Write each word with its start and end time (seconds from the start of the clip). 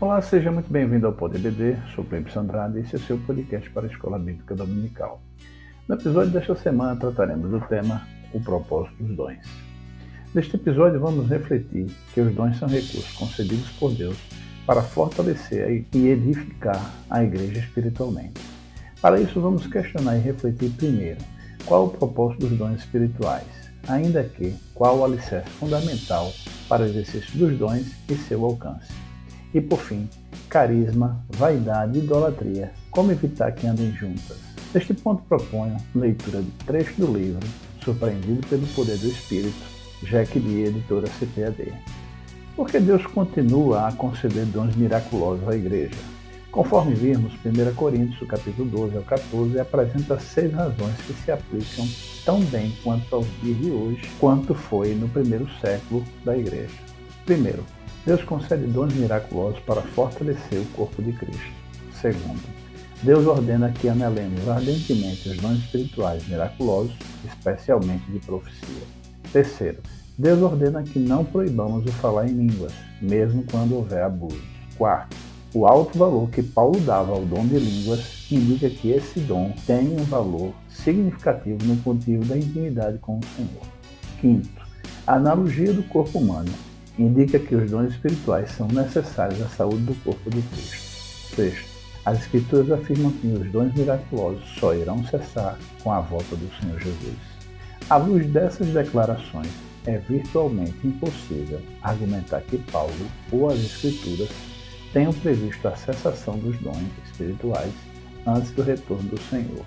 Olá, 0.00 0.22
seja 0.22 0.52
muito 0.52 0.72
bem-vindo 0.72 1.08
ao 1.08 1.12
Poder 1.12 1.40
BD. 1.40 1.76
Sou 1.92 2.04
Cleber 2.04 2.38
Andrade 2.38 2.78
e 2.78 2.82
esse 2.82 2.94
é 2.94 2.98
o 2.98 3.02
seu 3.02 3.18
podcast 3.18 3.68
para 3.70 3.84
a 3.84 3.90
Escola 3.90 4.16
Bíblica 4.16 4.54
Dominical. 4.54 5.20
No 5.88 5.96
episódio 5.96 6.30
desta 6.30 6.54
semana 6.54 6.94
trataremos 6.94 7.50
do 7.50 7.60
tema 7.62 8.06
O 8.32 8.40
propósito 8.40 9.02
dos 9.02 9.16
dons. 9.16 9.44
Neste 10.32 10.54
episódio 10.54 11.00
vamos 11.00 11.28
refletir 11.28 11.90
que 12.14 12.20
os 12.20 12.32
dons 12.32 12.56
são 12.58 12.68
recursos 12.68 13.10
concedidos 13.14 13.68
por 13.70 13.92
Deus 13.92 14.16
para 14.64 14.82
fortalecer 14.82 15.84
e 15.92 16.06
edificar 16.06 16.94
a 17.10 17.24
igreja 17.24 17.58
espiritualmente. 17.58 18.40
Para 19.02 19.20
isso 19.20 19.40
vamos 19.40 19.66
questionar 19.66 20.16
e 20.16 20.20
refletir 20.20 20.70
primeiro 20.76 21.18
qual 21.66 21.86
o 21.86 21.90
propósito 21.90 22.46
dos 22.46 22.56
dons 22.56 22.78
espirituais, 22.78 23.72
ainda 23.88 24.22
que 24.22 24.54
qual 24.74 24.98
o 24.98 25.04
alicerce 25.04 25.50
fundamental 25.50 26.32
para 26.68 26.84
o 26.84 26.86
exercício 26.86 27.36
dos 27.36 27.58
dons 27.58 27.96
e 28.08 28.14
seu 28.14 28.44
alcance. 28.44 28.92
E 29.54 29.60
por 29.60 29.80
fim, 29.80 30.08
carisma, 30.48 31.24
vaidade 31.30 31.98
e 31.98 32.02
idolatria, 32.02 32.72
como 32.90 33.12
evitar 33.12 33.52
que 33.52 33.66
andem 33.66 33.92
juntas. 33.92 34.36
Neste 34.74 34.92
ponto 34.92 35.22
proponho 35.22 35.76
leitura 35.94 36.42
de 36.42 36.50
trecho 36.66 37.00
do 37.00 37.16
livro 37.16 37.46
Surpreendido 37.82 38.46
pelo 38.48 38.66
Poder 38.68 38.98
do 38.98 39.08
Espírito, 39.08 39.56
Jack 40.02 40.38
Lee, 40.38 40.66
editora 40.66 41.08
CPAD. 41.08 41.72
Porque 42.54 42.78
Deus 42.78 43.06
continua 43.06 43.88
a 43.88 43.92
conceder 43.92 44.44
dons 44.46 44.76
miraculosos 44.76 45.48
à 45.48 45.56
igreja. 45.56 45.96
Conforme 46.50 46.94
vimos, 46.94 47.32
1 47.44 47.74
Coríntios, 47.74 48.28
capítulo 48.28 48.68
12 48.68 48.96
ao 48.96 49.02
14, 49.04 49.60
apresenta 49.60 50.18
seis 50.18 50.52
razões 50.52 50.96
que 51.06 51.12
se 51.12 51.30
aplicam 51.30 51.86
tão 52.24 52.40
bem 52.40 52.72
quanto 52.82 53.14
aos 53.14 53.26
dias 53.40 53.58
de 53.58 53.70
hoje, 53.70 54.02
quanto 54.18 54.54
foi 54.54 54.94
no 54.94 55.08
primeiro 55.08 55.48
século 55.60 56.04
da 56.24 56.36
igreja. 56.36 56.74
Primeiro, 57.24 57.64
Deus 58.08 58.24
concede 58.24 58.64
dons 58.64 58.94
miraculosos 58.94 59.60
para 59.66 59.82
fortalecer 59.82 60.58
o 60.60 60.64
corpo 60.68 61.02
de 61.02 61.12
Cristo. 61.12 61.52
Segundo, 62.00 62.40
Deus 63.02 63.26
ordena 63.26 63.70
que 63.70 63.86
anelemos 63.86 64.48
ardentemente 64.48 65.28
os 65.28 65.36
dons 65.36 65.58
espirituais 65.58 66.26
miraculosos, 66.26 66.96
especialmente 67.26 68.10
de 68.10 68.18
profecia. 68.20 68.82
Terceiro, 69.30 69.82
Deus 70.16 70.40
ordena 70.40 70.82
que 70.82 70.98
não 70.98 71.22
proibamos 71.22 71.84
o 71.84 71.92
falar 71.92 72.26
em 72.26 72.32
línguas, 72.32 72.72
mesmo 73.02 73.44
quando 73.50 73.76
houver 73.76 74.02
abuso. 74.02 74.40
Quarto, 74.78 75.14
o 75.52 75.66
alto 75.66 75.98
valor 75.98 76.30
que 76.30 76.42
Paulo 76.42 76.80
dava 76.80 77.12
ao 77.12 77.26
dom 77.26 77.46
de 77.46 77.58
línguas 77.58 78.26
indica 78.32 78.70
que 78.70 78.90
esse 78.90 79.20
dom 79.20 79.52
tem 79.66 79.86
um 79.86 80.04
valor 80.04 80.54
significativo 80.70 81.58
no 81.62 81.74
motivo 81.74 82.24
da 82.24 82.38
intimidade 82.38 82.96
com 83.00 83.18
o 83.18 83.24
Senhor. 83.36 83.66
Quinto, 84.18 84.66
a 85.06 85.16
analogia 85.16 85.74
do 85.74 85.82
corpo 85.82 86.18
humano 86.18 86.48
indica 86.98 87.38
que 87.38 87.54
os 87.54 87.70
dons 87.70 87.92
espirituais 87.92 88.50
são 88.52 88.66
necessários 88.68 89.40
à 89.42 89.48
saúde 89.48 89.84
do 89.84 89.94
corpo 90.04 90.30
de 90.30 90.42
Cristo. 90.42 91.36
Sexto, 91.36 91.68
as 92.04 92.20
Escrituras 92.20 92.70
afirmam 92.72 93.12
que 93.12 93.26
os 93.26 93.50
dons 93.50 93.74
miraculosos 93.74 94.44
só 94.58 94.74
irão 94.74 95.04
cessar 95.06 95.58
com 95.82 95.92
a 95.92 96.00
volta 96.00 96.34
do 96.34 96.50
Senhor 96.60 96.78
Jesus. 96.80 97.16
À 97.88 97.96
luz 97.96 98.26
dessas 98.26 98.68
declarações, 98.68 99.50
é 99.86 99.98
virtualmente 99.98 100.86
impossível 100.86 101.60
argumentar 101.82 102.40
que 102.42 102.58
Paulo 102.58 102.92
ou 103.30 103.48
as 103.48 103.58
Escrituras 103.58 104.28
tenham 104.92 105.12
previsto 105.12 105.66
a 105.68 105.76
cessação 105.76 106.38
dos 106.38 106.58
dons 106.58 106.82
espirituais 107.06 107.72
antes 108.26 108.50
do 108.50 108.62
retorno 108.62 109.08
do 109.08 109.20
Senhor. 109.22 109.64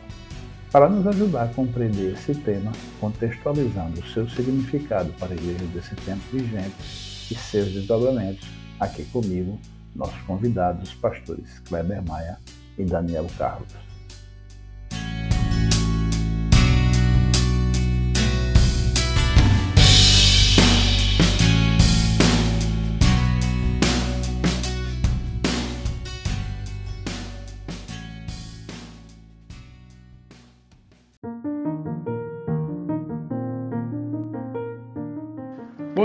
Para 0.72 0.90
nos 0.90 1.06
ajudar 1.08 1.44
a 1.44 1.54
compreender 1.54 2.14
esse 2.14 2.34
tema, 2.34 2.72
contextualizando 3.00 4.00
o 4.00 4.08
seu 4.08 4.30
significado 4.30 5.12
para 5.20 5.34
a 5.34 5.36
igreja 5.36 5.66
desse 5.74 5.96
tempo 5.96 6.22
vigente, 6.32 7.11
e 7.32 7.36
seus 7.36 7.72
desdobramentos. 7.72 8.48
Aqui 8.80 9.06
comigo, 9.06 9.60
nossos 9.96 10.20
convidados, 10.24 10.90
os 10.90 10.96
pastores 10.96 11.60
Kleber 11.60 12.04
Maia 12.04 12.38
e 12.78 12.84
Daniel 12.84 13.28
Carlos. 13.38 13.91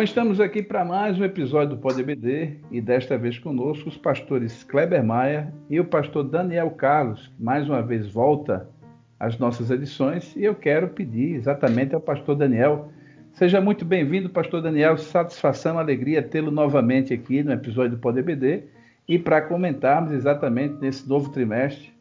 Estamos 0.07 0.41
aqui 0.41 0.63
para 0.63 0.85
mais 0.85 1.19
um 1.19 1.25
episódio 1.25 1.75
do 1.75 1.83
Pode 1.83 2.01
BD 2.01 2.59
e 2.71 2.81
desta 2.81 3.19
vez 3.19 3.41
conosco 3.41 3.89
os 3.89 3.97
pastores 3.97 4.63
Kleber 4.63 5.03
Maia 5.03 5.53
e 5.69 5.81
o 5.81 5.85
pastor 5.85 6.23
Daniel 6.23 6.71
Carlos, 6.71 7.27
que 7.27 7.43
mais 7.43 7.69
uma 7.69 7.83
vez 7.83 8.07
volta 8.07 8.71
às 9.19 9.37
nossas 9.37 9.69
edições 9.69 10.33
e 10.37 10.45
eu 10.45 10.55
quero 10.55 10.91
pedir 10.91 11.35
exatamente 11.35 11.93
ao 11.93 12.01
pastor 12.01 12.37
Daniel. 12.37 12.89
Seja 13.33 13.61
muito 13.61 13.85
bem-vindo, 13.85 14.31
pastor 14.31 14.63
Daniel. 14.63 14.97
Satisfação, 14.97 15.77
alegria 15.77 16.23
tê-lo 16.23 16.53
novamente 16.53 17.13
aqui 17.13 17.43
no 17.43 17.51
episódio 17.51 17.97
do 17.97 17.99
Pode 17.99 18.23
BD 18.23 18.63
e 19.09 19.19
para 19.19 19.43
comentarmos 19.43 20.13
exatamente 20.13 20.75
nesse 20.81 21.09
novo 21.09 21.31
trimestre 21.33 21.93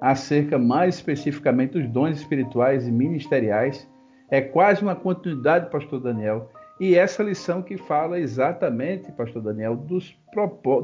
acerca 0.00 0.58
mais 0.58 0.96
especificamente 0.96 1.78
dos 1.78 1.88
dons 1.88 2.18
espirituais 2.18 2.88
e 2.88 2.90
ministeriais. 2.90 3.88
É 4.28 4.40
quase 4.40 4.82
uma 4.82 4.96
continuidade, 4.96 5.70
pastor 5.70 6.00
Daniel 6.00 6.50
e 6.78 6.96
essa 6.96 7.22
lição 7.22 7.62
que 7.62 7.76
fala 7.76 8.18
exatamente, 8.18 9.12
Pastor 9.12 9.42
Daniel, 9.42 9.76
dos, 9.76 10.16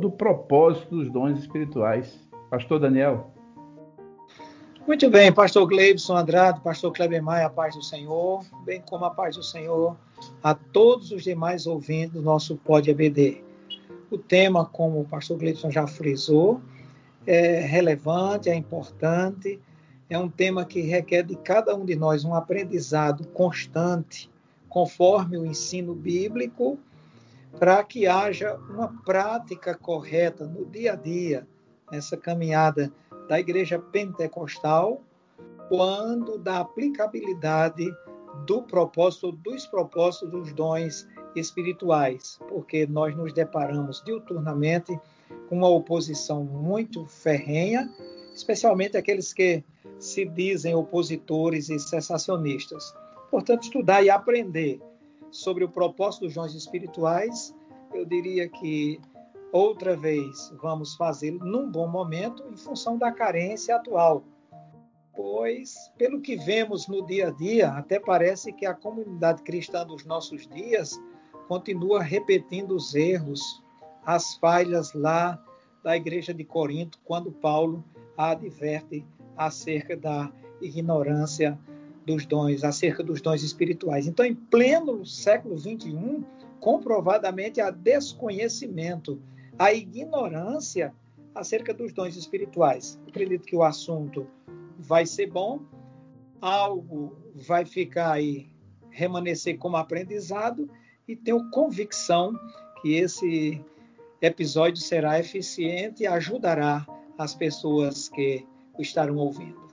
do 0.01 0.11
propósito 0.11 0.97
dos 0.97 1.11
dons 1.11 1.39
espirituais. 1.39 2.29
Pastor 2.49 2.79
Daniel. 2.79 3.33
Muito 4.87 5.11
bem, 5.11 5.33
Pastor 5.33 5.67
Gleibson 5.67 6.17
Andrade, 6.17 6.61
Pastor 6.61 6.93
Kleber 6.93 7.23
Maia, 7.23 7.47
a 7.47 7.51
paz 7.51 7.75
do 7.75 7.83
Senhor, 7.83 8.45
bem 8.65 8.83
como 8.89 9.05
a 9.05 9.11
paz 9.11 9.37
do 9.37 9.43
Senhor 9.43 9.97
a 10.43 10.55
todos 10.55 11.13
os 11.13 11.23
demais 11.23 11.67
ouvintes 11.67 12.13
do 12.13 12.23
nosso 12.23 12.57
Pod 12.57 12.91
ABD. 12.91 13.43
O 14.11 14.19
tema, 14.19 14.65
como 14.65 15.01
o 15.01 15.05
Pastor 15.05 15.39
Gleibson 15.39 15.71
já 15.71 15.87
frisou, 15.87 16.61
é 17.27 17.61
relevante, 17.61 18.49
é 18.49 18.55
importante, 18.55 19.61
é 20.09 20.19
um 20.19 20.29
tema 20.29 20.65
que 20.65 20.81
requer 20.81 21.23
de 21.23 21.37
cada 21.37 21.75
um 21.77 21.85
de 21.85 21.95
nós 21.95 22.25
um 22.25 22.35
aprendizado 22.35 23.27
constante 23.29 24.31
conforme 24.71 25.37
o 25.37 25.45
ensino 25.45 25.95
bíblico, 25.95 26.79
para 27.59 27.83
que 27.85 28.07
haja 28.07 28.55
uma 28.71 28.89
prática 29.05 29.75
correta 29.75 30.47
no 30.47 30.65
dia 30.65 30.93
a 30.93 30.97
dia, 30.97 31.47
nessa 31.91 32.17
caminhada 32.17 32.91
da 33.29 33.39
igreja 33.39 33.79
pentecostal, 33.79 35.03
quando 35.69 36.39
da 36.39 36.61
aplicabilidade 36.61 37.93
do 38.47 38.63
propósito, 38.63 39.33
dos 39.33 39.67
propósitos 39.67 40.31
dos 40.31 40.53
dons 40.53 41.07
espirituais, 41.35 42.39
porque 42.49 42.87
nós 42.87 43.15
nos 43.17 43.33
deparamos 43.33 44.03
diuturnamente 44.05 44.99
com 45.49 45.57
uma 45.57 45.69
oposição 45.69 46.45
muito 46.45 47.05
ferrenha, 47.07 47.93
especialmente 48.33 48.97
aqueles 48.97 49.33
que 49.33 49.65
se 49.99 50.25
dizem 50.25 50.75
opositores 50.75 51.69
e 51.69 51.79
sensacionistas. 51.79 52.95
Portanto, 53.31 53.63
estudar 53.63 54.03
e 54.03 54.11
aprender 54.11 54.81
sobre 55.31 55.65
o 55.65 55.69
propósito 55.69 56.27
dos 56.27 56.35
dons 56.35 56.55
espirituais, 56.55 57.55
eu 57.95 58.05
diria 58.05 58.49
que 58.49 59.01
outra 59.53 59.97
vez 59.97 60.53
vamos 60.61 60.95
fazê-lo 60.97 61.45
num 61.45 61.71
bom 61.71 61.89
momento, 61.89 62.45
em 62.51 62.57
função 62.57 62.99
da 62.99 63.13
carência 63.13 63.77
atual. 63.77 64.25
Pois, 65.15 65.93
pelo 65.99 66.21
que 66.21 66.37
vemos 66.37 66.89
no 66.89 67.05
dia 67.05 67.29
a 67.29 67.31
dia, 67.31 67.69
até 67.71 67.99
parece 68.01 68.53
que 68.53 68.65
a 68.65 68.75
comunidade 68.75 69.43
cristã 69.43 69.87
dos 69.87 70.05
nossos 70.05 70.47
dias 70.47 71.01
continua 71.47 72.03
repetindo 72.03 72.75
os 72.75 72.95
erros, 72.95 73.63
as 74.05 74.35
falhas 74.37 74.93
lá 74.95 75.43
da 75.83 75.97
igreja 75.97 76.33
de 76.33 76.45
Corinto, 76.45 76.99
quando 77.05 77.33
Paulo 77.33 77.85
a 78.17 78.31
adverte 78.31 79.05
acerca 79.37 79.97
da 79.97 80.31
ignorância 80.61 81.59
dos 82.11 82.27
dons, 82.27 82.65
acerca 82.65 83.03
dos 83.03 83.21
dons 83.21 83.43
espirituais. 83.43 84.07
Então, 84.07 84.25
em 84.25 84.35
pleno 84.35 85.07
século 85.07 85.57
XXI, 85.57 86.25
comprovadamente 86.59 87.61
há 87.61 87.71
desconhecimento, 87.71 89.21
a 89.59 89.73
ignorância 89.73 90.93
acerca 91.35 91.73
dos 91.73 91.93
dons 91.93 92.17
espirituais. 92.17 92.99
Acredito 93.07 93.47
que 93.47 93.55
o 93.55 93.63
assunto 93.63 94.27
vai 94.79 95.07
ser 95.07 95.27
bom, 95.27 95.61
algo 96.41 97.17
vai 97.35 97.65
ficar 97.65 98.13
aí, 98.13 98.49
remanescer 98.91 99.57
como 99.57 99.77
aprendizado, 99.77 100.69
e 101.07 101.15
tenho 101.15 101.49
convicção 101.51 102.35
que 102.83 102.95
esse 102.95 103.63
episódio 104.21 104.83
será 104.83 105.19
eficiente 105.19 106.03
e 106.03 106.07
ajudará 106.07 106.87
as 107.17 107.35
pessoas 107.35 108.09
que 108.09 108.45
o 108.77 108.83
estarão 108.83 109.17
ouvindo. 109.17 109.70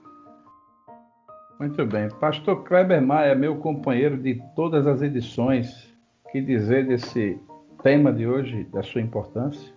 Muito 1.58 1.84
bem. 1.84 2.08
Pastor 2.20 2.62
Kleber 2.62 3.02
Maia, 3.02 3.34
meu 3.34 3.58
companheiro 3.58 4.16
de 4.16 4.40
todas 4.54 4.86
as 4.86 5.02
edições, 5.02 5.92
que 6.30 6.40
dizer 6.40 6.86
desse 6.86 7.36
tema 7.82 8.12
de 8.12 8.28
hoje, 8.28 8.62
da 8.72 8.80
sua 8.80 9.00
importância? 9.00 9.74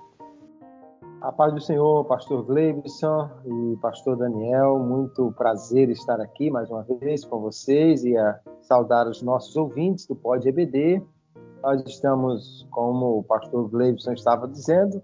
A 1.21 1.31
paz 1.31 1.51
do 1.51 1.59
Senhor, 1.59 2.05
pastor 2.05 2.43
Gleibson 2.45 3.27
e 3.45 3.77
pastor 3.77 4.15
Daniel, 4.15 4.77
muito 4.77 5.31
prazer 5.31 5.89
estar 5.89 6.21
aqui 6.21 6.51
mais 6.51 6.69
uma 6.69 6.83
vez 6.83 7.25
com 7.25 7.39
vocês 7.39 8.03
e 8.03 8.15
a 8.15 8.39
saudar 8.61 9.07
os 9.07 9.23
nossos 9.23 9.55
ouvintes 9.55 10.05
do 10.05 10.15
Pod 10.15 10.47
EBD. 10.47 11.01
Nós 11.63 11.83
estamos, 11.87 12.67
como 12.69 13.17
o 13.17 13.23
pastor 13.23 13.67
Gleibson 13.69 14.13
estava 14.13 14.47
dizendo, 14.47 15.01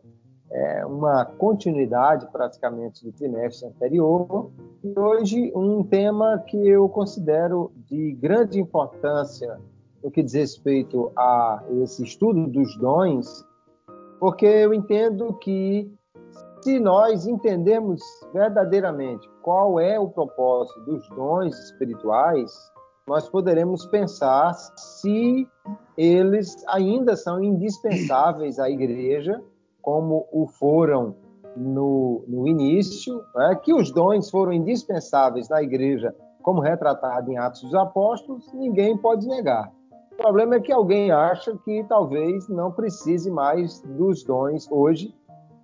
é 0.50 0.86
uma 0.86 1.26
continuidade 1.26 2.28
praticamente 2.32 3.04
do 3.04 3.12
trimestre 3.12 3.68
anterior. 3.68 4.50
E 4.84 4.98
hoje 4.98 5.52
um 5.56 5.84
tema 5.84 6.40
que 6.48 6.58
eu 6.68 6.88
considero 6.90 7.72
de 7.90 8.14
grande 8.14 8.60
importância 8.60 9.60
no 10.04 10.12
que 10.12 10.24
diz 10.24 10.34
respeito 10.34 11.12
a 11.18 11.64
esse 11.82 12.04
estudo 12.04 12.48
dos 12.48 12.78
dons, 12.78 13.46
porque 14.20 14.46
eu 14.46 14.74
entendo 14.74 15.34
que 15.34 15.92
se 16.62 16.80
nós 16.80 17.28
entendermos 17.28 18.02
verdadeiramente 18.34 19.30
qual 19.42 19.80
é 19.80 20.00
o 20.00 20.10
propósito 20.10 20.80
dos 20.82 21.08
dons 21.10 21.58
espirituais, 21.66 22.52
nós 23.08 23.30
poderemos 23.30 23.86
pensar 23.86 24.54
se 24.54 25.48
eles 25.98 26.64
ainda 26.68 27.16
são 27.16 27.42
indispensáveis 27.42 28.60
à 28.60 28.70
igreja, 28.70 29.42
como 29.88 30.28
o 30.34 30.46
foram 30.46 31.16
no, 31.56 32.22
no 32.28 32.46
início, 32.46 33.24
né? 33.34 33.56
que 33.56 33.74
os 33.74 33.90
dons 33.90 34.30
foram 34.30 34.52
indispensáveis 34.52 35.48
na 35.48 35.64
igreja, 35.64 36.14
como 36.42 36.60
retratado 36.60 37.32
em 37.32 37.38
Atos 37.38 37.62
dos 37.62 37.74
Apóstolos, 37.74 38.52
ninguém 38.52 38.98
pode 38.98 39.26
negar. 39.26 39.72
O 40.12 40.18
problema 40.18 40.56
é 40.56 40.60
que 40.60 40.74
alguém 40.74 41.10
acha 41.10 41.58
que 41.64 41.86
talvez 41.86 42.50
não 42.50 42.70
precise 42.70 43.32
mais 43.32 43.80
dos 43.80 44.26
dons 44.26 44.70
hoje, 44.70 45.16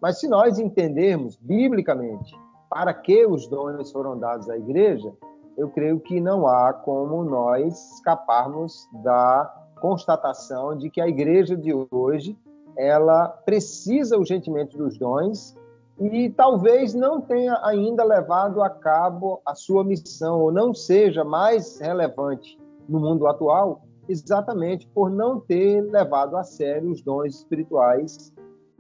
mas 0.02 0.22
se 0.22 0.30
nós 0.30 0.58
entendermos 0.58 1.36
biblicamente 1.36 2.34
para 2.70 2.94
que 2.94 3.26
os 3.26 3.46
dons 3.50 3.92
foram 3.92 4.18
dados 4.18 4.50
à 4.50 4.58
igreja, 4.58 5.12
eu 5.58 5.68
creio 5.68 6.00
que 6.00 6.22
não 6.22 6.48
há 6.48 6.72
como 6.72 7.26
nós 7.26 7.96
escaparmos 7.96 8.88
da 9.04 9.54
constatação 9.82 10.78
de 10.78 10.90
que 10.90 11.02
a 11.02 11.10
igreja 11.10 11.58
de 11.58 11.74
hoje 11.92 12.38
ela 12.78 13.28
precisa 13.28 14.18
urgentemente 14.18 14.78
dos 14.78 14.98
dons 14.98 15.56
e 16.00 16.30
talvez 16.32 16.94
não 16.94 17.22
tenha 17.22 17.60
ainda 17.64 18.04
levado 18.04 18.62
a 18.62 18.70
cabo 18.70 19.42
a 19.46 19.54
sua 19.54 19.84
missão 19.84 20.42
ou 20.42 20.52
não 20.52 20.74
seja 20.74 21.24
mais 21.24 21.80
relevante 21.80 22.60
no 22.90 23.00
mundo 23.00 23.28
atual, 23.28 23.84
exatamente 24.10 24.88
por 24.88 25.10
não 25.10 25.40
ter 25.40 25.82
levado 25.82 26.36
a 26.36 26.44
sério 26.44 26.92
os 26.92 27.02
dons 27.02 27.36
espirituais 27.36 28.34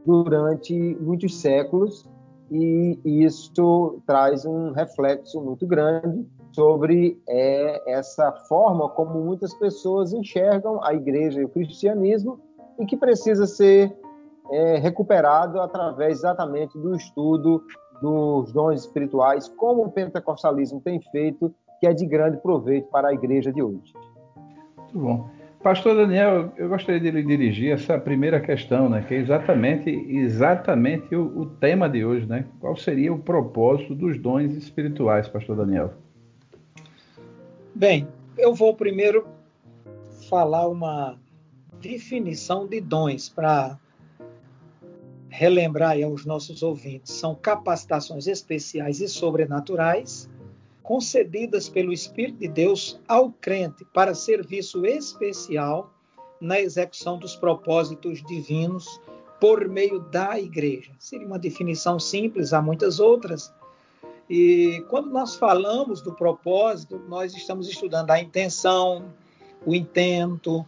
durante 0.05 0.97
muitos 0.99 1.39
séculos, 1.39 2.05
e 2.51 2.99
isso 3.05 4.01
traz 4.05 4.45
um 4.45 4.71
reflexo 4.71 5.41
muito 5.41 5.65
grande 5.65 6.27
sobre 6.51 7.19
é, 7.27 7.91
essa 7.91 8.31
forma 8.47 8.89
como 8.89 9.23
muitas 9.23 9.53
pessoas 9.55 10.13
enxergam 10.13 10.83
a 10.83 10.93
igreja 10.93 11.41
e 11.41 11.45
o 11.45 11.49
cristianismo 11.49 12.39
e 12.79 12.85
que 12.85 12.97
precisa 12.97 13.45
ser 13.45 13.95
é, 14.51 14.77
recuperado 14.77 15.61
através 15.61 16.19
exatamente 16.19 16.77
do 16.77 16.95
estudo 16.95 17.63
dos 18.01 18.51
dons 18.51 18.81
espirituais, 18.81 19.47
como 19.47 19.85
o 19.85 19.91
pentecostalismo 19.91 20.81
tem 20.81 20.99
feito, 21.11 21.53
que 21.79 21.87
é 21.87 21.93
de 21.93 22.05
grande 22.05 22.37
proveito 22.37 22.87
para 22.89 23.09
a 23.09 23.13
igreja 23.13 23.51
de 23.51 23.61
hoje. 23.61 23.93
Muito 24.77 24.99
bom. 24.99 25.29
Pastor 25.63 25.95
Daniel, 25.95 26.51
eu 26.57 26.67
gostaria 26.67 26.99
de 26.99 27.09
lhe 27.09 27.23
dirigir 27.23 27.71
essa 27.71 27.97
primeira 27.97 28.41
questão, 28.41 28.89
né, 28.89 29.01
que 29.07 29.13
é 29.13 29.17
exatamente, 29.17 29.89
exatamente 29.89 31.15
o, 31.15 31.39
o, 31.39 31.45
tema 31.45 31.89
de 31.89 32.03
hoje, 32.03 32.25
né? 32.25 32.45
Qual 32.59 32.75
seria 32.75 33.13
o 33.13 33.17
propósito 33.17 33.95
dos 33.95 34.19
dons 34.19 34.51
espirituais, 34.55 35.29
Pastor 35.29 35.55
Daniel? 35.55 35.93
Bem, 37.73 38.05
eu 38.37 38.53
vou 38.53 38.75
primeiro 38.75 39.25
falar 40.29 40.67
uma 40.67 41.17
definição 41.83 42.65
de 42.65 42.79
dons 42.79 43.27
para 43.27 43.77
relembrar 45.27 45.97
aos 46.01 46.25
nossos 46.25 46.63
ouvintes. 46.63 47.11
São 47.11 47.35
capacitações 47.35 48.25
especiais 48.25 49.01
e 49.01 49.07
sobrenaturais 49.09 50.29
concedidas 50.81 51.67
pelo 51.67 51.91
Espírito 51.91 52.39
de 52.39 52.47
Deus 52.47 52.99
ao 53.05 53.31
crente 53.31 53.85
para 53.93 54.15
serviço 54.15 54.85
especial 54.85 55.93
na 56.39 56.59
execução 56.59 57.17
dos 57.17 57.35
propósitos 57.35 58.23
divinos 58.23 59.01
por 59.39 59.67
meio 59.67 59.99
da 59.99 60.39
igreja. 60.39 60.91
Seria 60.97 61.27
uma 61.27 61.39
definição 61.39 61.99
simples, 61.99 62.53
há 62.53 62.61
muitas 62.61 62.99
outras. 63.01 63.53
E 64.29 64.83
quando 64.89 65.09
nós 65.09 65.35
falamos 65.35 66.01
do 66.01 66.13
propósito, 66.13 66.97
nós 67.09 67.33
estamos 67.35 67.67
estudando 67.67 68.11
a 68.11 68.21
intenção, 68.21 69.13
o 69.65 69.75
intento, 69.75 70.65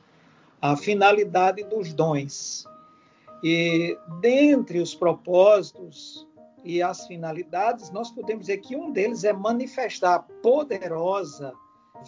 a 0.72 0.76
finalidade 0.76 1.64
dos 1.64 1.94
dons. 1.94 2.66
E 3.44 3.96
dentre 4.20 4.80
os 4.80 4.96
propósitos 4.96 6.28
e 6.64 6.82
as 6.82 7.06
finalidades, 7.06 7.92
nós 7.92 8.10
podemos 8.10 8.48
dizer 8.48 8.58
que 8.58 8.76
um 8.76 8.92
deles 8.92 9.24
é 9.24 9.32
manifestar 9.32 10.16
a 10.16 10.20
poderosa, 10.20 11.54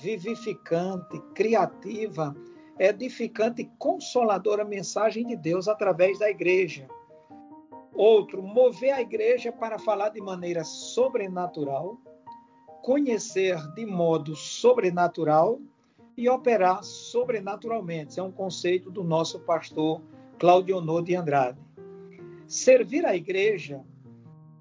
vivificante, 0.01 1.21
criativa, 1.35 2.35
edificante 2.79 3.61
e 3.61 3.71
consoladora 3.77 4.65
mensagem 4.65 5.27
de 5.27 5.35
Deus 5.35 5.67
através 5.67 6.17
da 6.17 6.27
igreja. 6.27 6.87
Outro, 7.93 8.41
mover 8.41 8.93
a 8.93 9.01
igreja 9.01 9.51
para 9.51 9.77
falar 9.77 10.09
de 10.09 10.21
maneira 10.21 10.63
sobrenatural, 10.63 11.99
conhecer 12.81 13.55
de 13.75 13.85
modo 13.85 14.35
sobrenatural 14.35 15.59
e 16.17 16.27
operar 16.27 16.83
sobrenaturalmente. 16.83 18.09
Esse 18.09 18.19
é 18.19 18.23
um 18.23 18.31
conceito 18.31 18.89
do 18.89 19.03
nosso 19.03 19.39
pastor 19.39 20.01
Claudionor 20.39 21.03
de 21.03 21.15
Andrade. 21.15 21.59
Servir 22.47 23.05
a 23.05 23.15
igreja 23.15 23.83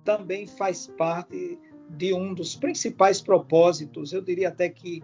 também 0.04 0.46
faz 0.46 0.86
parte 0.86 1.58
de 1.88 2.12
um 2.12 2.34
dos 2.34 2.54
principais 2.54 3.22
propósitos, 3.22 4.12
eu 4.12 4.20
diria 4.20 4.48
até 4.48 4.68
que 4.68 5.02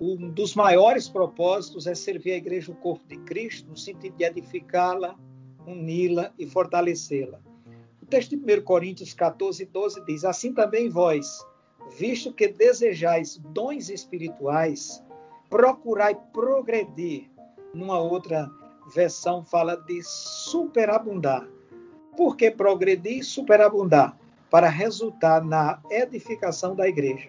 um 0.00 0.28
dos 0.28 0.54
maiores 0.54 1.08
propósitos 1.08 1.86
é 1.86 1.94
servir 1.94 2.32
a 2.32 2.36
igreja 2.36 2.72
o 2.72 2.74
corpo 2.74 3.06
de 3.06 3.16
Cristo, 3.18 3.70
no 3.70 3.76
sentido 3.76 4.16
de 4.16 4.24
edificá-la, 4.24 5.16
uni-la 5.66 6.32
e 6.38 6.46
fortalecê-la. 6.46 7.40
O 8.02 8.06
texto 8.06 8.36
de 8.36 8.36
1 8.36 8.62
Coríntios 8.62 9.14
14, 9.14 9.64
12 9.66 10.04
diz: 10.04 10.24
Assim 10.24 10.52
também 10.52 10.88
vós, 10.88 11.46
visto 11.96 12.32
que 12.32 12.48
desejais 12.48 13.40
dons 13.52 13.88
espirituais, 13.88 15.02
procurai 15.54 16.16
progredir. 16.32 17.30
Numa 17.72 18.00
outra 18.00 18.50
versão 18.92 19.44
fala 19.44 19.76
de 19.76 20.02
superabundar. 20.02 21.48
Por 22.16 22.36
que 22.36 22.50
progredir 22.50 23.18
e 23.18 23.22
superabundar? 23.22 24.18
para 24.50 24.68
resultar 24.68 25.42
na 25.42 25.80
edificação 25.90 26.76
da 26.76 26.86
igreja. 26.86 27.28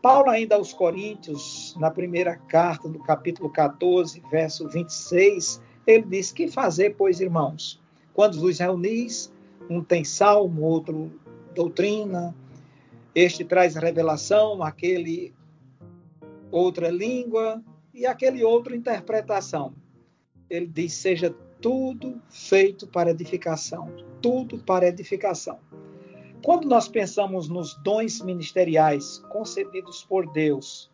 Paulo, 0.00 0.30
ainda 0.30 0.54
aos 0.54 0.72
Coríntios, 0.72 1.76
na 1.78 1.90
primeira 1.90 2.36
carta, 2.36 2.88
no 2.88 3.00
capítulo 3.00 3.50
14, 3.50 4.22
verso 4.30 4.66
26, 4.66 5.60
ele 5.86 6.04
diz: 6.04 6.32
Que 6.32 6.48
fazer, 6.48 6.96
pois, 6.96 7.20
irmãos? 7.20 7.78
Quando 8.14 8.40
vos 8.40 8.58
reunis, 8.58 9.30
um 9.68 9.84
tem 9.84 10.04
salmo, 10.04 10.62
outro 10.62 11.12
doutrina, 11.54 12.34
este 13.14 13.44
traz 13.44 13.74
revelação, 13.74 14.62
aquele 14.62 15.34
outra 16.52 16.90
língua 16.90 17.60
e 17.92 18.06
aquele 18.06 18.44
outro 18.44 18.76
interpretação. 18.76 19.74
Ele 20.48 20.66
diz: 20.66 20.92
seja 20.92 21.34
tudo 21.60 22.20
feito 22.28 22.86
para 22.86 23.10
edificação, 23.10 23.90
tudo 24.20 24.58
para 24.58 24.86
edificação. 24.86 25.58
Quando 26.44 26.68
nós 26.68 26.88
pensamos 26.88 27.48
nos 27.48 27.74
dons 27.82 28.20
ministeriais 28.20 29.18
concedidos 29.30 30.04
por 30.04 30.30
Deus, 30.32 30.90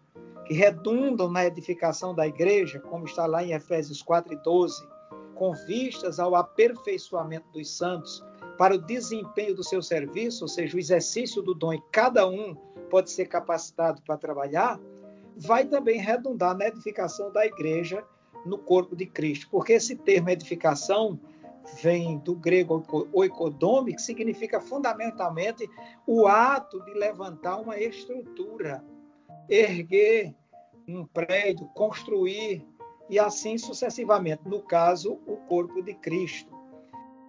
que 0.47 0.55
redundam 0.55 1.31
na 1.31 1.47
edificação 1.47 2.15
da 2.15 2.27
igreja, 2.27 2.79
como 2.81 3.07
está 3.07 3.27
lá 3.27 3.43
em 3.43 3.53
Efésios 3.53 4.03
4 4.03 4.35
e 4.35 4.37
12, 4.37 4.87
com 5.35 5.53
vistas 5.67 6.19
ao 6.19 6.35
aperfeiçoamento 6.35 7.47
dos 7.53 7.71
santos 7.71 8.23
para 8.59 8.75
o 8.75 8.79
desempenho 8.79 9.55
do 9.55 9.65
seu 9.65 9.81
serviço, 9.81 10.45
ou 10.45 10.49
seja, 10.49 10.77
o 10.77 10.81
exercício 10.81 11.41
do 11.41 11.55
dom, 11.55 11.73
e 11.73 11.83
cada 11.93 12.29
um 12.29 12.55
pode 12.91 13.11
ser 13.11 13.27
capacitado 13.27 14.03
para 14.03 14.17
trabalhar, 14.17 14.81
vai 15.39 15.65
também 15.65 16.01
redundar 16.01 16.57
na 16.57 16.67
edificação 16.67 17.33
da 17.33 17.47
igreja 17.47 18.05
no 18.45 18.59
corpo 18.59 18.97
de 18.97 19.07
Cristo, 19.07 19.49
porque 19.51 19.75
esse 19.75 19.97
termo 19.97 20.31
edificação 20.31 21.19
vem 21.83 22.19
do 22.19 22.35
grego 22.35 22.83
oikodome, 23.13 23.95
que 23.95 24.03
significa 24.03 24.61
fundamentalmente 24.61 25.69
o 26.07 26.27
ato 26.27 26.83
de 26.85 26.95
levantar 26.95 27.59
uma 27.59 27.79
estrutura, 27.79 28.85
erguer 29.49 30.35
um 30.87 31.05
prédio, 31.05 31.67
construir 31.75 32.67
e 33.11 33.19
assim 33.19 33.59
sucessivamente. 33.59 34.43
No 34.47 34.63
caso, 34.63 35.21
o 35.27 35.37
corpo 35.37 35.83
de 35.83 35.95
Cristo. 35.95 36.51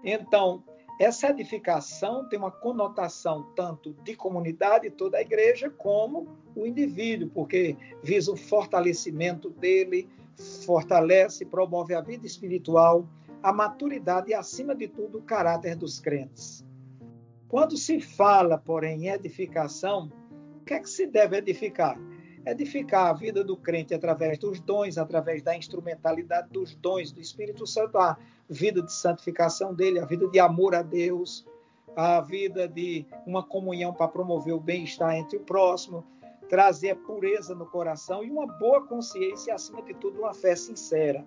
Então, 0.04 0.64
Essa 1.00 1.30
edificação 1.30 2.28
tem 2.28 2.38
uma 2.38 2.52
conotação 2.52 3.44
tanto 3.56 3.94
de 4.04 4.18
comunidade, 4.18 4.90
toda 4.90 5.18
a 5.18 5.22
igreja, 5.22 5.70
como 5.70 6.28
o 6.54 6.66
indivíduo, 6.68 7.30
porque 7.30 7.78
visa 8.04 8.34
o 8.34 8.36
fortalecimento 8.36 9.50
dele, 9.50 10.10
fortalece, 10.66 11.46
promove 11.46 11.94
a 11.96 12.02
vida 12.02 12.28
espiritual, 12.28 13.08
a 13.42 13.54
maturidade 13.54 14.32
e, 14.32 14.34
acima 14.34 14.76
de 14.76 14.90
tudo, 14.90 15.20
o 15.20 15.22
caráter 15.22 15.74
dos 15.78 16.02
crentes. 16.02 16.66
Quando 17.48 17.78
se 17.78 18.02
fala, 18.02 18.58
porém, 18.58 19.06
em 19.06 19.10
edificação, 19.10 20.12
o 20.60 20.66
que 20.66 20.74
é 20.74 20.80
que 20.82 20.90
se 20.90 21.08
deve 21.08 21.38
edificar? 21.38 21.98
Edificar 22.46 23.08
a 23.08 23.14
vida 23.14 23.42
do 23.42 23.56
crente 23.56 23.94
através 23.94 24.38
dos 24.38 24.60
dons, 24.60 24.98
através 24.98 25.42
da 25.42 25.56
instrumentalidade 25.56 26.50
dos 26.50 26.76
dons 26.76 27.10
do 27.14 27.22
Espírito 27.22 27.66
Santo, 27.66 27.98
a 27.98 28.18
vida 28.50 28.82
de 28.82 28.92
santificação 28.92 29.74
dele, 29.74 30.00
a 30.00 30.06
vida 30.06 30.28
de 30.28 30.40
amor 30.40 30.74
a 30.74 30.82
Deus, 30.82 31.46
a 31.96 32.20
vida 32.22 32.68
de 32.68 33.06
uma 33.26 33.44
comunhão 33.44 33.94
para 33.94 34.08
promover 34.08 34.54
o 34.54 34.60
bem-estar 34.60 35.16
entre 35.16 35.38
o 35.38 35.42
próximo, 35.42 36.04
trazer 36.50 36.96
pureza 36.96 37.54
no 37.54 37.66
coração 37.68 38.24
e 38.24 38.32
uma 38.32 38.48
boa 38.48 38.86
consciência 38.86 39.52
e, 39.52 39.54
acima 39.54 39.84
de 39.84 39.94
tudo, 39.94 40.20
uma 40.20 40.34
fé 40.34 40.56
sincera. 40.56 41.24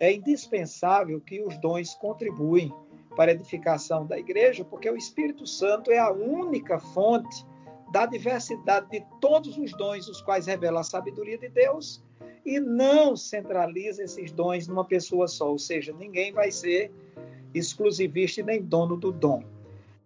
É 0.00 0.12
indispensável 0.12 1.20
que 1.20 1.40
os 1.40 1.56
dons 1.58 1.94
contribuem 1.94 2.74
para 3.14 3.30
a 3.30 3.34
edificação 3.34 4.06
da 4.06 4.18
igreja, 4.18 4.64
porque 4.64 4.90
o 4.90 4.96
Espírito 4.96 5.46
Santo 5.46 5.90
é 5.92 5.98
a 5.98 6.10
única 6.10 6.78
fonte 6.80 7.46
da 7.92 8.06
diversidade 8.06 8.88
de 8.90 9.04
todos 9.20 9.56
os 9.58 9.72
dons, 9.72 10.08
os 10.08 10.22
quais 10.22 10.46
revela 10.46 10.80
a 10.80 10.84
sabedoria 10.84 11.38
de 11.38 11.48
Deus 11.48 12.02
e 12.44 12.58
não 12.58 13.16
centraliza 13.16 14.02
esses 14.02 14.32
dons 14.32 14.66
numa 14.66 14.84
pessoa 14.84 15.28
só, 15.28 15.50
ou 15.50 15.58
seja, 15.58 15.92
ninguém 15.92 16.32
vai 16.32 16.50
ser 16.50 16.90
exclusivista 17.54 18.40
e 18.40 18.44
nem 18.44 18.62
dono 18.62 18.96
do 18.96 19.12
dom. 19.12 19.42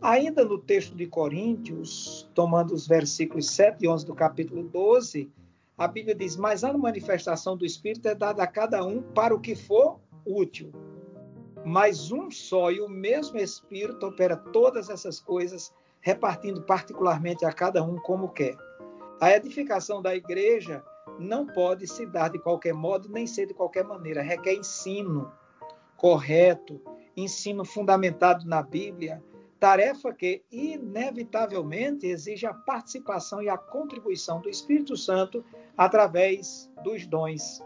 Ainda 0.00 0.44
no 0.44 0.58
texto 0.58 0.94
de 0.94 1.06
Coríntios, 1.06 2.28
tomando 2.34 2.74
os 2.74 2.86
versículos 2.86 3.48
7 3.50 3.84
e 3.84 3.88
11 3.88 4.04
do 4.04 4.14
capítulo 4.14 4.62
12, 4.64 5.30
a 5.78 5.88
Bíblia 5.88 6.14
diz: 6.14 6.36
Mas 6.36 6.62
a 6.62 6.72
manifestação 6.72 7.56
do 7.56 7.64
Espírito 7.64 8.08
é 8.08 8.14
dada 8.14 8.42
a 8.42 8.46
cada 8.46 8.84
um 8.84 9.02
para 9.02 9.34
o 9.34 9.40
que 9.40 9.54
for 9.54 9.98
útil. 10.24 10.70
Mas 11.64 12.12
um 12.12 12.30
só 12.30 12.70
e 12.70 12.80
o 12.80 12.88
mesmo 12.88 13.38
Espírito 13.38 14.06
opera 14.06 14.36
todas 14.36 14.90
essas 14.90 15.18
coisas, 15.18 15.72
repartindo 16.00 16.62
particularmente 16.62 17.44
a 17.44 17.52
cada 17.52 17.82
um 17.82 17.96
como 17.96 18.28
quer. 18.28 18.56
A 19.20 19.30
edificação 19.30 20.02
da 20.02 20.14
igreja 20.14 20.84
não 21.18 21.46
pode 21.46 21.86
se 21.86 22.06
dar 22.06 22.28
de 22.28 22.38
qualquer 22.38 22.74
modo, 22.74 23.08
nem 23.08 23.26
ser 23.26 23.46
de 23.46 23.54
qualquer 23.54 23.84
maneira. 23.84 24.22
Requer 24.22 24.54
ensino 24.54 25.30
correto, 25.96 26.80
ensino 27.16 27.64
fundamentado 27.64 28.46
na 28.46 28.62
Bíblia, 28.62 29.22
tarefa 29.58 30.12
que, 30.12 30.42
inevitavelmente, 30.50 32.06
exige 32.06 32.46
a 32.46 32.52
participação 32.52 33.40
e 33.40 33.48
a 33.48 33.56
contribuição 33.56 34.40
do 34.40 34.48
Espírito 34.48 34.96
Santo 34.96 35.44
através 35.76 36.70
dos 36.82 37.06
dons. 37.06 37.64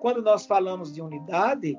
Quando 0.00 0.22
nós 0.22 0.46
falamos 0.46 0.92
de 0.92 1.02
unidade, 1.02 1.76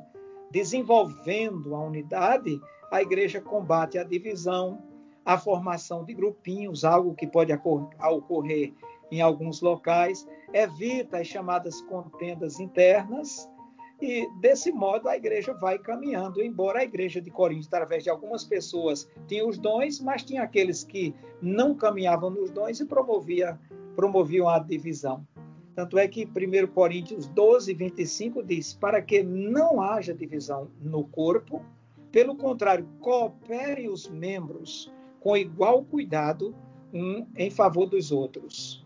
desenvolvendo 0.51 1.73
a 1.75 1.79
unidade, 1.79 2.59
a 2.91 3.01
igreja 3.01 3.39
combate 3.39 3.97
a 3.97 4.03
divisão, 4.03 4.83
a 5.23 5.37
formação 5.37 6.03
de 6.03 6.13
grupinhos, 6.13 6.83
algo 6.83 7.15
que 7.15 7.25
pode 7.25 7.53
ocorrer 7.53 8.73
em 9.11 9.21
alguns 9.21 9.61
locais, 9.61 10.27
evita 10.53 11.19
as 11.19 11.27
chamadas 11.27 11.81
contendas 11.81 12.59
internas, 12.59 13.49
e 14.01 14.27
desse 14.39 14.71
modo 14.71 15.07
a 15.07 15.15
igreja 15.15 15.53
vai 15.53 15.77
caminhando, 15.77 16.41
embora 16.41 16.79
a 16.79 16.83
igreja 16.83 17.21
de 17.21 17.29
Corinto, 17.29 17.67
através 17.67 18.03
de 18.03 18.09
algumas 18.09 18.43
pessoas, 18.43 19.07
tinha 19.27 19.45
os 19.45 19.59
dons, 19.59 19.99
mas 19.99 20.23
tinha 20.23 20.41
aqueles 20.41 20.83
que 20.83 21.13
não 21.39 21.75
caminhavam 21.75 22.31
nos 22.31 22.49
dons 22.49 22.79
e 22.79 22.85
promovia, 22.85 23.59
promoviam 23.95 24.49
a 24.49 24.57
divisão. 24.57 25.23
Tanto 25.75 25.99
é 25.99 26.07
que 26.07 26.25
1 26.25 26.67
Coríntios 26.73 27.27
12, 27.27 27.73
25 27.73 28.43
diz: 28.43 28.73
Para 28.73 29.01
que 29.01 29.21
não 29.21 29.79
haja 29.79 30.13
divisão 30.13 30.69
no 30.81 31.05
corpo, 31.05 31.63
pelo 32.11 32.35
contrário, 32.35 32.87
cooperem 32.99 33.87
os 33.87 34.09
membros 34.09 34.91
com 35.19 35.37
igual 35.37 35.83
cuidado 35.83 36.55
um 36.91 37.25
em 37.37 37.49
favor 37.49 37.85
dos 37.85 38.11
outros. 38.11 38.80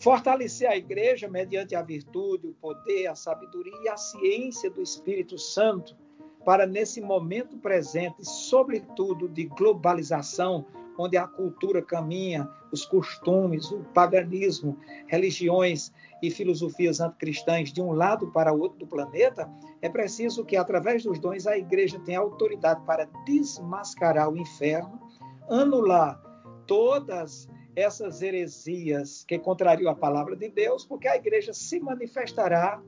Fortalecer 0.00 0.66
a 0.66 0.76
igreja 0.76 1.28
mediante 1.28 1.74
a 1.74 1.82
virtude, 1.82 2.46
o 2.46 2.54
poder, 2.54 3.06
a 3.06 3.14
sabedoria 3.14 3.78
e 3.82 3.88
a 3.90 3.98
ciência 3.98 4.70
do 4.70 4.80
Espírito 4.80 5.36
Santo, 5.36 5.94
para 6.42 6.66
nesse 6.66 7.02
momento 7.02 7.58
presente, 7.58 8.24
sobretudo 8.24 9.28
de 9.28 9.44
globalização, 9.44 10.64
onde 10.98 11.18
a 11.18 11.26
cultura 11.26 11.82
caminha, 11.82 12.48
os 12.72 12.86
costumes, 12.86 13.70
o 13.70 13.80
paganismo, 13.92 14.78
religiões 15.06 15.92
e 16.22 16.30
filosofias 16.30 16.98
anticristãs 16.98 17.70
de 17.70 17.82
um 17.82 17.92
lado 17.92 18.28
para 18.28 18.54
o 18.54 18.58
outro 18.58 18.78
do 18.78 18.86
planeta, 18.86 19.50
é 19.82 19.88
preciso 19.90 20.46
que, 20.46 20.56
através 20.56 21.04
dos 21.04 21.18
dons, 21.18 21.46
a 21.46 21.58
igreja 21.58 22.00
tenha 22.00 22.20
autoridade 22.20 22.82
para 22.86 23.04
desmascarar 23.26 24.30
o 24.30 24.38
inferno, 24.38 24.98
anular 25.50 26.18
todas 26.66 27.46
essas 27.74 28.22
heresias 28.22 29.24
que 29.26 29.38
contrariam 29.38 29.90
a 29.90 29.94
palavra 29.94 30.36
de 30.36 30.48
Deus, 30.48 30.84
porque 30.84 31.08
a 31.08 31.16
igreja 31.16 31.52
se 31.52 31.80
manifestará, 31.80 32.82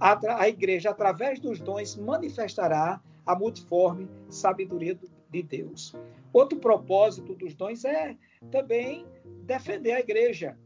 a 0.00 0.48
igreja, 0.48 0.90
através 0.90 1.40
dos 1.40 1.58
dons, 1.58 1.96
manifestará 1.96 3.00
a 3.26 3.34
multiforme 3.34 4.08
sabedoria 4.28 4.98
de 5.30 5.42
Deus. 5.42 5.94
Outro 6.32 6.58
propósito 6.58 7.34
dos 7.34 7.54
dons 7.54 7.84
é 7.84 8.16
também 8.50 9.06
defender 9.44 9.92
a 9.92 10.00
igreja. 10.00 10.56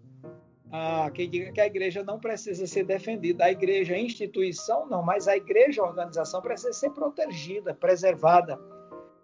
Ah, 0.70 1.10
quem 1.12 1.28
diga 1.28 1.52
que 1.52 1.60
a 1.60 1.66
igreja 1.66 2.02
não 2.02 2.18
precisa 2.18 2.66
ser 2.66 2.84
defendida, 2.84 3.44
a 3.44 3.50
igreja, 3.50 3.94
a 3.94 3.98
instituição, 3.98 4.86
não, 4.86 5.02
mas 5.02 5.28
a 5.28 5.36
igreja, 5.36 5.82
a 5.82 5.86
organização, 5.86 6.40
precisa 6.40 6.72
ser 6.72 6.90
protegida, 6.90 7.74
preservada. 7.74 8.58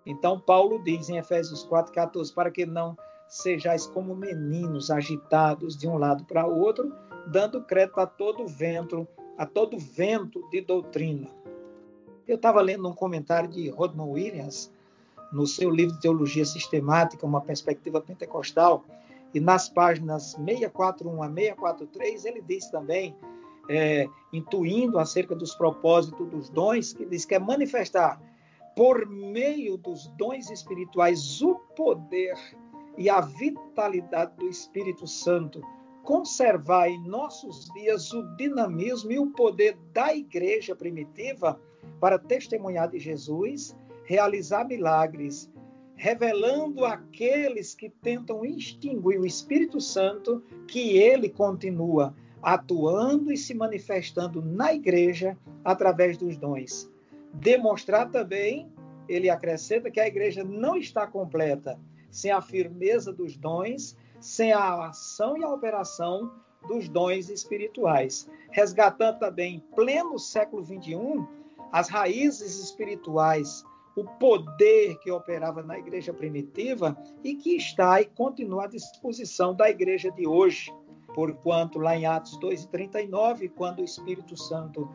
Então, 0.04 0.38
Paulo 0.38 0.82
diz 0.82 1.08
em 1.08 1.16
Efésios 1.16 1.66
4,14: 1.66 2.34
para 2.34 2.50
que 2.50 2.66
não 2.66 2.96
sejais 3.28 3.86
como 3.86 4.16
meninos 4.16 4.90
agitados 4.90 5.76
de 5.76 5.86
um 5.86 5.98
lado 5.98 6.24
para 6.24 6.46
o 6.46 6.58
outro, 6.58 6.92
dando 7.26 7.62
crédito 7.62 8.00
a 8.00 8.06
todo 8.06 8.46
vento, 8.46 9.06
a 9.36 9.44
todo 9.44 9.78
vento 9.78 10.48
de 10.50 10.60
doutrina. 10.62 11.28
Eu 12.26 12.36
estava 12.36 12.60
lendo 12.60 12.88
um 12.88 12.94
comentário 12.94 13.48
de 13.48 13.68
Rodman 13.68 14.08
Williams 14.08 14.72
no 15.32 15.46
seu 15.46 15.70
livro 15.70 15.94
de 15.94 16.00
Teologia 16.00 16.44
Sistemática, 16.44 17.26
uma 17.26 17.40
perspectiva 17.40 18.00
pentecostal, 18.00 18.84
e 19.34 19.40
nas 19.40 19.68
páginas 19.68 20.32
641 20.32 21.22
a 21.22 21.26
643 21.28 22.24
ele 22.24 22.40
diz 22.40 22.70
também, 22.70 23.14
é, 23.68 24.08
intuindo 24.32 24.98
acerca 24.98 25.34
dos 25.34 25.54
propósitos 25.54 26.26
dos 26.28 26.48
dons, 26.48 26.94
que 26.94 27.04
diz 27.04 27.26
que 27.26 27.34
é 27.34 27.38
manifestar 27.38 28.18
por 28.74 29.06
meio 29.06 29.76
dos 29.76 30.06
dons 30.16 30.50
espirituais 30.50 31.42
o 31.42 31.56
poder 31.76 32.38
e 32.98 33.08
a 33.08 33.20
vitalidade 33.20 34.32
do 34.36 34.48
Espírito 34.48 35.06
Santo, 35.06 35.62
conservar 36.02 36.88
em 36.88 37.00
nossos 37.06 37.66
dias 37.72 38.12
o 38.12 38.24
dinamismo 38.36 39.12
e 39.12 39.18
o 39.20 39.28
poder 39.28 39.78
da 39.92 40.12
igreja 40.12 40.74
primitiva 40.74 41.60
para 42.00 42.18
testemunhar 42.18 42.88
de 42.88 42.98
Jesus, 42.98 43.76
realizar 44.04 44.66
milagres, 44.66 45.48
revelando 45.94 46.84
àqueles 46.84 47.72
que 47.72 47.88
tentam 47.88 48.44
extinguir 48.44 49.20
o 49.20 49.26
Espírito 49.26 49.80
Santo 49.80 50.42
que 50.66 50.96
ele 50.98 51.28
continua 51.28 52.14
atuando 52.42 53.32
e 53.32 53.36
se 53.36 53.54
manifestando 53.54 54.42
na 54.42 54.72
igreja 54.72 55.36
através 55.64 56.16
dos 56.16 56.36
dons. 56.36 56.90
Demonstrar 57.32 58.10
também, 58.10 58.68
ele 59.08 59.30
acrescenta 59.30 59.90
que 59.90 60.00
a 60.00 60.06
igreja 60.06 60.42
não 60.42 60.76
está 60.76 61.06
completa 61.06 61.78
sem 62.10 62.30
a 62.30 62.40
firmeza 62.40 63.12
dos 63.12 63.36
dons, 63.36 63.96
sem 64.20 64.52
a 64.52 64.86
ação 64.86 65.36
e 65.36 65.44
a 65.44 65.52
operação 65.52 66.32
dos 66.66 66.88
dons 66.88 67.28
espirituais. 67.28 68.28
Resgatando 68.50 69.18
também, 69.18 69.56
em 69.56 69.74
pleno 69.74 70.18
século 70.18 70.64
XXI, 70.64 71.26
as 71.70 71.88
raízes 71.88 72.58
espirituais, 72.58 73.64
o 73.94 74.04
poder 74.04 74.98
que 75.00 75.10
operava 75.10 75.62
na 75.62 75.78
igreja 75.78 76.12
primitiva 76.12 76.96
e 77.22 77.34
que 77.34 77.56
está 77.56 78.00
e 78.00 78.06
continua 78.06 78.64
à 78.64 78.66
disposição 78.68 79.54
da 79.54 79.68
igreja 79.68 80.10
de 80.10 80.26
hoje. 80.26 80.72
Porquanto, 81.14 81.78
lá 81.78 81.96
em 81.96 82.06
Atos 82.06 82.38
2,39, 82.38 83.50
quando 83.56 83.80
o 83.80 83.84
Espírito 83.84 84.36
Santo 84.36 84.88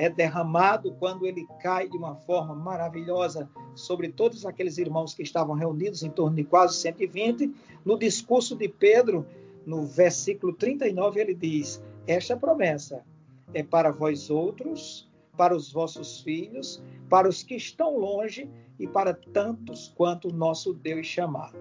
é 0.00 0.08
derramado 0.08 0.92
quando 0.98 1.26
ele 1.26 1.46
cai 1.60 1.86
de 1.86 1.94
uma 1.94 2.14
forma 2.14 2.54
maravilhosa 2.54 3.46
sobre 3.74 4.08
todos 4.08 4.46
aqueles 4.46 4.78
irmãos 4.78 5.12
que 5.12 5.22
estavam 5.22 5.54
reunidos 5.54 6.02
em 6.02 6.08
torno 6.08 6.36
de 6.36 6.42
quase 6.42 6.76
120. 6.76 7.54
No 7.84 7.98
discurso 7.98 8.56
de 8.56 8.66
Pedro, 8.66 9.26
no 9.66 9.84
versículo 9.84 10.54
39, 10.54 11.20
ele 11.20 11.34
diz: 11.34 11.82
Esta 12.06 12.34
promessa 12.34 13.04
é 13.52 13.62
para 13.62 13.90
vós 13.90 14.30
outros, 14.30 15.06
para 15.36 15.54
os 15.54 15.70
vossos 15.70 16.22
filhos, 16.22 16.82
para 17.10 17.28
os 17.28 17.42
que 17.42 17.56
estão 17.56 17.98
longe 17.98 18.48
e 18.78 18.86
para 18.86 19.12
tantos 19.12 19.92
quanto 19.94 20.28
o 20.28 20.32
nosso 20.32 20.72
Deus 20.72 21.06
chamar. 21.06 21.52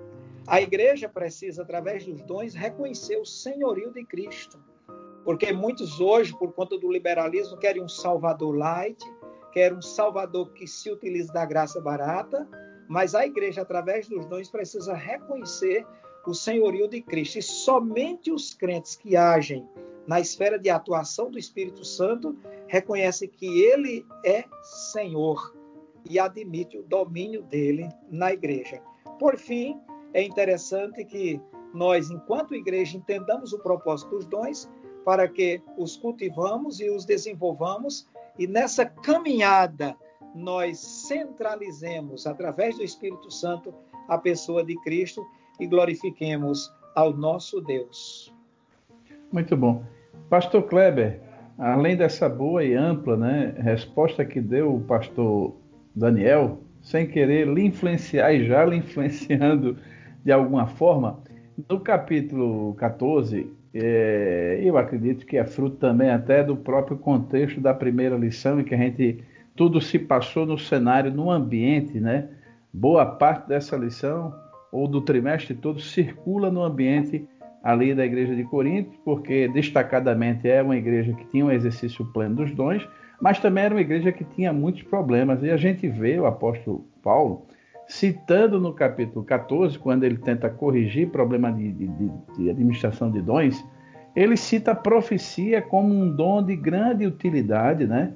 A 0.48 0.62
igreja 0.62 1.10
precisa, 1.10 1.64
através 1.64 2.06
dos 2.06 2.22
dons, 2.22 2.54
reconhecer 2.54 3.18
o 3.18 3.26
senhorio 3.26 3.92
de 3.92 4.06
Cristo. 4.06 4.58
Porque 5.30 5.54
muitos 5.54 6.02
hoje, 6.02 6.36
por 6.36 6.52
conta 6.54 6.76
do 6.76 6.92
liberalismo, 6.92 7.56
querem 7.56 7.84
um 7.84 7.88
salvador 7.88 8.58
light, 8.58 9.00
querem 9.54 9.78
um 9.78 9.82
salvador 9.82 10.52
que 10.54 10.66
se 10.66 10.90
utilize 10.92 11.32
da 11.32 11.46
graça 11.46 11.80
barata, 11.80 12.50
mas 12.88 13.14
a 13.14 13.28
igreja, 13.28 13.62
através 13.62 14.10
dos 14.10 14.26
dons, 14.26 14.50
precisa 14.50 14.96
reconhecer 14.96 15.86
o 16.26 16.34
senhorio 16.34 16.88
de 16.88 17.00
Cristo. 17.04 17.38
E 17.38 17.44
somente 17.44 18.32
os 18.32 18.56
crentes 18.56 18.96
que 18.96 19.16
agem 19.16 19.70
na 20.08 20.20
esfera 20.20 20.58
de 20.58 20.72
atuação 20.72 21.30
do 21.30 21.38
Espírito 21.38 21.86
Santo 21.86 22.36
reconhecem 22.66 23.30
que 23.30 23.62
ele 23.62 24.08
é 24.26 24.46
Senhor 24.64 25.56
e 26.10 26.18
admite 26.18 26.76
o 26.76 26.82
domínio 26.82 27.44
dele 27.44 27.88
na 28.10 28.34
igreja. 28.34 28.82
Por 29.20 29.38
fim, 29.38 29.80
é 30.12 30.24
interessante 30.24 31.06
que 31.06 31.40
nós, 31.72 32.10
enquanto 32.10 32.56
igreja, 32.56 32.98
entendamos 32.98 33.54
o 33.54 33.60
propósito 33.60 34.10
dos 34.16 34.26
dons 34.26 34.68
para 35.10 35.28
que 35.28 35.60
os 35.76 35.98
cultivamos 35.98 36.80
e 36.80 36.88
os 36.88 37.04
desenvolvamos 37.04 38.08
e 38.38 38.46
nessa 38.46 38.86
caminhada 38.86 39.96
nós 40.36 40.78
centralizemos 40.78 42.28
através 42.28 42.78
do 42.78 42.84
Espírito 42.84 43.32
Santo 43.32 43.74
a 44.08 44.20
pessoa 44.20 44.64
de 44.64 44.80
Cristo 44.82 45.26
e 45.60 45.66
glorifiquemos 45.66 46.72
ao 46.96 47.12
nosso 47.12 47.60
Deus. 47.60 48.32
Muito 49.32 49.58
bom. 49.58 49.84
Pastor 50.30 50.62
Kleber, 50.62 51.20
além 51.58 51.98
dessa 51.98 52.30
boa 52.30 52.64
e 52.64 52.76
ampla 52.76 53.18
né, 53.18 53.56
resposta 53.58 54.24
que 54.24 54.40
deu 54.40 54.76
o 54.76 54.82
pastor 54.82 55.56
Daniel, 55.96 56.60
sem 56.84 57.08
querer 57.08 57.48
lhe 57.48 57.66
influenciar 57.66 58.32
e 58.32 58.46
já 58.46 58.64
lhe 58.64 58.76
influenciando 58.76 59.76
de 60.24 60.32
alguma 60.32 60.68
forma, 60.68 61.20
no 61.68 61.80
capítulo 61.80 62.76
14, 62.76 63.58
é, 63.74 64.60
eu 64.64 64.78
acredito 64.78 65.26
que 65.26 65.38
é 65.38 65.46
fruto 65.46 65.78
também 65.78 66.10
até 66.10 66.44
do 66.44 66.56
próprio 66.56 66.98
contexto 66.98 67.62
da 67.62 67.74
primeira 67.74 68.16
lição, 68.16 68.60
em 68.60 68.64
que 68.64 68.74
a 68.74 68.78
gente 68.78 69.24
tudo 69.56 69.82
se 69.82 70.00
passou 70.00 70.46
no 70.46 70.58
cenário, 70.58 71.12
no 71.12 71.30
ambiente, 71.30 72.00
né? 72.00 72.30
Boa 72.72 73.06
parte 73.06 73.50
dessa 73.50 73.76
lição 73.76 74.34
ou 74.72 74.88
do 74.88 75.02
trimestre 75.02 75.54
todo 75.54 75.80
circula 75.80 76.50
no 76.50 76.64
ambiente 76.64 77.28
ali 77.64 77.94
da 77.94 78.06
igreja 78.06 78.36
de 78.36 78.44
Corinto, 78.44 78.98
porque 79.04 79.48
destacadamente 79.50 80.48
é 80.48 80.62
uma 80.62 80.78
igreja 80.78 81.14
que 81.14 81.26
tinha 81.26 81.46
um 81.46 81.52
exercício 81.52 82.06
pleno 82.14 82.36
dos 82.36 82.52
dons, 82.52 82.88
mas 83.22 83.40
também 83.40 83.66
era 83.66 83.76
uma 83.76 83.82
igreja 83.82 84.12
que 84.12 84.24
tinha 84.24 84.54
muitos 84.54 84.84
problemas. 84.84 85.44
E 85.44 85.52
a 85.52 85.58
gente 85.58 85.88
vê 85.88 86.18
o 86.18 86.26
apóstolo 86.26 86.88
Paulo 87.04 87.46
citando 87.90 88.60
no 88.60 88.72
capítulo 88.72 89.26
14, 89.26 89.78
quando 89.80 90.04
ele 90.04 90.18
tenta 90.18 90.48
corrigir 90.48 91.10
problema 91.10 91.52
de, 91.52 91.72
de, 91.72 91.88
de 92.38 92.50
administração 92.52 93.10
de 93.10 93.20
dons, 93.20 93.66
ele 94.16 94.38
cita 94.38 94.72
a 94.72 94.76
profecia 94.76 95.60
como 95.60 95.92
um 95.92 96.16
dom 96.16 96.44
de 96.44 96.56
grande 96.56 97.08
utilidade, 97.08 97.88
né? 97.88 98.14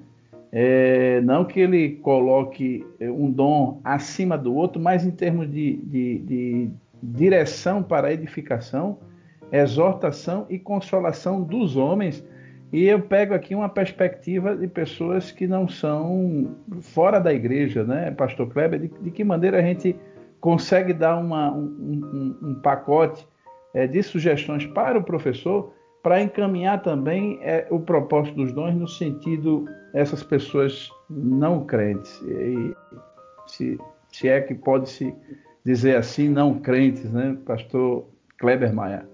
É, 0.51 1.19
não 1.21 1.43
que 1.43 1.59
ele 1.59 1.95
coloque 2.03 2.85
é, 2.99 3.09
um 3.09 3.31
dom 3.31 3.81
acima 3.83 4.37
do 4.37 4.53
outro, 4.53 4.79
mas 4.79 5.03
em 5.03 5.09
termos 5.09 5.51
de, 5.51 5.77
de, 5.77 6.19
de 6.19 6.69
direção 7.01 7.81
para 7.81 8.13
edificação, 8.13 8.99
exortação 9.51 10.45
e 10.51 10.59
consolação 10.59 11.41
dos 11.41 11.75
homens 11.75 12.23
e 12.73 12.87
eu 12.87 12.99
pego 12.99 13.35
aqui 13.35 13.53
uma 13.53 13.69
perspectiva 13.69 14.57
de 14.57 14.67
pessoas 14.67 15.31
que 15.31 15.45
não 15.45 15.67
são 15.67 16.55
fora 16.81 17.19
da 17.19 17.31
igreja, 17.31 17.83
né, 17.83 18.09
Pastor 18.09 18.49
Kleber? 18.49 18.79
De, 18.79 18.87
de 18.87 19.11
que 19.11 19.23
maneira 19.23 19.59
a 19.59 19.61
gente 19.61 19.95
consegue 20.41 20.91
dar 20.91 21.17
uma, 21.17 21.51
um, 21.51 22.35
um, 22.41 22.49
um, 22.49 22.55
pacote 22.55 23.27
é, 23.75 23.85
de 23.85 24.01
sugestões 24.01 24.65
para 24.65 24.97
o 24.97 25.03
professor 25.03 25.71
para 26.01 26.19
encaminhar 26.19 26.81
também 26.81 27.37
é, 27.43 27.67
o 27.69 27.79
propósito 27.79 28.37
dos 28.37 28.51
dons 28.51 28.73
no 28.73 28.87
sentido 28.87 29.69
essas 29.93 30.23
pessoas 30.23 30.89
não 31.07 31.63
crentes, 31.63 32.19
e, 32.23 32.75
se, 33.45 33.79
se 34.11 34.27
é 34.27 34.41
que 34.41 34.55
pode 34.55 34.89
se 34.89 35.15
dizer 35.63 35.95
assim, 35.95 36.27
não 36.27 36.59
crentes, 36.59 37.09
né, 37.11 37.37
Pastor 37.45 38.07
Kleber 38.39 38.73
Maia? 38.73 39.12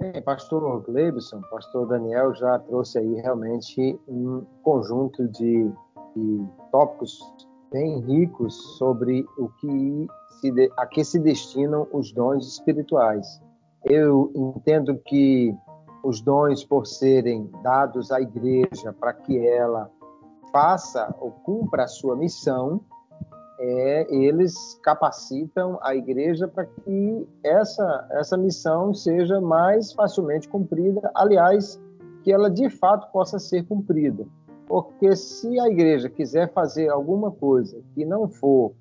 Bem, 0.00 0.22
pastor 0.22 0.80
Gleibson, 0.80 1.42
pastor 1.50 1.86
Daniel 1.86 2.34
já 2.34 2.58
trouxe 2.58 2.98
aí 2.98 3.14
realmente 3.16 4.00
um 4.08 4.46
conjunto 4.62 5.28
de, 5.28 5.70
de 6.16 6.46
tópicos 6.72 7.20
bem 7.70 8.00
ricos 8.00 8.78
sobre 8.78 9.26
o 9.36 9.50
que 9.60 10.08
se 10.40 10.50
de, 10.52 10.72
a 10.78 10.86
que 10.86 11.04
se 11.04 11.18
destinam 11.18 11.86
os 11.92 12.12
dons 12.12 12.46
espirituais. 12.46 13.42
Eu 13.84 14.32
entendo 14.34 14.96
que 15.04 15.54
os 16.02 16.22
dons, 16.22 16.64
por 16.64 16.86
serem 16.86 17.50
dados 17.62 18.10
à 18.10 18.22
igreja 18.22 18.94
para 18.98 19.12
que 19.12 19.38
ela 19.46 19.90
faça 20.50 21.14
ou 21.20 21.30
cumpra 21.30 21.84
a 21.84 21.88
sua 21.88 22.16
missão, 22.16 22.80
é, 23.62 24.06
eles 24.10 24.80
capacitam 24.82 25.78
a 25.82 25.94
igreja 25.94 26.48
para 26.48 26.64
que 26.64 27.28
essa, 27.44 28.08
essa 28.12 28.36
missão 28.38 28.94
seja 28.94 29.38
mais 29.38 29.92
facilmente 29.92 30.48
cumprida, 30.48 31.10
aliás, 31.14 31.78
que 32.24 32.32
ela 32.32 32.50
de 32.50 32.70
fato 32.70 33.12
possa 33.12 33.38
ser 33.38 33.66
cumprida. 33.66 34.24
Porque 34.66 35.14
se 35.14 35.60
a 35.60 35.68
igreja 35.68 36.08
quiser 36.08 36.50
fazer 36.54 36.88
alguma 36.88 37.30
coisa 37.30 37.82
que 37.94 38.04
não 38.04 38.28
for 38.28 38.72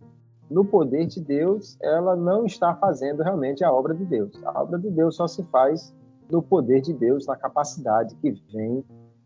no 0.50 0.64
poder 0.64 1.08
de 1.08 1.20
Deus, 1.20 1.78
ela 1.82 2.16
não 2.16 2.46
está 2.46 2.74
fazendo 2.74 3.22
realmente 3.22 3.66
a 3.66 3.74
obra 3.74 3.94
de 3.94 4.06
Deus. 4.06 4.32
A 4.46 4.62
obra 4.62 4.80
de 4.80 4.90
Deus 4.90 5.18
só 5.18 5.28
se 5.28 5.44
faz 5.44 5.94
no 6.32 6.42
poder 6.42 6.80
de 6.80 6.94
Deus, 6.94 7.28
na 7.28 7.36
capacidade 7.36 8.16
que 8.16 8.32
vem 8.54 8.84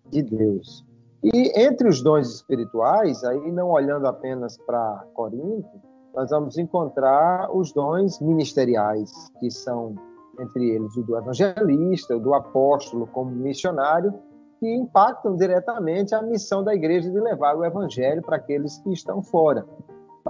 de 0.09 0.23
Deus. 0.23 0.83
E 1.23 1.57
entre 1.57 1.87
os 1.87 2.03
dons 2.03 2.27
espirituais, 2.27 3.23
aí 3.23 3.49
não 3.49 3.69
olhando 3.69 4.07
apenas 4.07 4.57
para 4.57 5.05
Corinto, 5.13 5.81
nós 6.13 6.29
vamos 6.29 6.57
encontrar 6.57 7.49
os 7.55 7.71
dons 7.71 8.19
ministeriais, 8.19 9.31
que 9.39 9.49
são 9.49 9.95
entre 10.37 10.69
eles 10.71 10.95
o 10.97 11.03
do 11.03 11.17
evangelista, 11.17 12.17
o 12.17 12.19
do 12.19 12.33
apóstolo 12.33 13.07
como 13.07 13.31
missionário, 13.31 14.13
que 14.59 14.69
impactam 14.75 15.37
diretamente 15.37 16.13
a 16.13 16.21
missão 16.21 16.61
da 16.61 16.75
igreja 16.75 17.09
de 17.09 17.19
levar 17.19 17.55
o 17.55 17.63
evangelho 17.63 18.21
para 18.21 18.35
aqueles 18.35 18.77
que 18.79 18.91
estão 18.91 19.21
fora. 19.21 19.65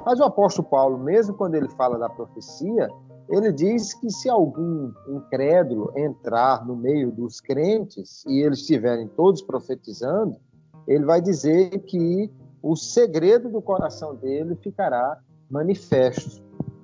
Mas 0.05 0.19
o 0.19 0.23
apóstolo 0.23 0.67
Paulo, 0.67 0.99
mesmo 0.99 1.35
quando 1.35 1.55
ele 1.55 1.69
fala 1.69 1.97
da 1.97 2.09
profecia, 2.09 2.87
ele 3.29 3.51
diz 3.51 3.95
que 3.95 4.11
se 4.11 4.29
algum 4.29 4.91
incrédulo 5.07 5.91
entrar 5.95 6.65
no 6.65 6.75
meio 6.75 7.11
dos 7.11 7.41
crentes 7.41 8.23
e 8.27 8.41
eles 8.41 8.59
estiverem 8.59 9.07
todos 9.07 9.41
profetizando, 9.41 10.37
ele 10.87 11.05
vai 11.05 11.21
dizer 11.21 11.69
que 11.79 12.31
o 12.61 12.75
segredo 12.75 13.49
do 13.49 13.61
coração 13.61 14.15
dele 14.15 14.55
ficará 14.55 15.17
manifesto. 15.49 16.41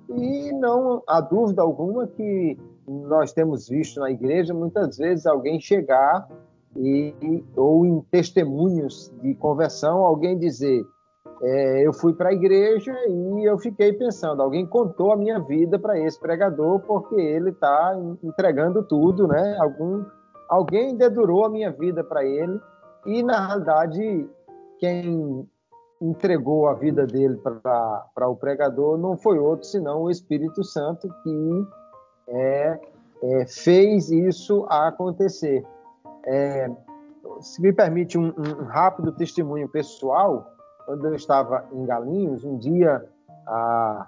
E 0.09 0.51
não 0.53 1.01
há 1.07 1.21
dúvida 1.21 1.62
alguma 1.62 2.07
que 2.07 2.57
nós 2.88 3.31
temos 3.31 3.69
visto 3.69 3.99
na 3.99 4.09
igreja 4.09 4.53
muitas 4.53 4.97
vezes 4.97 5.25
alguém 5.25 5.59
chegar 5.59 6.27
e 6.75 7.13
ou 7.55 7.85
em 7.85 8.01
testemunhos 8.12 9.12
de 9.21 9.35
conversão 9.35 9.99
alguém 9.99 10.38
dizer 10.38 10.83
é, 11.41 11.88
eu 11.88 11.93
fui 11.93 12.13
para 12.13 12.29
a 12.29 12.33
igreja 12.33 12.93
e 13.07 13.47
eu 13.47 13.57
fiquei 13.59 13.93
pensando 13.93 14.41
alguém 14.41 14.65
contou 14.65 15.12
a 15.12 15.17
minha 15.17 15.39
vida 15.39 15.77
para 15.77 15.99
esse 15.99 16.19
pregador 16.19 16.79
porque 16.81 17.15
ele 17.15 17.49
está 17.49 17.95
entregando 18.23 18.83
tudo 18.83 19.27
né 19.27 19.57
algum 19.59 20.03
alguém 20.47 20.95
dedurou 20.95 21.45
a 21.45 21.49
minha 21.49 21.71
vida 21.71 22.03
para 22.03 22.23
ele 22.25 22.59
e, 23.05 23.23
na 23.23 23.47
realidade, 23.47 24.29
quem 24.77 25.47
entregou 26.01 26.67
a 26.67 26.73
vida 26.73 27.05
dele 27.05 27.38
para 27.38 28.27
o 28.27 28.35
pregador 28.35 28.97
não 28.97 29.17
foi 29.17 29.38
outro 29.38 29.67
senão 29.67 30.03
o 30.03 30.12
Espírito 30.12 30.63
Santo 30.63 31.09
que 31.23 31.67
é, 32.29 32.79
é, 33.21 33.45
fez 33.45 34.09
isso 34.09 34.65
acontecer. 34.69 35.65
É, 36.23 36.69
se 37.41 37.62
me 37.62 37.73
permite 37.73 38.17
um, 38.17 38.27
um, 38.27 38.63
rápido 38.65 39.12
testemunho 39.12 39.67
pessoal, 39.67 40.45
quando 40.85 41.05
eu 41.05 41.15
estava 41.15 41.65
em 41.71 41.85
Galinhos, 41.85 42.43
um 42.43 42.57
dia 42.57 43.05
a, 43.45 44.07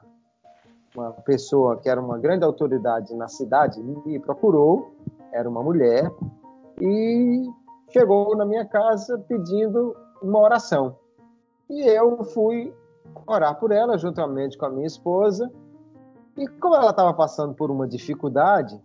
uma 0.95 1.12
pessoa 1.12 1.77
que 1.77 1.89
era 1.89 1.99
uma 1.99 2.17
grande 2.17 2.43
autoridade 2.43 3.13
na 3.15 3.27
cidade 3.27 3.82
me 3.82 4.19
procurou, 4.19 4.93
era 5.32 5.49
uma 5.49 5.63
mulher, 5.63 6.12
e 6.80 7.49
chegou 7.91 8.36
na 8.36 8.45
minha 8.45 8.65
casa 8.65 9.17
pedindo 9.27 9.95
uma 10.21 10.39
oração. 10.39 10.97
E 11.69 11.82
eu 11.82 12.23
fui 12.23 12.73
orar 13.25 13.60
por 13.60 13.71
ela 13.71 13.97
juntamente 13.97 14.58
com 14.58 14.65
a 14.65 14.69
minha 14.69 14.88
esposa. 14.88 15.51
E 16.38 16.47
como 16.47 16.75
ela 16.75 16.91
estava 16.91 17.13
passando 17.13 17.54
por 17.54 17.69
uma 17.69 17.88
dificuldade, 17.88 18.80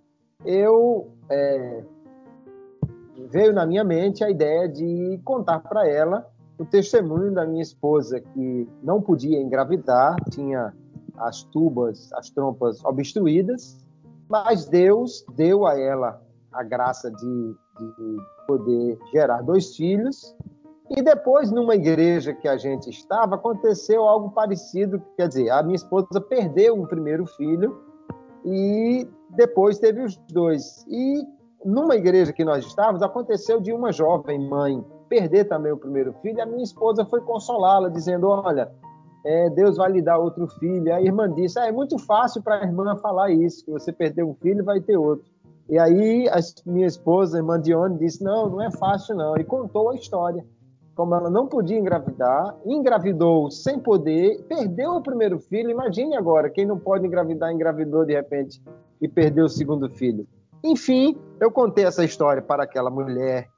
eu 0.44 1.10
é, 1.30 1.84
veio 3.28 3.52
na 3.52 3.64
minha 3.66 3.84
mente 3.84 4.24
a 4.24 4.30
ideia 4.30 4.68
de 4.68 5.20
contar 5.24 5.60
para 5.60 5.88
ela 5.88 6.26
o 6.58 6.64
testemunho 6.64 7.32
da 7.32 7.46
minha 7.46 7.62
esposa 7.62 8.20
que 8.20 8.68
não 8.82 9.00
podia 9.00 9.40
engravidar, 9.40 10.16
tinha 10.30 10.72
as 11.18 11.42
tubas, 11.44 12.12
as 12.14 12.30
trompas 12.30 12.82
obstruídas, 12.84 13.78
mas 14.28 14.66
Deus 14.66 15.24
deu 15.34 15.66
a 15.66 15.78
ela 15.78 16.22
a 16.52 16.62
graça 16.62 17.10
de, 17.10 17.54
de 17.84 18.16
poder 18.46 18.98
gerar 19.12 19.42
dois 19.42 19.76
filhos. 19.76 20.34
E 20.90 21.02
depois, 21.02 21.50
numa 21.50 21.74
igreja 21.74 22.32
que 22.32 22.46
a 22.46 22.56
gente 22.56 22.88
estava, 22.90 23.34
aconteceu 23.34 24.04
algo 24.04 24.30
parecido. 24.30 25.02
Quer 25.16 25.28
dizer, 25.28 25.50
a 25.50 25.62
minha 25.62 25.74
esposa 25.74 26.20
perdeu 26.20 26.74
um 26.74 26.86
primeiro 26.86 27.26
filho 27.26 27.80
e 28.44 29.08
depois 29.30 29.78
teve 29.78 30.02
os 30.02 30.16
dois. 30.30 30.86
E 30.88 31.26
numa 31.64 31.96
igreja 31.96 32.32
que 32.32 32.44
nós 32.44 32.64
estávamos, 32.64 33.02
aconteceu 33.02 33.60
de 33.60 33.72
uma 33.72 33.92
jovem 33.92 34.38
mãe 34.48 34.84
perder 35.08 35.44
também 35.46 35.72
o 35.72 35.76
primeiro 35.76 36.12
filho. 36.22 36.40
A 36.40 36.46
minha 36.46 36.62
esposa 36.62 37.04
foi 37.04 37.20
consolá-la, 37.20 37.88
dizendo: 37.88 38.28
Olha, 38.28 38.70
é, 39.24 39.50
Deus 39.50 39.76
vai 39.76 39.90
lhe 39.90 40.00
dar 40.00 40.18
outro 40.18 40.46
filho. 40.46 40.94
A 40.94 41.02
irmã 41.02 41.28
disse: 41.32 41.58
ah, 41.58 41.66
É 41.66 41.72
muito 41.72 41.98
fácil 41.98 42.42
para 42.42 42.60
a 42.60 42.64
irmã 42.64 42.96
falar 42.96 43.30
isso, 43.32 43.64
que 43.64 43.70
você 43.72 43.92
perdeu 43.92 44.28
um 44.28 44.34
filho 44.34 44.64
vai 44.64 44.80
ter 44.80 44.96
outro. 44.96 45.26
E 45.68 45.78
aí 45.78 46.28
a 46.28 46.38
minha 46.64 46.86
esposa, 46.86 47.36
a 47.36 47.40
irmã 47.40 47.60
Dione, 47.60 47.98
disse: 47.98 48.22
Não, 48.22 48.48
não 48.48 48.62
é 48.62 48.70
fácil 48.70 49.16
não. 49.16 49.36
E 49.36 49.44
contou 49.44 49.90
a 49.90 49.94
história. 49.94 50.44
Como 50.94 51.14
ela 51.14 51.28
não 51.28 51.46
podia 51.46 51.78
engravidar, 51.78 52.56
engravidou 52.64 53.50
sem 53.50 53.78
poder, 53.78 54.42
perdeu 54.48 54.92
o 54.92 55.02
primeiro 55.02 55.38
filho. 55.38 55.70
Imagine 55.70 56.16
agora, 56.16 56.48
quem 56.48 56.64
não 56.64 56.78
pode 56.78 57.06
engravidar, 57.06 57.52
engravidou 57.52 58.04
de 58.04 58.14
repente 58.14 58.62
e 59.00 59.06
perdeu 59.06 59.44
o 59.44 59.48
segundo 59.48 59.90
filho. 59.90 60.26
Enfim, 60.64 61.14
eu 61.38 61.50
contei 61.50 61.84
essa 61.84 62.02
história 62.02 62.40
para 62.40 62.62
aquela 62.62 62.90
mulher. 62.90 63.48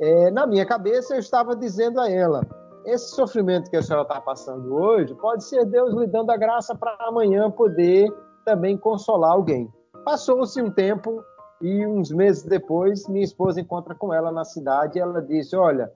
É, 0.00 0.30
na 0.32 0.46
minha 0.46 0.66
cabeça, 0.66 1.14
eu 1.14 1.20
estava 1.20 1.54
dizendo 1.54 2.00
a 2.00 2.10
ela: 2.10 2.44
esse 2.84 3.14
sofrimento 3.14 3.70
que 3.70 3.76
a 3.76 3.82
senhora 3.82 4.02
está 4.02 4.20
passando 4.20 4.74
hoje 4.74 5.14
pode 5.14 5.44
ser 5.44 5.64
Deus 5.66 5.94
lhe 5.94 6.06
dando 6.06 6.30
a 6.30 6.36
graça 6.36 6.74
para 6.74 6.96
amanhã 7.00 7.50
poder 7.50 8.12
também 8.44 8.76
consolar 8.76 9.32
alguém. 9.32 9.72
Passou-se 10.04 10.60
um 10.60 10.70
tempo 10.70 11.22
e 11.60 11.86
uns 11.86 12.10
meses 12.10 12.42
depois, 12.42 13.08
minha 13.08 13.24
esposa 13.24 13.60
encontra 13.60 13.94
com 13.94 14.12
ela 14.12 14.30
na 14.30 14.44
cidade 14.44 14.98
e 14.98 15.02
ela 15.02 15.20
disse: 15.22 15.56
Olha, 15.56 15.90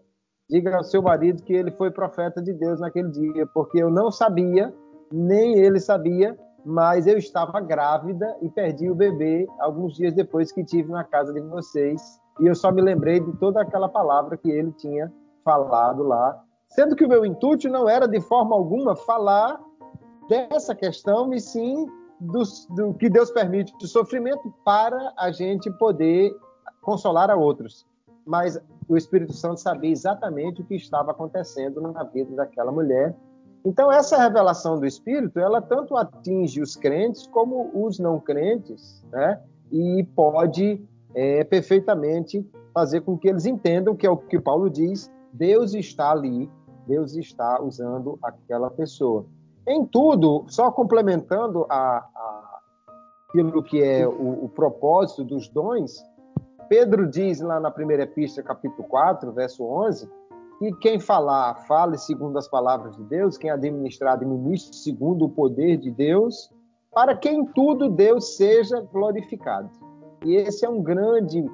diga 0.48 0.76
ao 0.76 0.84
seu 0.84 1.02
marido 1.02 1.42
que 1.42 1.52
ele 1.52 1.70
foi 1.72 1.90
profeta 1.90 2.42
de 2.42 2.52
Deus 2.52 2.80
naquele 2.80 3.10
dia, 3.10 3.46
porque 3.52 3.82
eu 3.82 3.90
não 3.90 4.10
sabia, 4.10 4.72
nem 5.12 5.58
ele 5.58 5.80
sabia, 5.80 6.38
mas 6.64 7.06
eu 7.06 7.18
estava 7.18 7.60
grávida 7.60 8.36
e 8.42 8.48
perdi 8.48 8.90
o 8.90 8.94
bebê 8.94 9.46
alguns 9.60 9.94
dias 9.94 10.14
depois 10.14 10.52
que 10.52 10.64
tive 10.64 10.90
na 10.90 11.04
casa 11.04 11.32
de 11.32 11.40
vocês. 11.40 12.00
E 12.40 12.46
eu 12.46 12.54
só 12.54 12.70
me 12.70 12.80
lembrei 12.80 13.18
de 13.20 13.32
toda 13.38 13.60
aquela 13.60 13.88
palavra 13.88 14.36
que 14.36 14.50
ele 14.50 14.72
tinha 14.72 15.12
falado 15.44 16.02
lá 16.02 16.40
Sendo 16.70 16.94
que 16.94 17.04
o 17.04 17.08
meu 17.08 17.24
intuito 17.24 17.68
não 17.68 17.88
era 17.88 18.06
de 18.06 18.20
forma 18.20 18.54
alguma 18.54 18.94
falar 18.94 19.58
dessa 20.28 20.74
questão, 20.74 21.32
e 21.32 21.40
sim 21.40 21.86
do, 22.20 22.42
do 22.74 22.94
que 22.94 23.08
Deus 23.08 23.30
permite 23.30 23.76
de 23.78 23.86
sofrimento 23.86 24.52
para 24.64 25.12
a 25.16 25.30
gente 25.30 25.70
poder 25.72 26.34
consolar 26.82 27.30
a 27.30 27.36
outros. 27.36 27.86
Mas 28.26 28.60
o 28.88 28.96
Espírito 28.96 29.32
Santo 29.32 29.60
sabia 29.60 29.90
exatamente 29.90 30.60
o 30.60 30.64
que 30.64 30.74
estava 30.74 31.10
acontecendo 31.10 31.80
na 31.80 32.04
vida 32.04 32.34
daquela 32.36 32.70
mulher. 32.70 33.14
Então 33.64 33.90
essa 33.90 34.18
revelação 34.18 34.78
do 34.78 34.86
Espírito, 34.86 35.38
ela 35.38 35.60
tanto 35.60 35.96
atinge 35.96 36.60
os 36.60 36.76
crentes 36.76 37.26
como 37.26 37.70
os 37.74 37.98
não 37.98 38.20
crentes, 38.20 39.04
né? 39.10 39.40
E 39.70 40.06
pode 40.14 40.82
é, 41.14 41.44
perfeitamente 41.44 42.48
fazer 42.72 43.00
com 43.00 43.18
que 43.18 43.28
eles 43.28 43.46
entendam 43.46 43.96
que 43.96 44.06
é 44.06 44.10
o 44.10 44.16
que 44.16 44.38
Paulo 44.38 44.70
diz: 44.70 45.10
Deus 45.32 45.74
está 45.74 46.12
ali 46.12 46.50
Deus 46.88 47.14
está 47.14 47.60
usando 47.62 48.18
aquela 48.22 48.70
pessoa. 48.70 49.26
Em 49.68 49.84
tudo, 49.84 50.46
só 50.48 50.72
complementando 50.72 51.66
a, 51.68 51.98
a 51.98 52.60
aquilo 53.28 53.62
que 53.62 53.82
é 53.82 54.08
o, 54.08 54.46
o 54.46 54.48
propósito 54.48 55.22
dos 55.22 55.48
dons, 55.48 56.02
Pedro 56.68 57.06
diz 57.06 57.40
lá 57.40 57.60
na 57.60 57.70
primeira 57.70 58.04
epístola, 58.04 58.46
capítulo 58.46 58.88
4, 58.88 59.30
verso 59.32 59.64
11, 59.64 60.08
que 60.58 60.72
quem 60.76 60.98
falar, 60.98 61.54
fale 61.66 61.98
segundo 61.98 62.38
as 62.38 62.48
palavras 62.48 62.96
de 62.96 63.04
Deus, 63.04 63.36
quem 63.36 63.50
administrar, 63.50 64.14
administre 64.14 64.74
segundo 64.74 65.26
o 65.26 65.28
poder 65.28 65.76
de 65.76 65.90
Deus, 65.90 66.50
para 66.92 67.14
que 67.14 67.28
em 67.28 67.44
tudo 67.44 67.88
Deus 67.88 68.36
seja 68.36 68.80
glorificado. 68.80 69.70
E 70.24 70.34
esse 70.34 70.64
é 70.64 70.68
um 70.68 70.82
grande 70.82 71.44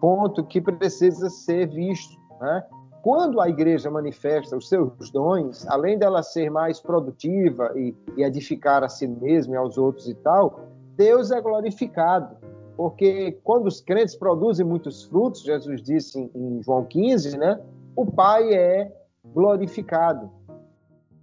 ponto 0.00 0.44
que 0.44 0.60
precisa 0.60 1.30
ser 1.30 1.68
visto. 1.68 2.20
Né? 2.40 2.64
Quando 3.02 3.40
a 3.40 3.48
igreja 3.48 3.90
manifesta 3.90 4.56
os 4.56 4.68
seus 4.68 5.10
dons, 5.10 5.66
além 5.66 5.98
dela 5.98 6.22
ser 6.22 6.48
mais 6.50 6.80
produtiva 6.80 7.72
e, 7.74 7.92
e, 8.16 8.22
edificar 8.22 8.84
a 8.84 8.88
si 8.88 9.08
mesma 9.08 9.54
e 9.54 9.56
aos 9.56 9.76
outros 9.76 10.08
e 10.08 10.14
tal, 10.14 10.60
Deus 10.96 11.32
é 11.32 11.40
glorificado. 11.40 12.36
Porque 12.76 13.32
quando 13.42 13.66
os 13.66 13.80
crentes 13.80 14.14
produzem 14.14 14.64
muitos 14.64 15.02
frutos, 15.02 15.42
Jesus 15.42 15.82
disse 15.82 16.18
em, 16.18 16.30
em 16.32 16.62
João 16.62 16.84
15, 16.84 17.36
né? 17.36 17.60
O 17.96 18.06
Pai 18.06 18.54
é 18.54 18.92
glorificado. 19.34 20.30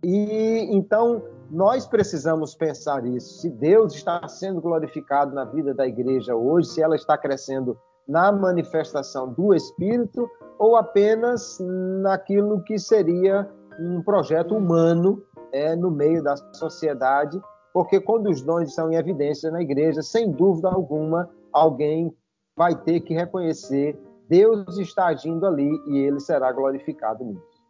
E 0.03 0.67
então 0.71 1.23
nós 1.49 1.87
precisamos 1.87 2.53
pensar 2.53 3.05
isso. 3.05 3.39
Se 3.39 3.49
Deus 3.49 3.95
está 3.95 4.27
sendo 4.27 4.59
glorificado 4.59 5.33
na 5.33 5.45
vida 5.45 5.73
da 5.73 5.87
igreja 5.87 6.35
hoje, 6.35 6.67
se 6.67 6.81
ela 6.81 6.95
está 6.95 7.17
crescendo 7.17 7.77
na 8.09 8.31
manifestação 8.31 9.31
do 9.31 9.53
Espírito 9.53 10.27
ou 10.57 10.75
apenas 10.75 11.57
naquilo 12.01 12.61
que 12.63 12.77
seria 12.77 13.47
um 13.79 14.01
projeto 14.01 14.55
humano 14.55 15.23
é, 15.53 15.75
no 15.75 15.89
meio 15.89 16.21
da 16.21 16.35
sociedade, 16.53 17.39
porque 17.73 18.01
quando 18.01 18.29
os 18.29 18.41
dons 18.41 18.69
estão 18.69 18.91
em 18.91 18.95
evidência 18.95 19.51
na 19.51 19.61
igreja, 19.61 20.01
sem 20.01 20.31
dúvida 20.31 20.67
alguma, 20.67 21.29
alguém 21.53 22.13
vai 22.57 22.75
ter 22.75 22.99
que 23.01 23.13
reconhecer 23.13 23.97
Deus 24.29 24.77
está 24.77 25.07
agindo 25.07 25.45
ali 25.47 25.71
e 25.87 25.97
ele 25.97 26.19
será 26.19 26.51
glorificado 26.51 27.25
nisso. 27.25 27.63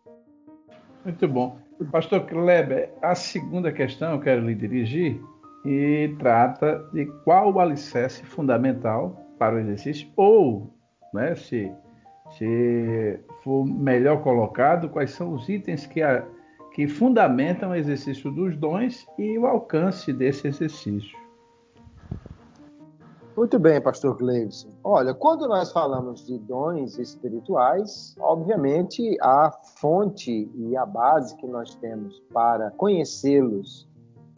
Muito 1.05 1.27
bom. 1.27 1.57
Pastor 1.89 2.25
Kleber, 2.25 2.91
a 3.01 3.15
segunda 3.15 3.71
questão 3.71 4.11
eu 4.11 4.19
quero 4.19 4.45
lhe 4.45 4.53
dirigir 4.53 5.21
e 5.65 6.13
trata 6.19 6.85
de 6.91 7.05
qual 7.23 7.53
o 7.53 7.59
alicerce 7.61 8.25
fundamental 8.25 9.28
para 9.39 9.55
o 9.55 9.59
exercício, 9.59 10.07
ou, 10.15 10.69
né, 11.13 11.33
se, 11.33 11.71
se 12.37 13.19
for 13.41 13.65
melhor 13.65 14.21
colocado, 14.21 14.89
quais 14.89 15.11
são 15.11 15.33
os 15.33 15.47
itens 15.47 15.87
que, 15.87 16.01
a, 16.01 16.23
que 16.73 16.87
fundamentam 16.87 17.71
o 17.71 17.75
exercício 17.75 18.29
dos 18.29 18.55
dons 18.57 19.07
e 19.17 19.39
o 19.39 19.47
alcance 19.47 20.11
desse 20.11 20.47
exercício. 20.47 21.17
Muito 23.39 23.57
bem, 23.57 23.79
pastor 23.79 24.17
Gleison. 24.17 24.67
Olha, 24.83 25.13
quando 25.13 25.47
nós 25.47 25.71
falamos 25.71 26.27
de 26.27 26.37
dons 26.39 26.99
espirituais, 26.99 28.13
obviamente 28.19 29.17
a 29.21 29.49
fonte 29.77 30.51
e 30.53 30.75
a 30.75 30.85
base 30.85 31.37
que 31.37 31.47
nós 31.47 31.73
temos 31.75 32.21
para 32.33 32.69
conhecê-los 32.71 33.87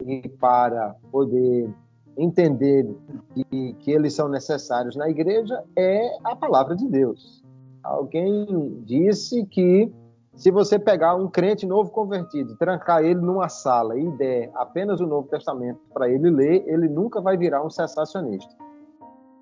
e 0.06 0.28
para 0.28 0.94
poder 1.10 1.68
entender 2.16 2.88
que, 3.34 3.74
que 3.74 3.90
eles 3.90 4.14
são 4.14 4.28
necessários 4.28 4.96
na 4.96 5.08
igreja 5.08 5.62
é 5.76 6.10
a 6.24 6.36
palavra 6.36 6.76
de 6.76 6.86
Deus. 6.86 7.42
Alguém 7.82 8.82
disse 8.84 9.44
que 9.46 9.92
se 10.34 10.50
você 10.50 10.78
pegar 10.78 11.14
um 11.14 11.28
crente 11.28 11.66
novo 11.66 11.90
convertido, 11.90 12.56
trancar 12.56 13.04
ele 13.04 13.20
numa 13.20 13.48
sala 13.48 13.98
e 13.98 14.10
der 14.12 14.50
apenas 14.54 15.00
o 15.00 15.06
Novo 15.06 15.28
Testamento 15.28 15.80
para 15.92 16.08
ele 16.08 16.30
ler, 16.30 16.64
ele 16.66 16.88
nunca 16.88 17.20
vai 17.20 17.36
virar 17.36 17.64
um 17.64 17.70
sensacionista. 17.70 18.54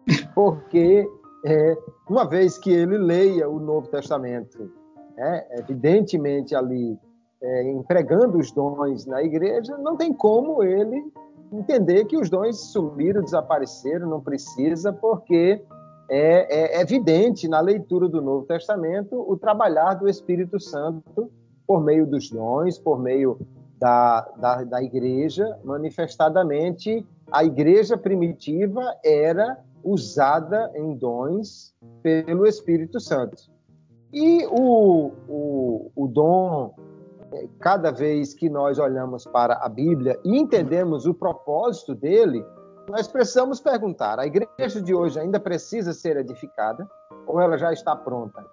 Porque 0.34 1.08
é, 1.44 1.76
uma 2.08 2.28
vez 2.28 2.58
que 2.58 2.70
ele 2.70 2.98
leia 2.98 3.48
o 3.48 3.60
Novo 3.60 3.88
Testamento, 3.88 4.70
é, 5.16 5.60
evidentemente 5.60 6.54
ali 6.56 6.98
é, 7.42 7.70
empregando 7.70 8.38
os 8.38 8.50
dons 8.50 9.06
na 9.06 9.22
igreja, 9.22 9.76
não 9.78 9.96
tem 9.96 10.12
como 10.12 10.62
ele 10.62 11.12
entender 11.52 12.04
que 12.04 12.16
os 12.16 12.30
dons 12.30 12.72
sumiram, 12.72 13.22
desapareceram, 13.22 14.08
não 14.08 14.20
precisa, 14.20 14.92
porque 14.92 15.62
é, 16.08 16.78
é, 16.78 16.80
evidente 16.80 17.48
na 17.48 17.60
leitura 17.60 18.08
do 18.08 18.20
Novo 18.20 18.46
Testamento 18.46 19.24
o 19.28 19.36
trabalhar 19.36 19.94
do 19.94 20.08
Espírito 20.08 20.58
Santo 20.58 21.30
por 21.66 21.82
meio 21.82 22.06
dos 22.06 22.30
dons, 22.30 22.78
por 22.78 22.98
meio 22.98 23.38
da, 23.78 24.22
da, 24.36 24.64
da 24.64 24.82
igreja, 24.82 25.58
manifestadamente 25.64 27.06
a 27.30 27.44
igreja 27.44 27.96
primitiva 27.96 28.82
era 29.04 29.58
usada 29.82 30.70
em 30.74 30.94
dons 30.94 31.74
pelo 32.02 32.46
Espírito 32.46 33.00
Santo. 33.00 33.50
E 34.12 34.44
o, 34.46 35.12
o, 35.28 35.90
o 35.94 36.08
dom 36.08 36.74
cada 37.60 37.90
vez 37.90 38.34
que 38.34 38.48
nós 38.48 38.78
olhamos 38.78 39.24
para 39.24 39.54
a 39.54 39.68
Bíblia 39.68 40.18
e 40.24 40.38
entendemos 40.38 41.06
o 41.06 41.14
propósito 41.14 41.94
dele, 41.94 42.44
nós 42.88 43.06
precisamos 43.06 43.60
perguntar: 43.60 44.18
a 44.18 44.26
igreja 44.26 44.80
de 44.82 44.94
hoje 44.94 45.18
ainda 45.18 45.38
precisa 45.38 45.92
ser 45.92 46.16
edificada 46.16 46.88
ou 47.26 47.40
ela 47.40 47.56
já 47.56 47.72
está 47.72 47.94
pronta? 47.94 48.44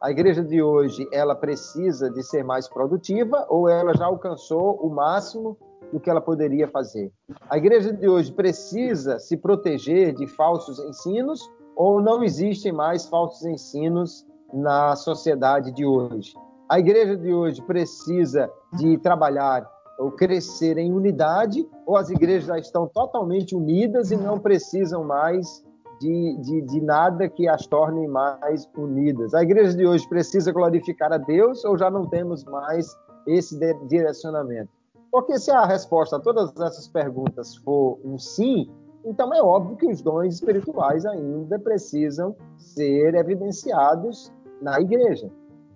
A 0.00 0.10
igreja 0.10 0.44
de 0.44 0.62
hoje, 0.62 1.08
ela 1.10 1.34
precisa 1.34 2.10
de 2.10 2.22
ser 2.22 2.44
mais 2.44 2.68
produtiva 2.68 3.46
ou 3.48 3.68
ela 3.68 3.94
já 3.94 4.04
alcançou 4.04 4.76
o 4.76 4.90
máximo 4.90 5.56
do 5.90 5.98
que 5.98 6.10
ela 6.10 6.20
poderia 6.20 6.68
fazer? 6.68 7.10
A 7.48 7.56
igreja 7.56 7.92
de 7.92 8.06
hoje 8.06 8.30
precisa 8.30 9.18
se 9.18 9.36
proteger 9.36 10.14
de 10.14 10.26
falsos 10.26 10.78
ensinos 10.78 11.40
ou 11.74 12.00
não 12.02 12.22
existem 12.22 12.72
mais 12.72 13.06
falsos 13.06 13.44
ensinos 13.46 14.26
na 14.52 14.94
sociedade 14.96 15.72
de 15.72 15.86
hoje? 15.86 16.34
A 16.68 16.80
igreja 16.80 17.16
de 17.16 17.32
hoje 17.32 17.62
precisa 17.62 18.50
de 18.72 18.98
trabalhar 18.98 19.70
ou 20.00 20.10
crescer 20.10 20.76
em 20.76 20.92
unidade, 20.92 21.66
ou 21.86 21.96
as 21.96 22.10
igrejas 22.10 22.46
já 22.46 22.58
estão 22.58 22.88
totalmente 22.88 23.54
unidas 23.54 24.10
e 24.10 24.16
não 24.16 24.36
precisam 24.36 25.04
mais 25.04 25.64
de, 26.00 26.36
de, 26.40 26.62
de, 26.62 26.80
nada 26.80 27.28
que 27.28 27.48
as 27.48 27.68
torne 27.68 28.08
mais 28.08 28.68
unidas. 28.76 29.32
A 29.32 29.44
igreja 29.44 29.76
de 29.76 29.86
hoje 29.86 30.08
precisa 30.08 30.50
glorificar 30.50 31.12
a 31.12 31.18
Deus 31.18 31.64
ou 31.64 31.78
já 31.78 31.88
não 31.88 32.04
temos 32.04 32.44
mais 32.44 32.86
esse 33.28 33.56
direcionamento? 33.86 34.68
Porque 35.10 35.38
se 35.38 35.52
a 35.52 35.64
resposta 35.64 36.16
a 36.16 36.20
todas 36.20 36.52
essas 36.60 36.88
perguntas 36.88 37.54
for 37.56 37.98
um 38.04 38.18
sim, 38.18 38.68
então 39.04 39.32
é 39.32 39.40
óbvio 39.40 39.76
que 39.76 39.86
os 39.86 40.02
dons 40.02 40.34
espirituais 40.34 41.06
ainda 41.06 41.60
precisam 41.60 42.34
ser 42.58 43.14
evidenciados 43.14 44.32
na 44.60 44.80
igreja. 44.80 45.30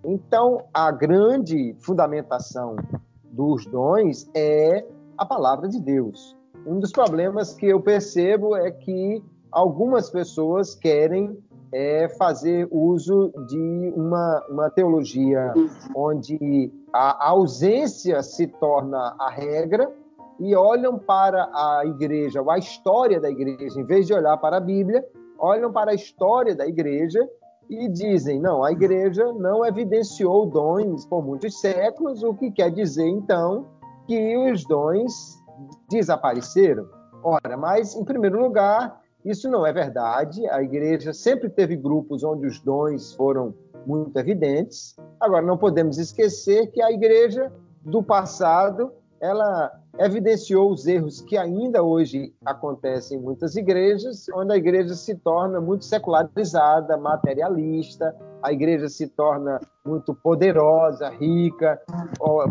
Então, 0.04 0.64
a 0.72 0.90
grande 0.90 1.74
fundamentação 1.80 2.76
dos 3.24 3.66
dons 3.66 4.28
é 4.34 4.84
a 5.16 5.26
palavra 5.26 5.68
de 5.68 5.80
Deus. 5.80 6.36
Um 6.66 6.78
dos 6.78 6.92
problemas 6.92 7.54
que 7.54 7.66
eu 7.66 7.80
percebo 7.80 8.56
é 8.56 8.70
que 8.70 9.22
algumas 9.52 10.10
pessoas 10.10 10.74
querem 10.74 11.38
é, 11.72 12.08
fazer 12.08 12.66
uso 12.70 13.32
de 13.46 13.92
uma, 13.94 14.46
uma 14.48 14.70
teologia 14.70 15.52
onde 15.94 16.72
a 16.92 17.28
ausência 17.28 18.22
se 18.22 18.46
torna 18.46 19.14
a 19.18 19.30
regra 19.30 19.90
e 20.38 20.54
olham 20.56 20.98
para 20.98 21.44
a 21.52 21.82
igreja, 21.84 22.40
ou 22.40 22.50
a 22.50 22.58
história 22.58 23.20
da 23.20 23.30
igreja, 23.30 23.78
em 23.78 23.84
vez 23.84 24.06
de 24.06 24.14
olhar 24.14 24.36
para 24.38 24.56
a 24.56 24.60
Bíblia, 24.60 25.06
olham 25.38 25.70
para 25.70 25.90
a 25.92 25.94
história 25.94 26.54
da 26.54 26.66
igreja 26.66 27.20
e 27.70 27.88
dizem: 27.88 28.40
não, 28.40 28.64
a 28.64 28.72
igreja 28.72 29.32
não 29.32 29.64
evidenciou 29.64 30.44
dons 30.44 31.06
por 31.06 31.24
muitos 31.24 31.60
séculos, 31.60 32.22
o 32.24 32.34
que 32.34 32.50
quer 32.50 32.70
dizer 32.70 33.06
então 33.06 33.66
que 34.06 34.36
os 34.36 34.64
dons 34.64 35.38
desapareceram. 35.88 36.88
Ora, 37.22 37.56
mas 37.56 37.94
em 37.94 38.04
primeiro 38.04 38.40
lugar, 38.40 39.00
isso 39.24 39.48
não 39.48 39.64
é 39.64 39.72
verdade. 39.72 40.44
A 40.48 40.62
igreja 40.62 41.12
sempre 41.12 41.48
teve 41.48 41.76
grupos 41.76 42.24
onde 42.24 42.46
os 42.46 42.60
dons 42.60 43.14
foram 43.14 43.54
muito 43.86 44.18
evidentes. 44.18 44.96
Agora, 45.20 45.46
não 45.46 45.56
podemos 45.56 45.96
esquecer 45.98 46.66
que 46.72 46.82
a 46.82 46.90
igreja 46.90 47.52
do 47.82 48.02
passado 48.02 48.92
ela 49.20 49.70
evidenciou 49.98 50.70
os 50.70 50.86
erros 50.86 51.20
que 51.20 51.36
ainda 51.36 51.82
hoje 51.82 52.32
acontecem 52.44 53.18
em 53.18 53.20
muitas 53.20 53.54
igrejas, 53.54 54.26
onde 54.34 54.52
a 54.52 54.56
igreja 54.56 54.94
se 54.94 55.14
torna 55.14 55.60
muito 55.60 55.84
secularizada, 55.84 56.96
materialista, 56.96 58.16
a 58.42 58.52
igreja 58.52 58.88
se 58.88 59.06
torna 59.08 59.60
muito 59.84 60.14
poderosa, 60.14 61.10
rica, 61.10 61.78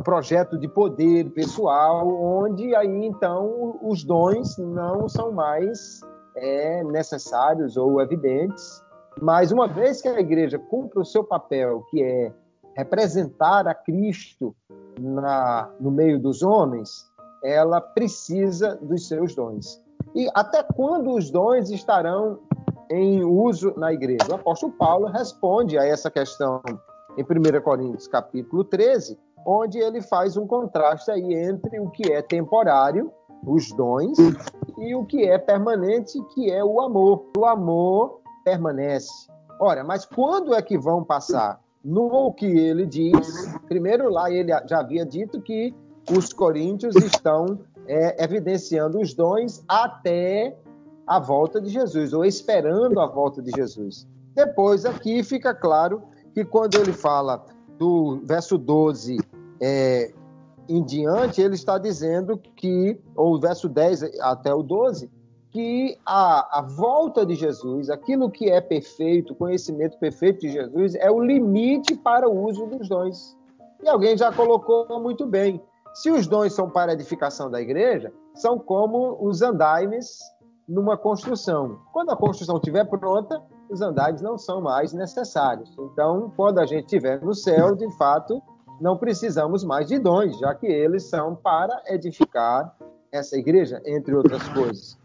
projeto 0.04 0.60
de 0.60 0.68
poder 0.68 1.32
pessoal, 1.32 2.08
onde 2.08 2.76
aí 2.76 3.06
então 3.06 3.80
os 3.82 4.04
dons 4.04 4.58
não 4.60 5.10
são 5.10 5.32
mais 5.32 6.02
é, 6.36 6.84
necessários 6.84 7.78
ou 7.78 8.00
evidentes. 8.00 8.84
Mas 9.20 9.52
uma 9.52 9.68
vez 9.68 10.02
que 10.02 10.08
a 10.08 10.20
igreja 10.20 10.60
cumpre 10.60 11.00
o 11.00 11.06
seu 11.06 11.24
papel, 11.24 11.84
que 11.90 12.02
é 12.02 12.32
representar 12.80 13.68
a 13.68 13.74
Cristo 13.74 14.56
na, 14.98 15.70
no 15.80 15.92
meio 15.92 16.20
dos 16.20 16.42
homens, 16.42 16.90
ela 17.44 17.82
precisa 17.82 18.78
dos 18.82 19.08
seus 19.08 19.36
dons. 19.36 19.82
E 20.16 20.30
até 20.34 20.64
quando 20.64 21.14
os 21.14 21.30
dons 21.30 21.70
estarão 21.70 22.40
em 22.90 23.24
uso 23.24 23.74
na 23.78 23.94
igreja? 23.94 24.32
O 24.32 24.36
apóstolo 24.36 24.72
Paulo 24.74 25.08
responde 25.08 25.78
a 25.78 25.86
essa 25.86 26.10
questão 26.10 26.62
em 27.18 27.24
1 27.24 27.62
Coríntios 27.62 28.08
capítulo 28.08 28.64
13, 28.64 29.20
onde 29.46 29.78
ele 29.78 30.02
faz 30.02 30.38
um 30.38 30.48
contraste 30.48 31.12
aí 31.12 31.34
entre 31.34 31.80
o 31.80 31.90
que 31.90 32.12
é 32.12 32.22
temporário, 32.22 33.12
os 33.46 33.72
dons, 33.74 34.18
e 34.78 34.96
o 34.96 35.06
que 35.06 35.28
é 35.28 35.38
permanente, 35.38 36.18
que 36.34 36.50
é 36.50 36.64
o 36.64 36.82
amor. 36.82 37.26
O 37.38 37.46
amor 37.46 38.22
permanece. 38.44 39.30
Ora, 39.60 39.84
mas 39.84 40.06
quando 40.06 40.54
é 40.54 40.62
que 40.62 40.78
vão 40.78 41.04
passar? 41.04 41.60
No 41.84 42.34
que 42.34 42.46
ele 42.46 42.86
diz, 42.86 43.56
primeiro 43.68 44.10
lá 44.10 44.30
ele 44.30 44.52
já 44.68 44.80
havia 44.80 45.06
dito 45.06 45.42
que 45.42 45.74
os 46.12 46.34
coríntios 46.34 46.96
estão 46.96 47.60
é, 47.88 48.24
evidenciando 48.24 49.00
os 49.00 49.14
dons 49.14 49.64
até 49.68 50.58
a 51.08 51.20
volta 51.20 51.60
de 51.60 51.70
Jesus, 51.70 52.14
ou 52.14 52.24
esperando 52.24 53.00
a 53.00 53.08
volta 53.08 53.42
de 53.42 53.52
Jesus. 53.52 54.08
Depois 54.36 54.86
aqui 54.86 55.24
fica 55.24 55.54
claro 55.54 56.04
que 56.34 56.46
quando 56.46 56.76
ele 56.76 56.94
fala 56.94 57.44
do 57.78 58.22
verso 58.24 58.58
12 58.58 59.18
é, 59.60 60.14
em 60.68 60.84
diante, 60.84 61.42
ele 61.42 61.56
está 61.56 61.78
dizendo 61.80 62.38
que, 62.56 63.00
ou 63.16 63.36
o 63.36 63.40
verso 63.40 63.68
10 63.68 64.20
até 64.22 64.54
o 64.54 64.62
12, 64.62 65.10
que 65.52 65.98
a, 66.06 66.60
a 66.60 66.62
volta 66.62 67.26
de 67.26 67.36
Jesus, 67.36 67.90
aquilo 67.90 68.30
que 68.30 68.50
é 68.50 68.62
perfeito, 68.62 69.34
o 69.34 69.36
conhecimento 69.36 69.98
perfeito 69.98 70.42
de 70.42 70.52
Jesus, 70.52 70.96
é 70.96 71.10
o 71.10 71.20
limite 71.20 71.96
para 71.96 72.30
o 72.30 72.46
uso 72.46 72.68
dos 72.68 72.88
dons. 72.88 73.38
E 73.82 73.88
alguém 73.88 74.18
já 74.18 74.32
colocou 74.32 75.00
muito 75.00 75.26
bem. 75.26 75.62
Se 75.94 76.12
os 76.12 76.28
dons 76.28 76.54
são 76.54 76.70
para 76.70 76.92
a 76.92 76.94
edificação 76.94 77.50
da 77.50 77.60
igreja, 77.60 78.14
são 78.36 78.60
como 78.60 79.18
os 79.20 79.42
andaimes 79.42 80.20
numa 80.68 80.96
construção. 80.96 81.80
Quando 81.92 82.12
a 82.12 82.16
construção 82.16 82.58
estiver 82.58 82.86
pronta, 82.86 83.42
os 83.70 83.82
andaimes 83.82 84.22
não 84.22 84.38
são 84.38 84.62
mais 84.62 84.94
necessários. 84.94 85.76
Então, 85.80 86.32
quando 86.36 86.60
a 86.60 86.66
gente 86.66 86.86
estiver 86.86 87.20
no 87.24 87.34
céu, 87.34 87.76
de 87.76 87.90
fato, 87.98 88.42
não 88.80 88.98
precisamos 88.98 89.64
mais 89.64 89.88
de 89.88 89.98
dons, 89.98 90.38
já 90.38 90.54
que 90.54 90.68
eles 90.68 91.10
são 91.10 91.36
para 91.36 91.82
edificar 91.88 92.76
essa 93.12 93.36
igreja, 93.36 93.82
entre 93.86 94.14
outras 94.14 94.48
coisas. 94.50 94.99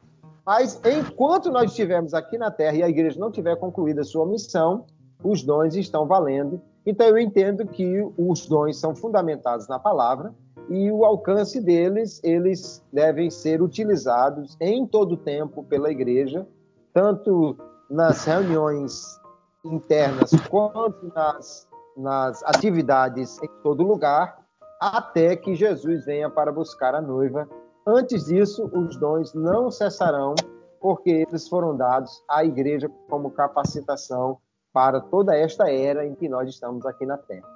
Mas 0.44 0.80
enquanto 0.84 1.50
nós 1.50 1.70
estivermos 1.70 2.12
aqui 2.12 2.36
na 2.36 2.50
Terra 2.50 2.76
e 2.76 2.82
a 2.82 2.88
igreja 2.88 3.18
não 3.18 3.30
tiver 3.30 3.56
concluída 3.56 4.02
a 4.02 4.04
sua 4.04 4.26
missão, 4.26 4.84
os 5.22 5.42
dons 5.42 5.74
estão 5.74 6.06
valendo. 6.06 6.60
Então 6.84 7.06
eu 7.06 7.18
entendo 7.18 7.66
que 7.66 8.06
os 8.18 8.46
dons 8.46 8.78
são 8.78 8.94
fundamentados 8.94 9.66
na 9.68 9.78
palavra 9.78 10.34
e 10.68 10.90
o 10.90 11.04
alcance 11.04 11.60
deles, 11.60 12.20
eles 12.22 12.84
devem 12.92 13.30
ser 13.30 13.62
utilizados 13.62 14.56
em 14.60 14.86
todo 14.86 15.16
tempo 15.16 15.64
pela 15.64 15.90
igreja, 15.90 16.46
tanto 16.92 17.56
nas 17.90 18.24
reuniões 18.24 19.18
internas 19.64 20.30
quanto 20.50 21.10
nas, 21.14 21.66
nas 21.96 22.42
atividades 22.44 23.42
em 23.42 23.48
todo 23.62 23.82
lugar, 23.82 24.38
até 24.80 25.36
que 25.36 25.54
Jesus 25.54 26.04
venha 26.04 26.28
para 26.28 26.52
buscar 26.52 26.94
a 26.94 27.00
noiva 27.00 27.48
Antes 27.86 28.24
disso, 28.24 28.70
os 28.72 28.96
dons 28.96 29.34
não 29.34 29.70
cessarão, 29.70 30.34
porque 30.80 31.10
eles 31.28 31.46
foram 31.46 31.76
dados 31.76 32.24
à 32.26 32.42
igreja 32.42 32.90
como 33.10 33.30
capacitação 33.30 34.38
para 34.72 35.00
toda 35.00 35.36
esta 35.36 35.70
era 35.70 36.06
em 36.06 36.14
que 36.14 36.26
nós 36.26 36.48
estamos 36.48 36.86
aqui 36.86 37.04
na 37.04 37.18
Terra. 37.18 37.46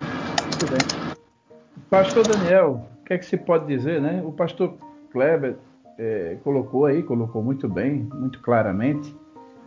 Muito 0.00 0.66
bem. 0.70 1.16
Pastor 1.90 2.26
Daniel, 2.26 2.80
o 3.00 3.04
que 3.04 3.12
é 3.12 3.18
que 3.18 3.26
se 3.26 3.36
pode 3.36 3.66
dizer, 3.66 4.00
né? 4.00 4.22
O 4.24 4.32
pastor 4.32 4.74
Kleber 5.12 5.56
é, 5.98 6.38
colocou 6.42 6.86
aí, 6.86 7.02
colocou 7.02 7.42
muito 7.42 7.68
bem, 7.68 8.08
muito 8.14 8.40
claramente, 8.40 9.14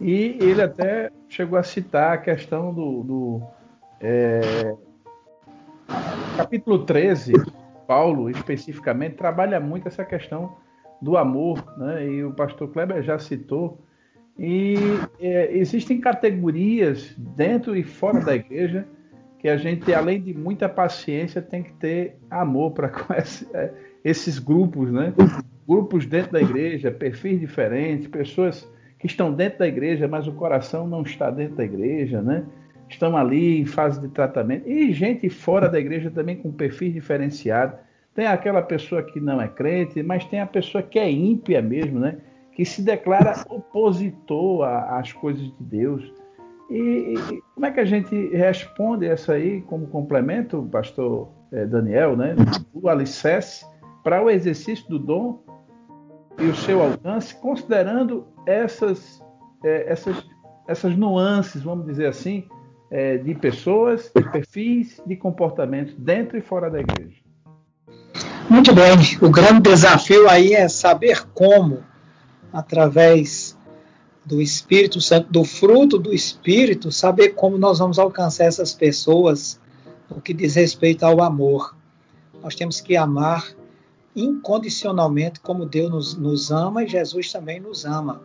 e 0.02 0.40
ele 0.42 0.62
até 0.64 1.12
chegou 1.30 1.58
a 1.58 1.64
citar 1.64 2.14
a 2.14 2.18
questão 2.18 2.74
do, 2.74 3.04
do 3.04 3.42
é, 4.02 4.76
capítulo 6.36 6.84
13 6.84 7.34
Paulo, 7.88 8.30
especificamente, 8.30 9.16
trabalha 9.16 9.60
muito 9.60 9.88
essa 9.88 10.04
questão 10.04 10.58
do 11.02 11.18
amor, 11.18 11.64
né? 11.78 12.06
e 12.06 12.24
o 12.24 12.34
pastor 12.34 12.70
Kleber 12.70 13.02
já 13.02 13.18
citou. 13.18 13.82
E 14.38 14.76
é, 15.20 15.58
existem 15.58 16.00
categorias 16.00 17.16
dentro 17.18 17.76
e 17.76 17.84
fora 17.84 18.20
da 18.20 18.36
igreja 18.36 18.86
que 19.40 19.48
a 19.48 19.58
gente, 19.58 19.94
além 19.94 20.22
de 20.22 20.34
muita 20.34 20.68
paciência, 20.68 21.42
tem 21.42 21.64
que 21.64 21.74
ter 21.74 22.18
amor 22.30 22.72
para 22.72 22.90
com 22.90 23.14
esse, 23.16 23.48
é, 23.56 23.72
esses 24.04 24.40
grupos, 24.40 24.92
né? 24.92 25.14
Grupos 25.68 26.06
dentro 26.06 26.34
da 26.34 26.42
igreja, 26.42 26.92
perfis 26.92 27.40
diferentes, 27.40 28.08
pessoas 28.08 28.70
que 29.00 29.06
estão 29.06 29.32
dentro 29.32 29.60
da 29.60 29.68
igreja, 29.68 30.08
mas 30.08 30.28
o 30.28 30.32
coração 30.32 30.88
não 30.88 31.02
está 31.02 31.30
dentro 31.30 31.56
da 31.56 31.64
igreja, 31.64 32.22
né? 32.22 32.46
Estão 32.90 33.16
ali 33.18 33.62
em 33.62 33.66
fase 33.66 34.00
de 34.00 34.08
tratamento. 34.10 34.68
E 34.68 34.92
gente 34.94 35.30
fora 35.30 35.70
da 35.70 35.80
igreja 35.80 36.10
também 36.10 36.38
com 36.38 36.52
perfil 36.52 36.92
diferenciado. 36.92 37.78
Tem 38.14 38.26
aquela 38.26 38.62
pessoa 38.62 39.04
que 39.04 39.20
não 39.20 39.42
é 39.42 39.48
crente, 39.48 40.02
mas 40.02 40.26
tem 40.26 40.40
a 40.40 40.48
pessoa 40.48 40.82
que 40.82 40.98
é 40.98 41.12
ímpia 41.12 41.62
mesmo, 41.62 42.00
né? 42.00 42.18
Que 42.54 42.66
se 42.66 42.82
declara 42.82 43.46
opositor 43.50 44.64
às 44.64 45.14
coisas 45.14 45.44
de 45.44 45.64
Deus. 45.64 46.12
E, 46.70 47.14
e, 47.14 47.42
como 47.54 47.66
é 47.66 47.72
que 47.72 47.80
a 47.80 47.86
gente 47.86 48.30
responde 48.36 49.06
essa 49.06 49.34
aí 49.34 49.62
como 49.62 49.88
complemento, 49.88 50.68
pastor 50.72 51.30
eh, 51.52 51.66
Daniel, 51.66 52.18
né? 52.18 52.36
O 52.74 52.90
alicerce 52.90 53.66
para 54.04 54.24
o 54.24 54.30
exercício 54.30 54.88
do 54.90 54.98
dom 54.98 55.44
e 56.40 56.46
o 56.46 56.56
seu 56.56 56.82
alcance, 56.82 57.36
considerando 57.36 58.28
essas, 58.46 59.24
eh, 59.64 59.86
essas, 59.88 60.26
essas 60.68 60.96
nuances, 60.96 61.62
vamos 61.62 61.86
dizer 61.86 62.08
assim, 62.08 62.48
eh, 62.90 63.18
de 63.18 63.36
pessoas, 63.36 64.12
de 64.16 64.24
perfis, 64.24 65.02
de 65.06 65.16
comportamentos 65.16 65.94
dentro 65.98 66.38
e 66.38 66.42
fora 66.42 66.70
da 66.70 66.80
igreja. 66.80 67.18
Muito 68.50 68.74
bem. 68.74 68.94
O 69.22 69.30
grande 69.30 69.70
desafio 69.70 70.30
aí 70.30 70.54
é 70.54 70.70
saber 70.70 71.26
como, 71.34 71.84
através 72.52 73.58
do 74.26 74.42
Espírito 74.42 75.02
Santo, 75.02 75.32
do 75.32 75.44
fruto 75.44 75.98
do 75.98 76.14
Espírito, 76.14 76.92
saber 76.92 77.30
como 77.30 77.58
nós 77.58 77.80
vamos 77.80 78.00
alcançar 78.00 78.46
essas 78.46 78.74
pessoas 78.74 79.60
no 80.10 80.22
que 80.22 80.34
diz 80.34 80.56
respeito 80.56 81.04
ao 81.04 81.22
amor. 81.22 81.76
Nós 82.42 82.56
temos 82.56 82.80
que 82.80 82.96
amar 82.96 83.46
incondicionalmente 84.16 85.40
como 85.40 85.66
Deus 85.66 85.90
nos, 85.90 86.18
nos 86.18 86.52
ama 86.52 86.84
e 86.84 86.88
Jesus 86.88 87.32
também 87.32 87.60
nos 87.60 87.86
ama. 87.86 88.22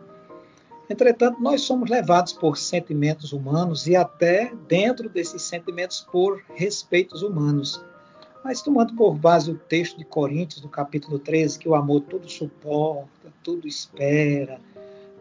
Entretanto, 0.93 1.41
nós 1.41 1.61
somos 1.61 1.89
levados 1.89 2.33
por 2.33 2.55
sentimentos 2.55 3.33
humanos 3.33 3.87
e 3.87 3.95
até 3.95 4.53
dentro 4.67 5.09
desses 5.09 5.41
sentimentos 5.41 6.01
por 6.01 6.43
respeitos 6.53 7.23
humanos. 7.23 7.83
Mas 8.45 8.61
tomando 8.61 8.93
por 8.95 9.15
base 9.15 9.49
o 9.49 9.57
texto 9.57 9.97
de 9.97 10.05
Coríntios, 10.05 10.61
do 10.61 10.69
capítulo 10.69 11.17
13, 11.17 11.57
que 11.57 11.67
o 11.67 11.73
amor 11.73 12.01
tudo 12.01 12.29
suporta, 12.29 13.33
tudo 13.41 13.67
espera, 13.67 14.61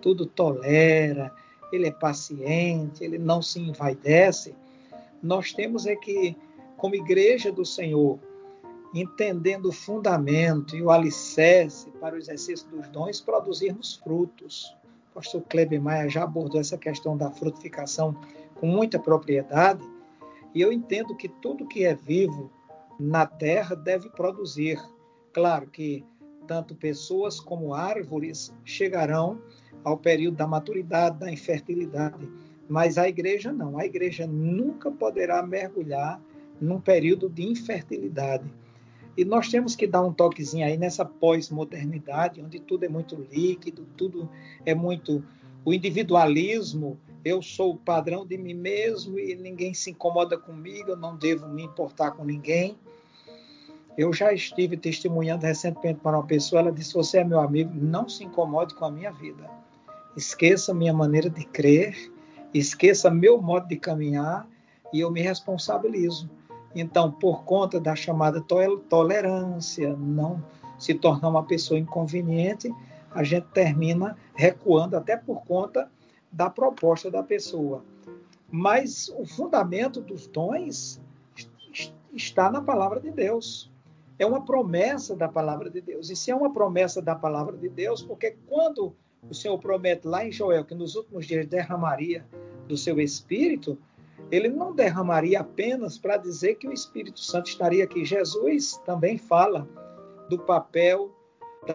tudo 0.02 0.26
tolera, 0.26 1.34
ele 1.72 1.86
é 1.86 1.90
paciente, 1.90 3.02
ele 3.02 3.16
não 3.16 3.40
se 3.40 3.58
envaidece, 3.58 4.54
nós 5.22 5.54
temos 5.54 5.86
é 5.86 5.96
que, 5.96 6.36
como 6.76 6.96
igreja 6.96 7.50
do 7.50 7.64
Senhor, 7.64 8.18
entendendo 8.94 9.70
o 9.70 9.72
fundamento 9.72 10.76
e 10.76 10.82
o 10.82 10.90
alicerce 10.90 11.90
para 11.92 12.14
o 12.14 12.18
exercício 12.18 12.68
dos 12.68 12.86
dons, 12.88 13.22
produzirmos 13.22 13.94
frutos. 13.94 14.76
O 15.12 15.16
pastor 15.16 15.42
Kleber 15.42 15.80
Maia 15.80 16.08
já 16.08 16.24
abordou 16.24 16.58
essa 16.58 16.78
questão 16.78 17.18
da 17.18 17.30
frutificação 17.30 18.16
com 18.54 18.66
muita 18.66 18.98
propriedade, 18.98 19.84
e 20.54 20.62
eu 20.62 20.72
entendo 20.72 21.14
que 21.14 21.28
tudo 21.28 21.68
que 21.68 21.84
é 21.84 21.94
vivo 21.94 22.50
na 22.98 23.26
terra 23.26 23.76
deve 23.76 24.08
produzir. 24.08 24.80
Claro 25.32 25.66
que 25.66 26.02
tanto 26.46 26.74
pessoas 26.74 27.38
como 27.38 27.74
árvores 27.74 28.54
chegarão 28.64 29.38
ao 29.84 29.98
período 29.98 30.36
da 30.36 30.46
maturidade, 30.46 31.18
da 31.18 31.30
infertilidade, 31.30 32.26
mas 32.66 32.96
a 32.96 33.06
igreja 33.06 33.52
não. 33.52 33.78
A 33.78 33.84
igreja 33.84 34.26
nunca 34.26 34.90
poderá 34.90 35.42
mergulhar 35.42 36.20
num 36.58 36.80
período 36.80 37.28
de 37.28 37.42
infertilidade. 37.42 38.44
E 39.16 39.24
nós 39.24 39.48
temos 39.48 39.76
que 39.76 39.86
dar 39.86 40.02
um 40.02 40.12
toquezinho 40.12 40.66
aí 40.66 40.76
nessa 40.78 41.04
pós-modernidade, 41.04 42.40
onde 42.42 42.58
tudo 42.58 42.84
é 42.84 42.88
muito 42.88 43.14
líquido, 43.30 43.86
tudo 43.96 44.28
é 44.64 44.74
muito. 44.74 45.22
O 45.64 45.72
individualismo, 45.72 46.98
eu 47.24 47.42
sou 47.42 47.72
o 47.72 47.76
padrão 47.76 48.26
de 48.26 48.36
mim 48.38 48.54
mesmo 48.54 49.18
e 49.18 49.34
ninguém 49.36 49.74
se 49.74 49.90
incomoda 49.90 50.36
comigo, 50.38 50.90
eu 50.90 50.96
não 50.96 51.16
devo 51.16 51.46
me 51.46 51.62
importar 51.62 52.12
com 52.12 52.24
ninguém. 52.24 52.76
Eu 53.96 54.12
já 54.12 54.32
estive 54.32 54.76
testemunhando 54.76 55.44
recentemente 55.44 56.00
para 56.00 56.16
uma 56.16 56.26
pessoa, 56.26 56.60
ela 56.60 56.72
disse: 56.72 56.94
Você 56.94 57.18
é 57.18 57.24
meu 57.24 57.40
amigo, 57.40 57.70
não 57.74 58.08
se 58.08 58.24
incomode 58.24 58.74
com 58.74 58.86
a 58.86 58.90
minha 58.90 59.12
vida. 59.12 59.48
Esqueça 60.16 60.72
minha 60.72 60.94
maneira 60.94 61.28
de 61.28 61.44
crer, 61.44 62.10
esqueça 62.54 63.10
meu 63.10 63.40
modo 63.40 63.68
de 63.68 63.76
caminhar 63.76 64.48
e 64.92 65.00
eu 65.00 65.10
me 65.10 65.20
responsabilizo. 65.20 66.28
Então, 66.74 67.10
por 67.10 67.44
conta 67.44 67.80
da 67.80 67.94
chamada 67.94 68.40
tolerância, 68.88 69.94
não 69.96 70.42
se 70.78 70.94
tornar 70.94 71.28
uma 71.28 71.44
pessoa 71.44 71.78
inconveniente, 71.78 72.72
a 73.10 73.22
gente 73.22 73.46
termina 73.48 74.16
recuando 74.34 74.96
até 74.96 75.16
por 75.16 75.44
conta 75.44 75.90
da 76.30 76.48
proposta 76.48 77.10
da 77.10 77.22
pessoa. 77.22 77.84
Mas 78.50 79.08
o 79.16 79.26
fundamento 79.26 80.00
dos 80.00 80.26
dons 80.26 81.00
está 82.12 82.50
na 82.50 82.60
palavra 82.60 83.00
de 83.00 83.10
Deus 83.10 83.72
é 84.22 84.26
uma 84.26 84.44
promessa 84.44 85.16
da 85.16 85.28
palavra 85.28 85.68
de 85.68 85.80
Deus. 85.80 86.10
E 86.10 86.16
se 86.16 86.30
é 86.30 86.34
uma 86.34 86.52
promessa 86.52 87.02
da 87.02 87.14
palavra 87.14 87.56
de 87.56 87.68
Deus, 87.68 88.02
porque 88.02 88.36
quando 88.46 88.94
o 89.28 89.34
Senhor 89.34 89.58
promete 89.58 90.06
lá 90.06 90.24
em 90.24 90.32
Joel 90.32 90.64
que 90.64 90.74
nos 90.74 90.94
últimos 90.94 91.26
dias 91.26 91.46
derramaria 91.46 92.24
do 92.68 92.76
seu 92.76 93.00
espírito, 93.00 93.78
ele 94.30 94.48
não 94.48 94.74
derramaria 94.74 95.40
apenas 95.40 95.98
para 95.98 96.16
dizer 96.16 96.54
que 96.56 96.68
o 96.68 96.72
Espírito 96.72 97.20
Santo 97.20 97.48
estaria 97.48 97.84
aqui. 97.84 98.04
Jesus 98.04 98.78
também 98.84 99.18
fala 99.18 99.68
do 100.28 100.38
papel, 100.38 101.10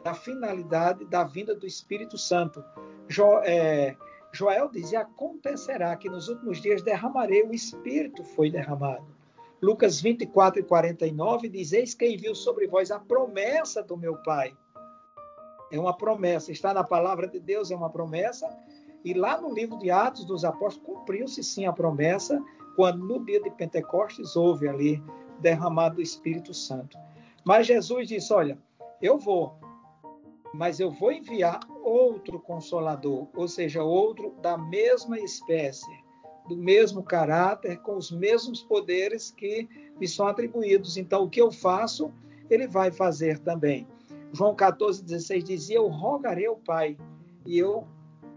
da 0.04 0.14
finalidade 0.14 1.06
da 1.06 1.24
vinda 1.24 1.54
do 1.54 1.68
Espírito 1.68 2.18
Santo. 2.18 2.64
Jo, 3.08 3.40
é, 3.44 3.96
Joel 4.32 4.70
diz: 4.70 4.94
acontecerá 4.94 5.96
que 5.96 6.10
nos 6.10 6.28
últimos 6.28 6.62
dias 6.62 6.82
derramarei, 6.82 7.44
o 7.44 7.54
Espírito 7.54 8.24
foi 8.24 8.50
derramado. 8.50 9.06
Lucas 9.62 10.00
24 10.00 10.60
e 10.60 10.64
49 10.64 11.50
diz: 11.50 11.74
Eis 11.74 11.94
quem 11.94 12.18
viu 12.18 12.36
sobre 12.36 12.68
vós 12.68 12.92
a 12.92 13.00
promessa 13.00 13.82
do 13.82 13.98
meu 13.98 14.16
Pai. 14.18 14.56
É 15.72 15.80
uma 15.80 15.96
promessa, 15.96 16.52
está 16.52 16.74
na 16.74 16.84
palavra 16.84 17.28
de 17.28 17.40
Deus, 17.40 17.72
é 17.72 17.76
uma 17.76 17.90
promessa. 17.90 18.48
E 19.08 19.14
lá 19.14 19.40
no 19.40 19.54
livro 19.54 19.80
de 19.80 19.90
Atos 19.90 20.26
dos 20.26 20.44
Apóstolos, 20.44 20.86
cumpriu-se 20.86 21.42
sim 21.42 21.66
a 21.66 21.72
promessa, 21.72 22.44
quando 22.76 23.06
no 23.06 23.24
dia 23.24 23.42
de 23.42 23.50
Pentecostes 23.50 24.36
houve 24.36 24.68
ali 24.68 25.02
derramado 25.40 25.96
do 25.96 26.02
Espírito 26.02 26.54
Santo. 26.54 26.98
Mas 27.46 27.68
Jesus 27.68 28.10
disse: 28.10 28.34
Olha, 28.34 28.58
eu 29.02 29.18
vou, 29.18 29.56
mas 30.54 30.82
eu 30.82 30.92
vou 30.92 31.14
enviar 31.14 31.62
outro 31.86 32.38
consolador, 32.38 33.30
ou 33.34 33.48
seja, 33.48 33.82
outro 33.82 34.36
da 34.42 34.58
mesma 34.58 35.18
espécie 35.18 35.90
do 36.50 36.58
mesmo 36.58 37.02
caráter, 37.02 37.78
com 37.78 37.96
os 37.96 38.12
mesmos 38.12 38.62
poderes 38.62 39.32
que 39.32 39.70
me 39.98 40.06
são 40.06 40.28
atribuídos. 40.28 40.98
Então, 40.98 41.24
o 41.24 41.30
que 41.30 41.40
eu 41.40 41.50
faço, 41.50 42.12
ele 42.50 42.68
vai 42.68 42.92
fazer 42.92 43.40
também. 43.40 43.88
João 44.34 44.54
14, 44.54 45.02
16 45.02 45.46
dizia: 45.46 45.78
Eu 45.78 45.88
rogarei 45.88 46.46
ao 46.46 46.58
Pai, 46.58 46.98
e, 47.46 47.58
eu, 47.58 47.88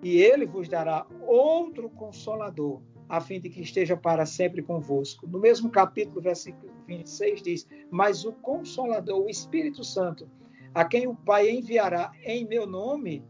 e 0.02 0.20
ele 0.20 0.46
vos 0.46 0.68
dará 0.68 1.06
outro 1.26 1.88
consolador, 1.90 2.80
a 3.08 3.20
fim 3.20 3.40
de 3.40 3.50
que 3.50 3.60
esteja 3.60 3.96
para 3.96 4.24
sempre 4.24 4.62
convosco. 4.62 5.26
No 5.26 5.38
mesmo 5.38 5.70
capítulo, 5.70 6.20
versículo 6.20 6.72
26 6.86 7.42
diz: 7.42 7.68
Mas 7.90 8.24
o 8.24 8.32
consolador, 8.32 9.20
o 9.20 9.28
Espírito 9.28 9.84
Santo, 9.84 10.28
a 10.74 10.84
quem 10.84 11.06
o 11.06 11.14
Pai 11.14 11.50
enviará 11.50 12.12
em 12.24 12.46
meu 12.46 12.66
nome, 12.66 13.24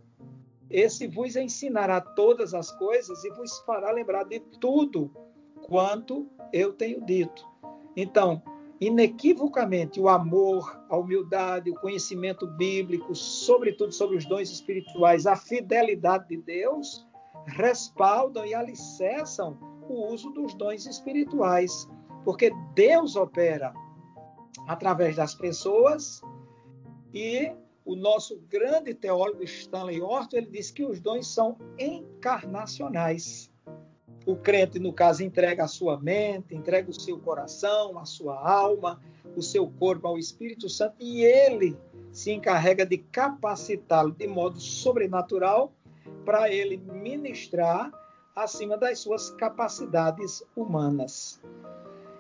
esse 0.68 1.06
vos 1.08 1.34
ensinará 1.34 2.00
todas 2.00 2.54
as 2.54 2.70
coisas 2.70 3.24
e 3.24 3.30
vos 3.30 3.58
fará 3.60 3.90
lembrar 3.90 4.24
de 4.24 4.38
tudo 4.60 5.10
quanto 5.62 6.28
eu 6.52 6.72
tenho 6.72 7.04
dito. 7.04 7.44
Então, 7.96 8.42
inequivocamente, 8.80 10.00
o 10.00 10.08
amor, 10.08 10.80
a 10.88 10.96
humildade, 10.96 11.70
o 11.70 11.74
conhecimento 11.74 12.46
bíblico, 12.46 13.14
sobretudo 13.14 13.92
sobre 13.92 14.16
os 14.16 14.24
dons 14.24 14.50
espirituais, 14.50 15.26
a 15.26 15.36
fidelidade 15.36 16.28
de 16.28 16.38
Deus, 16.38 17.06
respaldam 17.46 18.46
e 18.46 18.54
alicerçam 18.54 19.58
o 19.88 20.12
uso 20.12 20.30
dos 20.30 20.54
dons 20.54 20.86
espirituais, 20.86 21.88
porque 22.24 22.50
Deus 22.74 23.16
opera 23.16 23.74
através 24.66 25.16
das 25.16 25.34
pessoas 25.34 26.22
e 27.12 27.52
o 27.84 27.96
nosso 27.96 28.38
grande 28.48 28.94
teólogo 28.94 29.42
Stanley 29.42 30.00
Orton, 30.00 30.36
ele 30.36 30.46
diz 30.46 30.70
que 30.70 30.84
os 30.84 31.00
dons 31.00 31.26
são 31.26 31.58
encarnacionais. 31.78 33.49
O 34.30 34.36
crente, 34.36 34.78
no 34.78 34.92
caso, 34.92 35.24
entrega 35.24 35.64
a 35.64 35.66
sua 35.66 35.98
mente, 35.98 36.54
entrega 36.54 36.88
o 36.88 36.94
seu 36.94 37.18
coração, 37.18 37.98
a 37.98 38.04
sua 38.04 38.38
alma, 38.38 39.00
o 39.36 39.42
seu 39.42 39.66
corpo 39.68 40.06
ao 40.06 40.16
Espírito 40.16 40.68
Santo 40.68 40.94
e 41.00 41.24
ele 41.24 41.76
se 42.12 42.30
encarrega 42.30 42.86
de 42.86 42.98
capacitá-lo 42.98 44.12
de 44.12 44.28
modo 44.28 44.60
sobrenatural 44.60 45.72
para 46.24 46.48
ele 46.48 46.76
ministrar 46.76 47.90
acima 48.36 48.78
das 48.78 49.00
suas 49.00 49.30
capacidades 49.30 50.44
humanas. 50.54 51.42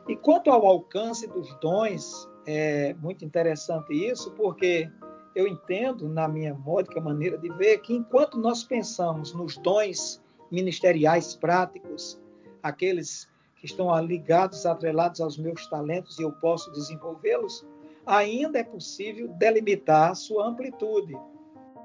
E 0.08 0.16
quanto 0.16 0.50
ao 0.50 0.66
alcance 0.66 1.28
dos 1.28 1.54
dons, 1.60 2.28
é 2.44 2.92
muito 2.94 3.24
interessante 3.24 3.94
isso, 3.94 4.32
porque 4.32 4.90
eu 5.32 5.46
entendo, 5.46 6.08
na 6.08 6.26
minha 6.26 6.54
módica 6.54 7.00
maneira 7.00 7.38
de 7.38 7.50
ver, 7.50 7.78
que 7.78 7.94
enquanto 7.94 8.36
nós 8.36 8.64
pensamos 8.64 9.32
nos 9.32 9.56
dons 9.58 10.20
ministeriais 10.50 11.34
práticos, 11.34 12.20
aqueles 12.62 13.28
que 13.56 13.66
estão 13.66 13.96
ligados, 14.00 14.64
atrelados 14.64 15.20
aos 15.20 15.36
meus 15.36 15.66
talentos 15.68 16.18
e 16.18 16.22
eu 16.22 16.32
posso 16.32 16.70
desenvolvê-los, 16.72 17.66
ainda 18.06 18.58
é 18.58 18.64
possível 18.64 19.28
delimitar 19.28 20.16
sua 20.16 20.46
amplitude. 20.46 21.16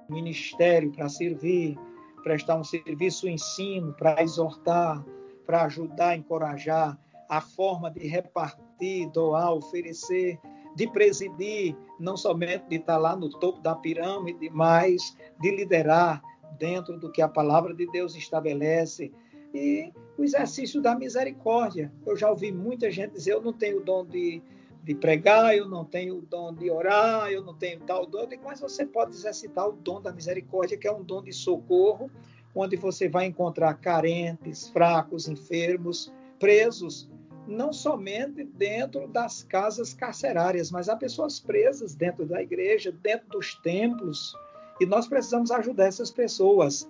Ministério 0.10 0.92
para 0.92 1.10
servir, 1.10 1.78
prestar 2.24 2.56
um 2.56 2.64
serviço, 2.64 3.28
ensino, 3.28 3.94
para 3.94 4.22
exortar, 4.24 5.04
para 5.46 5.64
ajudar, 5.64 6.16
encorajar, 6.16 6.98
a 7.30 7.42
forma 7.42 7.92
de 7.92 8.08
repartir, 8.08 9.10
doar, 9.12 9.54
oferecer, 9.54 10.40
de 10.76 10.88
presidir, 10.88 11.76
não 12.00 12.18
somente 12.18 12.66
de 12.68 12.76
estar 12.76 12.98
lá 12.98 13.16
no 13.16 13.30
topo 13.30 13.62
da 13.62 13.76
pirâmide, 13.76 14.50
mas 14.50 15.18
de 15.40 15.52
liderar 15.52 16.22
dentro 16.58 16.98
do 16.98 17.12
que 17.12 17.22
a 17.22 17.28
palavra 17.28 17.74
de 17.74 17.86
Deus 17.92 18.16
estabelece. 18.16 19.12
E 19.54 19.92
o 20.18 20.24
exercício 20.24 20.82
da 20.82 20.96
misericórdia. 20.96 21.92
Eu 22.06 22.16
já 22.16 22.30
ouvi 22.30 22.52
muita 22.52 22.92
gente 22.92 23.14
dizer: 23.14 23.34
eu 23.34 23.42
não 23.42 23.54
tenho 23.54 23.80
o 23.80 23.84
dom 23.84 24.06
de, 24.06 24.42
de 24.84 24.96
pregar, 24.96 25.56
eu 25.56 25.68
não 25.68 25.86
tenho 25.86 26.18
o 26.18 26.22
dom 26.22 26.54
de 26.54 26.70
orar, 26.70 27.32
eu 27.32 27.44
não 27.44 27.54
tenho 27.54 27.80
tal 27.82 28.06
dom. 28.06 28.28
Mas 28.44 28.60
você 28.60 28.86
pode 28.86 29.16
exercitar 29.16 29.68
o 29.68 29.74
dom 29.74 30.02
da 30.02 30.12
misericórdia, 30.12 30.78
que 30.78 30.88
é 30.88 30.92
um 30.92 31.04
dom 31.04 31.22
de 31.22 31.32
socorro, 31.34 32.10
onde 32.54 32.76
você 32.76 33.08
vai 33.08 33.26
encontrar 33.26 33.74
carentes, 33.76 34.70
fracos, 34.70 35.28
enfermos, 35.28 36.12
presos 36.40 37.10
não 37.48 37.72
somente 37.72 38.44
dentro 38.44 39.08
das 39.08 39.44
casas 39.44 39.94
carcerárias, 39.94 40.72
mas 40.72 40.90
há 40.90 40.96
pessoas 40.96 41.40
presas 41.40 41.94
dentro 41.94 42.26
da 42.26 42.42
igreja, 42.42 42.92
dentro 42.92 43.28
dos 43.30 43.56
templos, 43.56 44.34
e 44.80 44.86
nós 44.86 45.08
precisamos 45.08 45.52
ajudar 45.52 45.86
essas 45.86 46.12
pessoas. 46.12 46.90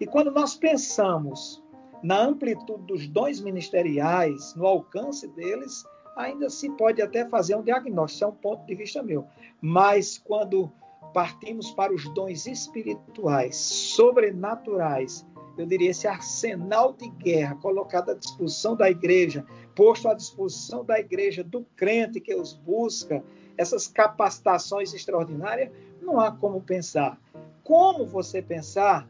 E 0.00 0.06
quando 0.06 0.30
nós 0.30 0.54
pensamos 0.54 1.62
na 2.02 2.20
amplitude 2.20 2.84
dos 2.84 3.08
dons 3.08 3.40
ministeriais, 3.40 4.54
no 4.54 4.66
alcance 4.66 5.26
deles, 5.28 5.84
ainda 6.16 6.48
se 6.48 6.70
pode 6.70 7.02
até 7.02 7.24
fazer 7.28 7.56
um 7.56 7.62
diagnóstico, 7.62 8.24
é 8.24 8.28
um 8.28 8.36
ponto 8.36 8.66
de 8.66 8.74
vista 8.74 9.02
meu. 9.02 9.26
Mas 9.60 10.18
quando 10.18 10.70
partimos 11.12 11.70
para 11.70 11.92
os 11.92 12.04
dons 12.14 12.46
espirituais, 12.46 13.56
sobrenaturais, 13.56 15.26
eu 15.56 15.66
diria, 15.66 15.90
esse 15.90 16.06
arsenal 16.06 16.92
de 16.92 17.08
guerra 17.08 17.56
colocado 17.56 18.10
à 18.10 18.14
disposição 18.14 18.76
da 18.76 18.88
igreja, 18.88 19.44
posto 19.74 20.08
à 20.08 20.14
disposição 20.14 20.84
da 20.84 21.00
igreja, 21.00 21.42
do 21.42 21.66
crente 21.74 22.20
que 22.20 22.32
os 22.32 22.54
busca, 22.54 23.24
essas 23.56 23.88
capacitações 23.88 24.94
extraordinárias, 24.94 25.70
não 26.08 26.18
há 26.18 26.32
como 26.32 26.62
pensar. 26.62 27.20
Como 27.62 28.06
você 28.06 28.40
pensar? 28.40 29.06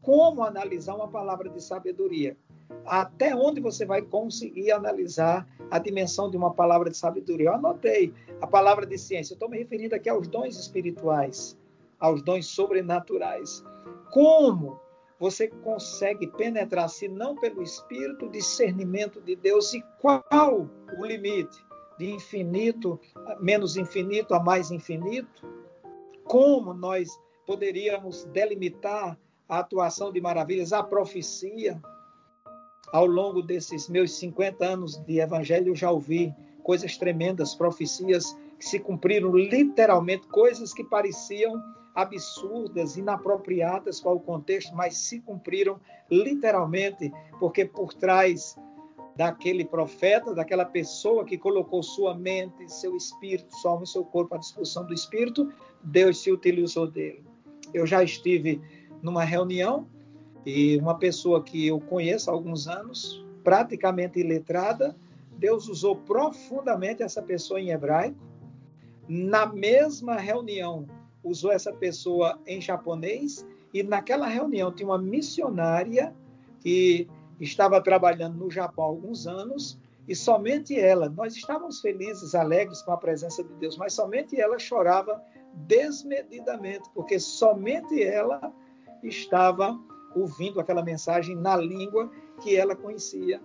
Como 0.00 0.42
analisar 0.42 0.94
uma 0.94 1.08
palavra 1.08 1.50
de 1.50 1.62
sabedoria? 1.62 2.36
Até 2.86 3.34
onde 3.34 3.60
você 3.60 3.84
vai 3.84 4.00
conseguir 4.00 4.72
analisar 4.72 5.46
a 5.70 5.78
dimensão 5.78 6.30
de 6.30 6.36
uma 6.36 6.52
palavra 6.54 6.88
de 6.88 6.96
sabedoria? 6.96 7.48
Eu 7.48 7.54
anotei 7.54 8.14
a 8.40 8.46
palavra 8.46 8.86
de 8.86 8.96
ciência. 8.96 9.34
Estou 9.34 9.48
me 9.48 9.58
referindo 9.58 9.94
aqui 9.94 10.08
aos 10.08 10.26
dons 10.26 10.58
espirituais, 10.58 11.56
aos 12.00 12.22
dons 12.22 12.46
sobrenaturais. 12.46 13.62
Como 14.10 14.80
você 15.20 15.48
consegue 15.48 16.26
penetrar, 16.28 16.88
se 16.88 17.08
não 17.08 17.36
pelo 17.36 17.62
Espírito, 17.62 18.26
o 18.26 18.30
discernimento 18.30 19.20
de 19.20 19.36
Deus 19.36 19.74
e 19.74 19.84
qual 20.00 20.66
o 20.96 21.04
limite 21.04 21.62
de 21.98 22.10
infinito, 22.10 22.98
menos 23.40 23.76
infinito 23.76 24.32
a 24.34 24.40
mais 24.42 24.70
infinito? 24.70 25.57
Como 26.28 26.74
nós 26.74 27.18
poderíamos 27.46 28.24
delimitar 28.26 29.18
a 29.48 29.60
atuação 29.60 30.12
de 30.12 30.20
maravilhas, 30.20 30.74
a 30.74 30.82
profecia? 30.82 31.80
Ao 32.92 33.06
longo 33.06 33.40
desses 33.40 33.88
meus 33.88 34.12
50 34.18 34.62
anos 34.62 34.98
de 35.06 35.20
evangelho, 35.20 35.68
eu 35.68 35.74
já 35.74 35.90
ouvi 35.90 36.34
coisas 36.62 36.98
tremendas, 36.98 37.54
profecias 37.54 38.36
que 38.58 38.66
se 38.66 38.78
cumpriram 38.78 39.34
literalmente, 39.34 40.26
coisas 40.26 40.74
que 40.74 40.84
pareciam 40.84 41.62
absurdas, 41.94 42.98
inapropriadas 42.98 43.98
para 43.98 44.12
o 44.12 44.20
contexto, 44.20 44.76
mas 44.76 44.98
se 44.98 45.20
cumpriram 45.20 45.80
literalmente, 46.10 47.10
porque 47.40 47.64
por 47.64 47.94
trás 47.94 48.54
daquele 49.18 49.64
profeta, 49.64 50.32
daquela 50.32 50.64
pessoa 50.64 51.24
que 51.24 51.36
colocou 51.36 51.82
sua 51.82 52.14
mente, 52.14 52.72
seu 52.72 52.96
espírito, 52.96 53.52
sua 53.56 53.72
alma 53.72 53.82
e 53.82 53.86
seu 53.88 54.04
corpo 54.04 54.36
à 54.36 54.38
disposição 54.38 54.86
do 54.86 54.94
espírito, 54.94 55.52
Deus 55.82 56.22
se 56.22 56.30
utilizou 56.30 56.86
dele. 56.86 57.24
Eu 57.74 57.84
já 57.84 58.00
estive 58.00 58.60
numa 59.02 59.24
reunião 59.24 59.88
e 60.46 60.76
uma 60.76 60.96
pessoa 60.96 61.42
que 61.42 61.66
eu 61.66 61.80
conheço 61.80 62.30
há 62.30 62.32
alguns 62.32 62.68
anos, 62.68 63.26
praticamente 63.42 64.20
iletrada, 64.20 64.96
Deus 65.36 65.66
usou 65.66 65.96
profundamente 65.96 67.02
essa 67.02 67.20
pessoa 67.20 67.60
em 67.60 67.70
hebraico. 67.70 68.24
Na 69.08 69.46
mesma 69.46 70.14
reunião, 70.14 70.86
usou 71.24 71.50
essa 71.50 71.72
pessoa 71.72 72.38
em 72.46 72.60
japonês 72.60 73.44
e 73.74 73.82
naquela 73.82 74.28
reunião 74.28 74.70
tinha 74.70 74.88
uma 74.88 74.98
missionária 74.98 76.14
que 76.60 77.08
estava 77.40 77.80
trabalhando 77.80 78.36
no 78.36 78.50
Japão 78.50 78.84
há 78.84 78.88
alguns 78.88 79.26
anos 79.26 79.78
e 80.06 80.14
somente 80.14 80.78
ela, 80.78 81.08
nós 81.08 81.36
estávamos 81.36 81.80
felizes, 81.80 82.34
alegres 82.34 82.80
com 82.82 82.92
a 82.92 82.96
presença 82.96 83.44
de 83.44 83.52
Deus, 83.54 83.76
mas 83.76 83.92
somente 83.92 84.40
ela 84.40 84.58
chorava 84.58 85.22
desmedidamente, 85.54 86.88
porque 86.94 87.20
somente 87.20 88.02
ela 88.02 88.52
estava 89.02 89.78
ouvindo 90.14 90.60
aquela 90.60 90.82
mensagem 90.82 91.36
na 91.36 91.56
língua 91.56 92.10
que 92.40 92.56
ela 92.56 92.74
conhecia. 92.74 93.40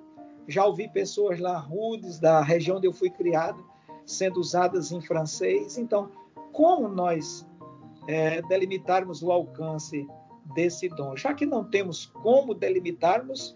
Já 0.48 0.66
ouvi 0.66 0.90
pessoas 0.90 1.40
lá 1.40 1.58
rudes 1.58 2.20
da 2.20 2.42
região 2.42 2.78
onde 2.78 2.88
eu 2.88 2.94
fui 2.94 3.10
criado 3.10 3.64
sendo 4.06 4.40
usadas 4.40 4.92
em 4.92 5.02
francês. 5.02 5.78
Então, 5.78 6.12
como 6.52 6.88
nós 6.88 7.46
é, 8.08 8.42
delimitarmos 8.44 9.22
o 9.22 9.32
alcance 9.32 10.08
desse 10.54 10.90
dom. 10.90 11.16
Já 11.16 11.34
que 11.34 11.46
não 11.46 11.64
temos 11.64 12.06
como 12.06 12.54
delimitarmos, 12.54 13.56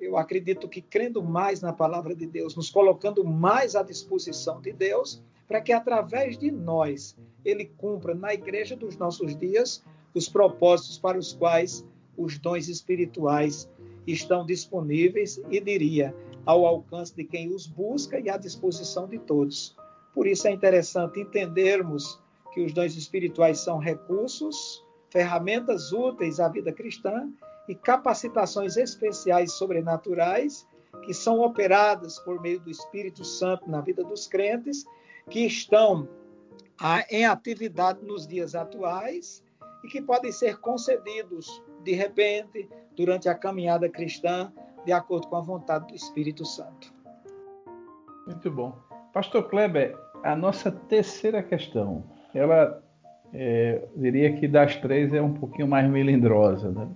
eu 0.00 0.16
acredito 0.16 0.68
que 0.68 0.80
crendo 0.80 1.22
mais 1.22 1.60
na 1.60 1.72
palavra 1.72 2.14
de 2.14 2.26
Deus, 2.26 2.54
nos 2.54 2.70
colocando 2.70 3.24
mais 3.24 3.74
à 3.74 3.82
disposição 3.82 4.60
de 4.60 4.72
Deus, 4.72 5.22
para 5.48 5.60
que 5.60 5.72
através 5.72 6.36
de 6.38 6.50
nós 6.50 7.16
ele 7.44 7.64
cumpra 7.64 8.14
na 8.14 8.34
igreja 8.34 8.76
dos 8.76 8.96
nossos 8.96 9.36
dias 9.36 9.82
os 10.14 10.28
propósitos 10.28 10.98
para 10.98 11.18
os 11.18 11.32
quais 11.32 11.86
os 12.16 12.38
dons 12.38 12.68
espirituais 12.68 13.68
estão 14.06 14.44
disponíveis 14.44 15.40
e 15.50 15.60
diria 15.60 16.14
ao 16.44 16.64
alcance 16.64 17.14
de 17.14 17.24
quem 17.24 17.52
os 17.52 17.66
busca 17.66 18.18
e 18.18 18.30
à 18.30 18.36
disposição 18.36 19.06
de 19.06 19.18
todos. 19.18 19.76
Por 20.14 20.26
isso 20.26 20.48
é 20.48 20.52
interessante 20.52 21.20
entendermos 21.20 22.20
que 22.52 22.62
os 22.62 22.72
dons 22.72 22.96
espirituais 22.96 23.58
são 23.58 23.78
recursos, 23.78 24.82
ferramentas 25.10 25.92
úteis 25.92 26.40
à 26.40 26.48
vida 26.48 26.72
cristã 26.72 27.28
e 27.68 27.74
capacitações 27.74 28.76
especiais 28.76 29.52
sobrenaturais 29.52 30.66
que 31.04 31.12
são 31.12 31.40
operadas 31.40 32.18
por 32.18 32.40
meio 32.40 32.60
do 32.60 32.70
Espírito 32.70 33.24
Santo 33.24 33.70
na 33.70 33.80
vida 33.80 34.02
dos 34.02 34.26
crentes, 34.26 34.84
que 35.30 35.46
estão 35.46 36.08
em 37.10 37.24
atividade 37.24 38.04
nos 38.04 38.26
dias 38.26 38.54
atuais 38.54 39.42
e 39.84 39.88
que 39.88 40.00
podem 40.00 40.32
ser 40.32 40.58
concedidos 40.58 41.62
de 41.82 41.92
repente 41.92 42.68
durante 42.96 43.28
a 43.28 43.34
caminhada 43.34 43.88
cristã, 43.88 44.52
de 44.84 44.92
acordo 44.92 45.28
com 45.28 45.36
a 45.36 45.40
vontade 45.40 45.86
do 45.88 45.94
Espírito 45.94 46.44
Santo. 46.44 46.92
Muito 48.26 48.50
bom. 48.50 48.76
Pastor 49.12 49.48
Kleber, 49.48 49.96
a 50.22 50.34
nossa 50.34 50.70
terceira 50.70 51.42
questão 51.42 52.04
ela 52.34 52.82
é, 53.32 53.82
diria 53.96 54.32
que 54.32 54.46
das 54.48 54.76
três 54.76 55.12
é 55.12 55.20
um 55.20 55.32
pouquinho 55.32 55.68
mais 55.68 55.88
melindrosa, 55.88 56.70
né? 56.70 56.88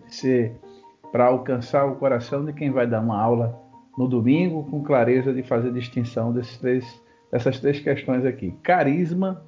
para 1.11 1.27
alcançar 1.27 1.87
o 1.87 1.97
coração 1.97 2.45
de 2.45 2.53
quem 2.53 2.71
vai 2.71 2.87
dar 2.87 3.01
uma 3.01 3.21
aula 3.21 3.59
no 3.99 4.09
domingo 4.09 4.65
com 4.71 4.83
clareza 4.83 5.33
de 5.33 5.43
fazer 5.43 5.73
distinção 5.73 6.33
desses 6.33 6.57
três, 6.59 7.03
dessas 7.31 7.59
três 7.61 7.81
questões 7.81 8.25
aqui: 8.25 8.53
carisma, 8.63 9.43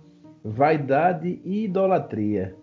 vaidade 0.45 1.41
e 1.45 1.65
idolatria. 1.65 2.55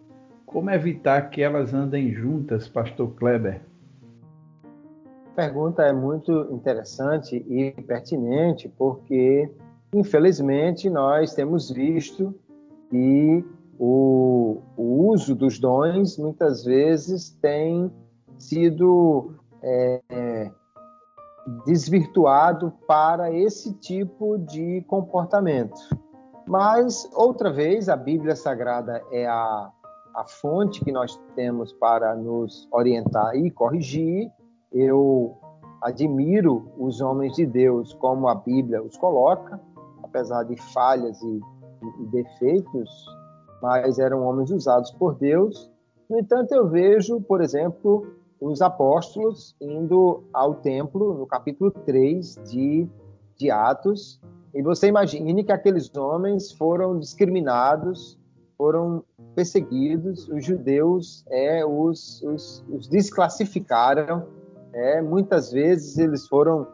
Como 0.46 0.70
evitar 0.70 1.30
que 1.30 1.42
elas 1.42 1.74
andem 1.74 2.12
juntas, 2.12 2.68
Pastor 2.68 3.14
Kleber? 3.16 3.62
A 5.28 5.36
pergunta 5.36 5.84
é 5.84 5.94
muito 5.94 6.50
interessante 6.52 7.46
e 7.48 7.72
pertinente 7.84 8.68
porque, 8.78 9.50
infelizmente, 9.94 10.90
nós 10.90 11.34
temos 11.34 11.72
visto 11.72 12.36
e 12.92 13.44
o, 13.80 14.62
o 14.76 15.08
uso 15.10 15.34
dos 15.34 15.58
dons 15.58 16.18
muitas 16.18 16.66
vezes 16.66 17.30
tem 17.42 17.92
sido 18.38 19.34
é, 19.64 20.52
desvirtuado 21.66 22.74
para 22.86 23.32
esse 23.32 23.74
tipo 23.74 24.38
de 24.38 24.84
comportamento. 24.88 25.80
Mas, 26.46 27.10
outra 27.14 27.52
vez, 27.52 27.90
a 27.90 27.96
Bíblia 27.96 28.36
Sagrada 28.36 29.02
é 29.12 29.26
a, 29.28 29.72
a 30.16 30.26
fonte 30.26 30.84
que 30.84 30.92
nós 30.92 31.16
temos 31.36 31.72
para 31.74 32.16
nos 32.16 32.68
orientar 32.72 33.36
e 33.36 33.50
corrigir. 33.50 34.30
Eu 34.72 35.38
admiro 35.82 36.70
os 36.78 37.02
homens 37.02 37.34
de 37.36 37.46
Deus 37.46 37.94
como 37.94 38.28
a 38.28 38.36
Bíblia 38.36 38.84
os 38.84 38.98
coloca, 38.98 39.60
apesar 40.04 40.44
de 40.44 40.56
falhas 40.74 41.22
e 41.22 41.42
e 41.82 42.06
defeitos, 42.08 42.90
mas 43.62 44.00
eram 44.00 44.24
homens 44.24 44.52
usados 44.52 44.92
por 44.92 45.16
Deus. 45.16 45.70
No 46.10 46.20
entanto, 46.20 46.54
eu 46.54 46.68
vejo, 46.68 47.22
por 47.22 47.42
exemplo, 47.42 48.08
os 48.40 48.62
apóstolos 48.62 49.56
indo 49.62 50.24
ao 50.34 50.56
templo, 50.56 51.14
no 51.14 51.28
capítulo 51.28 51.72
3 51.72 52.36
de, 52.50 52.88
de 53.38 53.52
Atos, 53.52 54.20
e 54.54 54.64
você 54.64 54.88
imagine 54.88 55.44
que 55.44 55.52
aqueles 55.52 55.94
homens 55.96 56.52
foram 56.52 56.98
discriminados, 56.98 58.18
foram 58.58 59.04
perseguidos, 59.36 60.28
os 60.28 60.44
judeus 60.44 61.24
é, 61.30 61.64
os, 61.66 62.22
os, 62.24 62.66
os 62.70 62.88
desclassificaram, 62.88 64.26
é, 64.74 65.02
muitas 65.02 65.52
vezes 65.52 65.98
eles 65.98 66.28
foram 66.28 66.68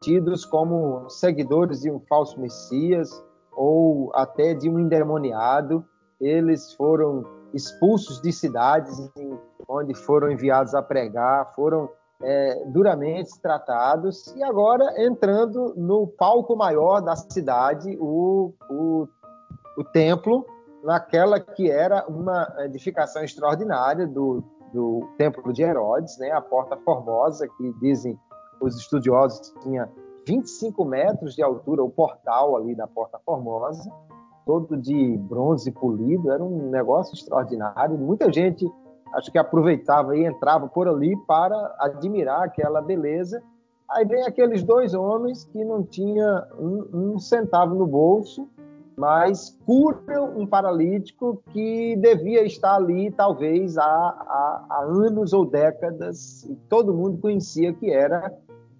tidos 0.00 0.44
como 0.44 1.08
seguidores 1.08 1.80
de 1.80 1.90
um 1.90 2.00
falso 2.00 2.40
Messias 2.40 3.10
ou 3.52 4.10
até 4.14 4.54
de 4.54 4.68
um 4.68 4.78
endemoniado. 4.78 5.84
Eles 6.20 6.72
foram 6.74 7.24
expulsos 7.52 8.20
de 8.20 8.32
cidades 8.32 9.10
onde 9.68 9.94
foram 9.94 10.30
enviados 10.30 10.74
a 10.74 10.82
pregar, 10.82 11.52
foram 11.54 11.90
é, 12.22 12.64
duramente 12.66 13.38
tratados 13.40 14.34
e 14.34 14.42
agora 14.42 14.84
entrando 15.04 15.74
no 15.76 16.06
palco 16.06 16.56
maior 16.56 17.00
da 17.00 17.16
cidade, 17.16 17.96
o, 18.00 18.52
o, 18.70 19.08
o 19.76 19.84
templo, 19.84 20.46
naquela 20.82 21.38
que 21.40 21.70
era 21.70 22.06
uma 22.08 22.46
edificação 22.60 23.22
extraordinária 23.22 24.06
do, 24.06 24.42
do 24.72 25.06
templo 25.18 25.52
de 25.52 25.62
Herodes, 25.62 26.18
né, 26.18 26.30
a 26.30 26.40
Porta 26.40 26.76
Formosa, 26.76 27.48
que 27.48 27.72
dizem 27.80 28.18
os 28.60 28.76
estudiosos 28.76 29.52
tinha 29.62 29.88
25 30.26 30.84
metros 30.84 31.34
de 31.34 31.42
altura, 31.42 31.84
o 31.84 31.90
portal 31.90 32.56
ali 32.56 32.74
da 32.74 32.86
Porta 32.86 33.18
Formosa, 33.24 33.90
todo 34.46 34.76
de 34.76 35.18
bronze 35.18 35.72
polido, 35.72 36.30
era 36.30 36.42
um 36.42 36.70
negócio 36.70 37.14
extraordinário. 37.14 37.98
Muita 37.98 38.32
gente 38.32 38.70
acho 39.12 39.30
que 39.30 39.38
aproveitava 39.38 40.16
e 40.16 40.24
entrava 40.24 40.68
por 40.68 40.86
ali 40.86 41.16
para 41.26 41.74
admirar 41.80 42.44
aquela 42.44 42.80
beleza. 42.80 43.42
Aí 43.90 44.04
vem 44.04 44.22
aqueles 44.22 44.62
dois 44.62 44.94
homens 44.94 45.44
que 45.44 45.64
não 45.64 45.82
tinha 45.82 46.46
um, 46.58 47.14
um 47.14 47.18
centavo 47.18 47.74
no 47.74 47.86
bolso, 47.86 48.48
mas 48.96 49.58
curam 49.66 50.38
um 50.38 50.46
paralítico 50.46 51.42
que 51.52 51.96
devia 51.96 52.44
estar 52.44 52.76
ali 52.76 53.10
talvez 53.10 53.76
há, 53.76 53.84
há, 53.84 54.66
há 54.70 54.82
anos 54.84 55.32
ou 55.32 55.44
décadas, 55.44 56.44
e 56.44 56.54
todo 56.68 56.94
mundo 56.94 57.18
conhecia 57.18 57.72
que 57.72 57.90
era 57.90 58.32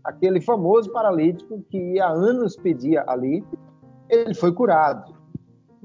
aquele 0.02 0.40
famoso 0.40 0.90
paralítico 0.92 1.60
que 1.68 2.00
há 2.00 2.08
anos 2.08 2.56
pedia 2.56 3.04
ali, 3.06 3.44
ele 4.08 4.34
foi 4.34 4.52
curado. 4.52 5.15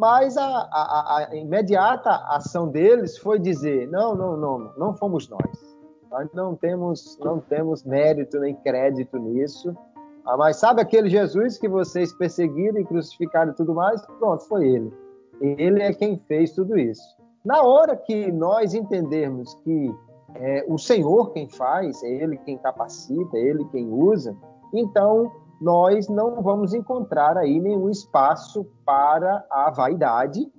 Mas 0.02 0.36
a, 0.36 0.44
a, 0.44 1.28
a, 1.30 1.36
imediata 1.36 2.10
ação 2.30 2.68
deles 2.68 3.20
foi 3.20 3.38
dizer: 3.38 3.88
não, 3.88 4.16
não, 4.16 4.36
não, 4.36 4.74
não 4.76 4.96
fomos 4.96 5.30
nós. 5.30 5.78
Nós 6.10 6.28
não 6.34 6.56
temos, 6.56 7.20
não 7.20 7.40
temos 7.40 7.84
mérito 7.84 8.40
nem 8.40 8.56
crédito 8.56 9.20
nisso. 9.20 9.78
Ah, 10.26 10.36
mas 10.36 10.58
sabe 10.58 10.82
aquele 10.82 11.08
Jesus 11.08 11.60
que 11.60 11.70
vocês 11.70 12.12
perseguiram 12.14 12.80
e 12.80 12.84
crucificaram 12.84 13.52
e 13.52 13.56
tudo 13.56 13.76
mais? 13.76 14.04
Pronto, 14.18 14.44
foi 14.46 14.68
ele. 14.68 14.92
Ele 15.40 15.84
é 15.84 15.94
quem 15.94 16.18
fez 16.28 16.52
tudo 16.54 16.80
isso. 16.80 17.04
Na 17.46 17.62
hora 17.62 17.96
que 17.96 18.32
nós 18.32 18.74
entendermos 18.74 19.54
que 19.64 19.94
é 20.34 20.66
o 20.68 20.80
Senhor 20.80 21.32
quem 21.32 21.48
faz, 21.48 22.02
é 22.02 22.10
Ele 22.10 22.38
quem 22.38 22.58
capacita, 22.58 23.38
é 23.38 23.40
Ele 23.40 23.66
quem 23.66 23.88
usa, 23.88 24.36
então 24.74 25.32
nós 25.62 26.10
não 26.10 26.42
vamos 26.42 26.74
encontrar 26.74 27.38
aí 27.38 27.60
nenhum 27.60 27.88
espaço 27.88 28.66
para 28.84 29.46
a 29.48 29.70
vaidade. 29.70 30.52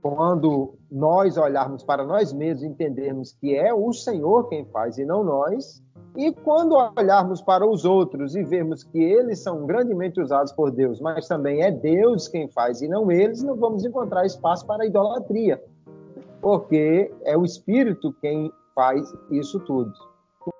Quando 0.00 0.74
nós 0.90 1.36
olharmos 1.36 1.84
para 1.84 2.04
nós 2.04 2.32
mesmos, 2.32 2.64
entendermos 2.64 3.32
que 3.34 3.54
é 3.54 3.72
o 3.72 3.92
Senhor 3.92 4.48
quem 4.48 4.64
faz 4.64 4.96
e 4.96 5.04
não 5.04 5.22
nós, 5.22 5.82
e 6.16 6.32
quando 6.32 6.74
olharmos 6.96 7.42
para 7.42 7.66
os 7.66 7.84
outros 7.84 8.34
e 8.34 8.42
vermos 8.42 8.82
que 8.82 8.98
eles 8.98 9.40
são 9.40 9.66
grandemente 9.66 10.20
usados 10.20 10.52
por 10.52 10.70
Deus, 10.70 10.98
mas 10.98 11.28
também 11.28 11.62
é 11.62 11.70
Deus 11.70 12.28
quem 12.28 12.48
faz 12.48 12.80
e 12.80 12.88
não 12.88 13.12
eles, 13.12 13.42
não 13.42 13.56
vamos 13.56 13.84
encontrar 13.84 14.24
espaço 14.24 14.66
para 14.66 14.84
a 14.84 14.86
idolatria, 14.86 15.62
porque 16.40 17.12
é 17.24 17.36
o 17.36 17.44
Espírito 17.44 18.12
quem 18.20 18.50
faz 18.74 19.12
isso 19.30 19.60
tudo. 19.60 19.92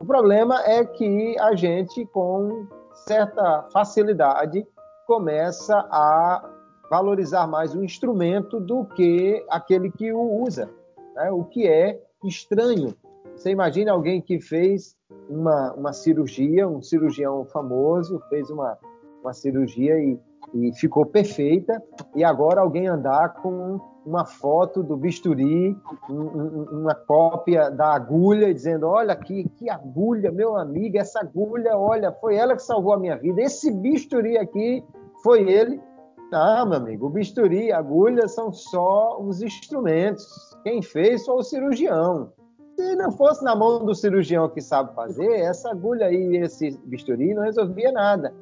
O 0.00 0.04
problema 0.04 0.62
é 0.64 0.84
que 0.84 1.36
a 1.40 1.54
gente, 1.56 2.06
com 2.06 2.66
certa 3.06 3.66
facilidade, 3.72 4.66
começa 5.06 5.76
a 5.90 6.48
valorizar 6.90 7.46
mais 7.46 7.74
o 7.74 7.82
instrumento 7.82 8.60
do 8.60 8.84
que 8.84 9.44
aquele 9.48 9.90
que 9.90 10.12
o 10.12 10.42
usa, 10.42 10.70
né? 11.14 11.30
o 11.30 11.44
que 11.44 11.66
é 11.66 12.00
estranho. 12.24 12.94
Você 13.34 13.50
imagina 13.50 13.92
alguém 13.92 14.20
que 14.20 14.40
fez 14.40 14.94
uma, 15.28 15.72
uma 15.72 15.92
cirurgia, 15.92 16.68
um 16.68 16.82
cirurgião 16.82 17.44
famoso, 17.46 18.22
fez 18.28 18.50
uma, 18.50 18.78
uma 19.22 19.32
cirurgia 19.32 19.98
e, 19.98 20.18
e 20.54 20.72
ficou 20.74 21.06
perfeita, 21.06 21.82
e 22.14 22.22
agora 22.22 22.60
alguém 22.60 22.86
andar 22.86 23.34
com 23.34 23.80
uma 24.04 24.24
foto 24.24 24.82
do 24.82 24.96
bisturi, 24.96 25.76
uma 26.08 26.94
cópia 26.94 27.70
da 27.70 27.94
agulha, 27.94 28.52
dizendo: 28.52 28.86
Olha 28.86 29.12
aqui, 29.12 29.48
que 29.56 29.70
agulha, 29.70 30.30
meu 30.30 30.56
amigo, 30.56 30.98
essa 30.98 31.20
agulha, 31.20 31.76
olha, 31.76 32.12
foi 32.12 32.36
ela 32.36 32.56
que 32.56 32.62
salvou 32.62 32.92
a 32.92 32.98
minha 32.98 33.16
vida. 33.16 33.40
Esse 33.40 33.70
bisturi 33.70 34.36
aqui 34.36 34.84
foi 35.22 35.48
ele. 35.48 35.80
Ah, 36.32 36.64
meu 36.64 36.78
amigo, 36.78 37.06
o 37.06 37.10
bisturi 37.10 37.70
a 37.70 37.78
agulha 37.78 38.26
são 38.26 38.52
só 38.52 39.20
os 39.20 39.42
instrumentos. 39.42 40.24
Quem 40.62 40.80
fez 40.80 41.24
foi 41.26 41.36
o 41.36 41.42
cirurgião. 41.42 42.32
Se 42.78 42.96
não 42.96 43.12
fosse 43.12 43.44
na 43.44 43.54
mão 43.54 43.84
do 43.84 43.94
cirurgião 43.94 44.48
que 44.48 44.60
sabe 44.60 44.94
fazer, 44.94 45.30
essa 45.40 45.70
agulha 45.70 46.10
e 46.10 46.38
esse 46.38 46.70
bisturi 46.86 47.34
não 47.34 47.42
resolvia 47.42 47.92
nada. 47.92 48.34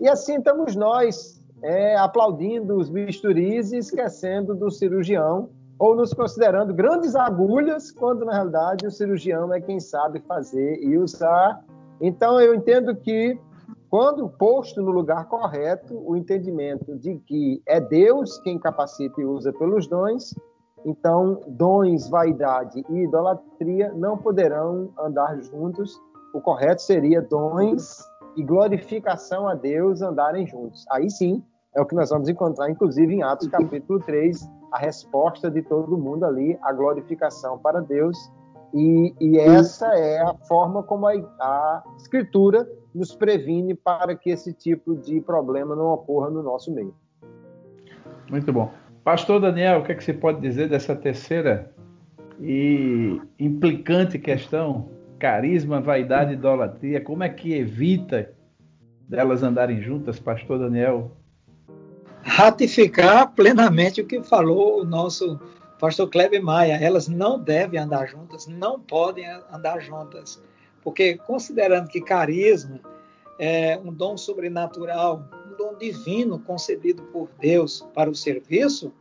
E 0.00 0.08
assim 0.08 0.38
estamos 0.38 0.74
nós, 0.74 1.43
é, 1.64 1.96
aplaudindo 1.96 2.76
os 2.76 2.90
bisturis 2.90 3.72
e 3.72 3.78
esquecendo 3.78 4.54
do 4.54 4.70
cirurgião, 4.70 5.48
ou 5.78 5.96
nos 5.96 6.12
considerando 6.12 6.74
grandes 6.74 7.16
agulhas, 7.16 7.90
quando 7.90 8.24
na 8.24 8.34
realidade 8.34 8.86
o 8.86 8.90
cirurgião 8.90 9.52
é 9.52 9.60
quem 9.60 9.80
sabe 9.80 10.20
fazer 10.20 10.78
e 10.82 10.98
usar. 10.98 11.64
Então 12.00 12.38
eu 12.38 12.54
entendo 12.54 12.94
que 12.94 13.38
quando 13.88 14.28
posto 14.28 14.82
no 14.82 14.90
lugar 14.90 15.26
correto, 15.26 16.02
o 16.06 16.14
entendimento 16.14 16.96
de 16.98 17.16
que 17.20 17.62
é 17.66 17.80
Deus 17.80 18.38
quem 18.38 18.58
capacita 18.58 19.20
e 19.20 19.24
usa 19.24 19.50
pelos 19.52 19.86
dons, 19.86 20.34
então 20.84 21.40
dons, 21.46 22.10
vaidade 22.10 22.84
e 22.90 23.04
idolatria 23.04 23.90
não 23.94 24.18
poderão 24.18 24.90
andar 24.98 25.40
juntos. 25.40 25.98
O 26.34 26.42
correto 26.42 26.82
seria 26.82 27.22
dons 27.22 28.04
e 28.36 28.42
glorificação 28.42 29.48
a 29.48 29.54
Deus 29.54 30.02
andarem 30.02 30.46
juntos. 30.46 30.84
Aí 30.90 31.08
sim, 31.10 31.42
é 31.74 31.80
o 31.80 31.86
que 31.86 31.94
nós 31.94 32.10
vamos 32.10 32.28
encontrar, 32.28 32.70
inclusive, 32.70 33.14
em 33.14 33.22
Atos 33.22 33.48
capítulo 33.48 33.98
3, 34.00 34.48
a 34.72 34.78
resposta 34.78 35.50
de 35.50 35.60
todo 35.62 35.98
mundo 35.98 36.24
ali, 36.24 36.56
a 36.62 36.72
glorificação 36.72 37.58
para 37.58 37.80
Deus. 37.80 38.16
E, 38.72 39.14
e 39.20 39.38
essa 39.38 39.86
é 39.94 40.20
a 40.20 40.34
forma 40.34 40.82
como 40.82 41.06
a, 41.06 41.12
a 41.12 41.82
Escritura 41.96 42.68
nos 42.94 43.14
previne 43.14 43.74
para 43.74 44.14
que 44.14 44.30
esse 44.30 44.52
tipo 44.52 44.94
de 44.96 45.20
problema 45.20 45.74
não 45.74 45.92
ocorra 45.92 46.30
no 46.30 46.42
nosso 46.42 46.72
meio. 46.72 46.94
Muito 48.30 48.52
bom. 48.52 48.70
Pastor 49.02 49.40
Daniel, 49.40 49.80
o 49.80 49.84
que, 49.84 49.92
é 49.92 49.94
que 49.94 50.02
você 50.02 50.12
pode 50.12 50.40
dizer 50.40 50.68
dessa 50.68 50.94
terceira 50.94 51.72
e 52.40 53.20
implicante 53.38 54.18
questão? 54.18 54.88
Carisma, 55.18 55.80
vaidade 55.80 56.32
e 56.32 56.34
idolatria. 56.34 57.00
Como 57.00 57.22
é 57.22 57.28
que 57.28 57.52
evita 57.52 58.30
delas 59.08 59.42
andarem 59.42 59.80
juntas, 59.82 60.18
Pastor 60.18 60.58
Daniel? 60.58 61.12
Ratificar 62.24 63.32
plenamente 63.32 64.00
o 64.00 64.06
que 64.06 64.22
falou 64.22 64.80
o 64.80 64.84
nosso 64.84 65.38
pastor 65.78 66.08
Kleber 66.08 66.42
Maia. 66.42 66.78
Elas 66.82 67.06
não 67.06 67.38
devem 67.38 67.78
andar 67.78 68.06
juntas, 68.06 68.46
não 68.46 68.80
podem 68.80 69.26
andar 69.52 69.80
juntas, 69.80 70.42
porque 70.82 71.16
considerando 71.18 71.88
que 71.88 72.00
carisma 72.00 72.80
é 73.38 73.78
um 73.78 73.92
dom 73.92 74.16
sobrenatural, 74.16 75.28
um 75.50 75.56
dom 75.56 75.76
divino 75.76 76.38
concebido 76.38 77.02
por 77.04 77.28
Deus 77.38 77.86
para 77.92 78.08
o 78.08 78.14
serviço, 78.14 78.92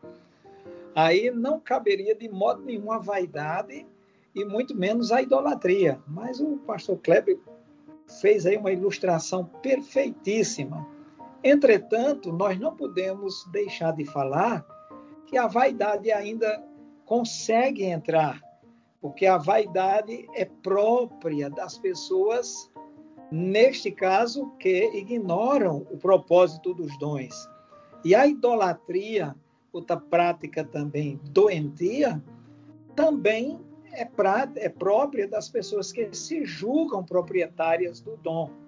aí 0.94 1.32
não 1.32 1.60
caberia 1.60 2.14
de 2.14 2.28
modo 2.28 2.62
nenhum 2.64 2.92
a 2.92 2.98
vaidade 2.98 3.86
e 4.36 4.44
muito 4.44 4.76
menos 4.76 5.12
a 5.12 5.22
idolatria. 5.22 6.00
Mas 6.08 6.40
o 6.40 6.58
pastor 6.58 6.98
Kleber 6.98 7.40
fez 8.20 8.46
aí 8.46 8.58
uma 8.58 8.72
ilustração 8.72 9.46
perfeitíssima 9.46 10.93
Entretanto, 11.44 12.32
nós 12.32 12.58
não 12.58 12.76
podemos 12.76 13.46
deixar 13.52 13.92
de 13.92 14.06
falar 14.06 14.66
que 15.26 15.38
a 15.38 15.48
vaidade 15.48 16.12
ainda 16.12 16.64
consegue 17.06 17.84
entrar, 17.84 18.42
porque 19.02 19.26
a 19.26 19.38
vaidade 19.38 20.26
é 20.36 20.46
própria 20.46 21.50
das 21.50 21.78
pessoas, 21.78 22.72
neste 23.30 23.92
caso, 23.92 24.50
que 24.58 24.90
ignoram 24.96 25.86
o 25.92 25.98
propósito 25.98 26.74
dos 26.74 26.98
dons. 26.98 27.34
E 28.06 28.16
a 28.16 28.26
idolatria, 28.26 29.36
outra 29.72 29.98
prática 29.98 30.64
também 30.64 31.20
doentia, 31.32 32.24
também 32.96 33.60
é, 33.92 34.08
é 34.56 34.70
própria 34.70 35.28
das 35.28 35.50
pessoas 35.50 35.92
que 35.92 36.14
se 36.14 36.46
julgam 36.46 37.04
proprietárias 37.04 38.00
do 38.00 38.16
dom. 38.18 38.63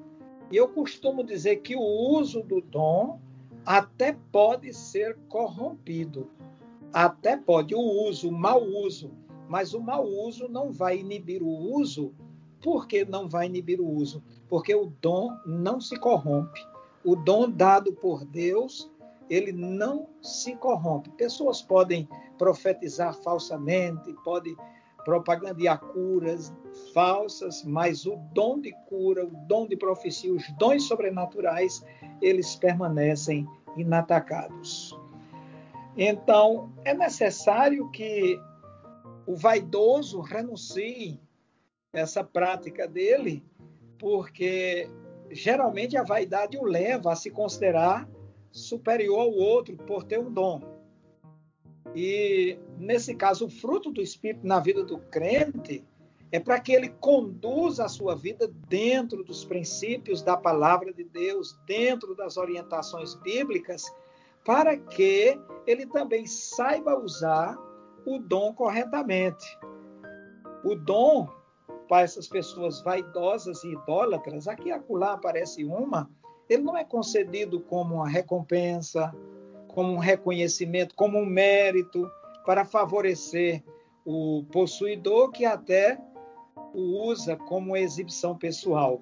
E 0.51 0.57
eu 0.57 0.67
costumo 0.67 1.23
dizer 1.23 1.57
que 1.57 1.75
o 1.75 1.81
uso 1.81 2.43
do 2.43 2.61
dom 2.61 3.19
até 3.65 4.15
pode 4.31 4.73
ser 4.73 5.17
corrompido. 5.27 6.29
Até 6.93 7.35
pode 7.35 7.73
o 7.73 7.79
uso, 7.79 8.29
o 8.29 8.31
mau 8.31 8.63
uso, 8.63 9.11
mas 9.49 9.73
o 9.73 9.81
mau 9.81 10.05
uso 10.05 10.47
não 10.47 10.71
vai 10.71 10.99
inibir 10.99 11.41
o 11.41 11.49
uso. 11.49 12.13
Por 12.61 12.87
que 12.87 13.03
não 13.03 13.27
vai 13.27 13.47
inibir 13.47 13.81
o 13.81 13.87
uso? 13.87 14.23
Porque 14.47 14.73
o 14.73 14.91
dom 15.01 15.29
não 15.45 15.81
se 15.81 15.99
corrompe. 15.99 16.59
O 17.03 17.15
dom 17.15 17.49
dado 17.49 17.91
por 17.93 18.23
Deus, 18.23 18.89
ele 19.29 19.51
não 19.51 20.07
se 20.21 20.55
corrompe. 20.55 21.09
Pessoas 21.11 21.61
podem 21.61 22.07
profetizar 22.37 23.13
falsamente, 23.13 24.13
podem 24.23 24.55
propagandear 25.05 25.79
curas 25.79 26.51
falsas, 26.93 27.63
mas 27.63 28.05
o 28.05 28.17
dom 28.33 28.59
de 28.59 28.73
cura, 28.89 29.25
o 29.25 29.31
dom 29.47 29.67
de 29.67 29.77
profecia, 29.77 30.33
os 30.33 30.43
dons 30.57 30.83
sobrenaturais, 30.83 31.85
eles 32.21 32.55
permanecem 32.55 33.47
inatacados. 33.77 34.97
Então, 35.95 36.73
é 36.83 36.93
necessário 36.93 37.89
que 37.91 38.37
o 39.25 39.35
vaidoso 39.35 40.19
renuncie 40.19 41.19
essa 41.93 42.23
prática 42.23 42.87
dele, 42.87 43.43
porque 43.97 44.89
geralmente 45.31 45.95
a 45.95 46.03
vaidade 46.03 46.57
o 46.57 46.63
leva 46.63 47.13
a 47.13 47.15
se 47.15 47.31
considerar 47.31 48.07
superior 48.51 49.21
ao 49.21 49.31
outro 49.31 49.77
por 49.77 50.03
ter 50.03 50.19
um 50.19 50.31
dom. 50.31 50.74
E, 51.95 52.59
nesse 52.77 53.15
caso, 53.15 53.45
o 53.45 53.49
fruto 53.49 53.89
do 53.89 54.01
Espírito 54.01 54.45
na 54.45 54.59
vida 54.59 54.83
do 54.83 54.97
crente 54.97 55.83
é 56.29 56.39
para 56.39 56.59
que 56.59 56.73
ele 56.73 56.89
conduza 56.99 57.85
a 57.85 57.89
sua 57.89 58.13
vida 58.13 58.51
dentro 58.67 59.23
dos 59.23 59.45
princípios 59.45 60.21
da 60.21 60.35
palavra 60.35 60.91
de 60.93 61.05
Deus, 61.05 61.57
dentro 61.65 62.13
das 62.13 62.35
orientações 62.35 63.15
bíblicas, 63.15 63.85
para 64.43 64.75
que 64.75 65.39
ele 65.65 65.85
também 65.85 66.27
saiba 66.27 66.99
usar 66.99 67.57
o 68.05 68.19
dom 68.19 68.53
corretamente. 68.53 69.45
O 70.65 70.75
dom, 70.75 71.29
para 71.87 72.01
essas 72.01 72.27
pessoas 72.27 72.81
vaidosas 72.81 73.63
e 73.63 73.71
idólatras, 73.71 74.49
aqui 74.49 74.67
e 74.67 74.71
acolá 74.73 75.13
aparece 75.13 75.63
uma, 75.63 76.09
ele 76.49 76.63
não 76.63 76.75
é 76.75 76.83
concedido 76.83 77.61
como 77.61 77.95
uma 77.95 78.09
recompensa, 78.09 79.15
como 79.75 79.91
um 79.91 79.99
reconhecimento, 79.99 80.95
como 80.95 81.19
um 81.19 81.25
mérito 81.25 82.09
para 82.45 82.63
favorecer 82.63 83.61
o 84.05 84.45
possuidor 84.49 85.31
que 85.31 85.43
até 85.43 85.99
o 86.73 87.09
usa 87.09 87.35
como 87.35 87.75
exibição 87.75 88.37
pessoal. 88.37 89.01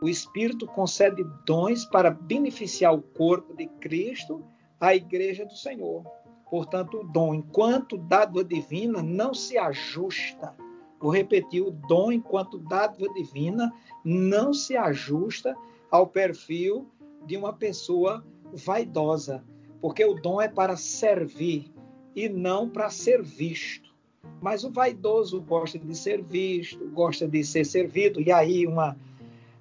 O 0.00 0.08
Espírito 0.08 0.68
concede 0.68 1.24
dons 1.44 1.84
para 1.84 2.10
beneficiar 2.12 2.94
o 2.94 3.02
corpo 3.02 3.54
de 3.54 3.66
Cristo, 3.66 4.44
a 4.80 4.94
igreja 4.94 5.44
do 5.44 5.56
Senhor. 5.56 6.04
Portanto, 6.48 7.00
o 7.00 7.04
dom, 7.04 7.34
enquanto 7.34 7.96
dádiva 7.96 8.44
divina, 8.44 9.02
não 9.02 9.34
se 9.34 9.58
ajusta. 9.58 10.54
Vou 11.00 11.10
repetir: 11.10 11.60
o 11.60 11.72
dom, 11.72 12.12
enquanto 12.12 12.58
dádiva 12.58 13.12
divina, 13.14 13.72
não 14.04 14.54
se 14.54 14.76
ajusta 14.76 15.56
ao 15.90 16.06
perfil 16.06 16.86
de 17.26 17.36
uma 17.36 17.52
pessoa 17.52 18.24
vaidosa, 18.52 19.42
porque 19.84 20.02
o 20.02 20.14
dom 20.14 20.40
é 20.40 20.48
para 20.48 20.76
servir 20.76 21.70
e 22.16 22.26
não 22.26 22.70
para 22.70 22.88
ser 22.88 23.22
visto. 23.22 23.94
Mas 24.40 24.64
o 24.64 24.70
vaidoso 24.70 25.42
gosta 25.42 25.78
de 25.78 25.94
ser 25.94 26.22
visto, 26.22 26.88
gosta 26.88 27.28
de 27.28 27.44
ser 27.44 27.66
servido, 27.66 28.18
e 28.18 28.32
aí 28.32 28.66
uma, 28.66 28.96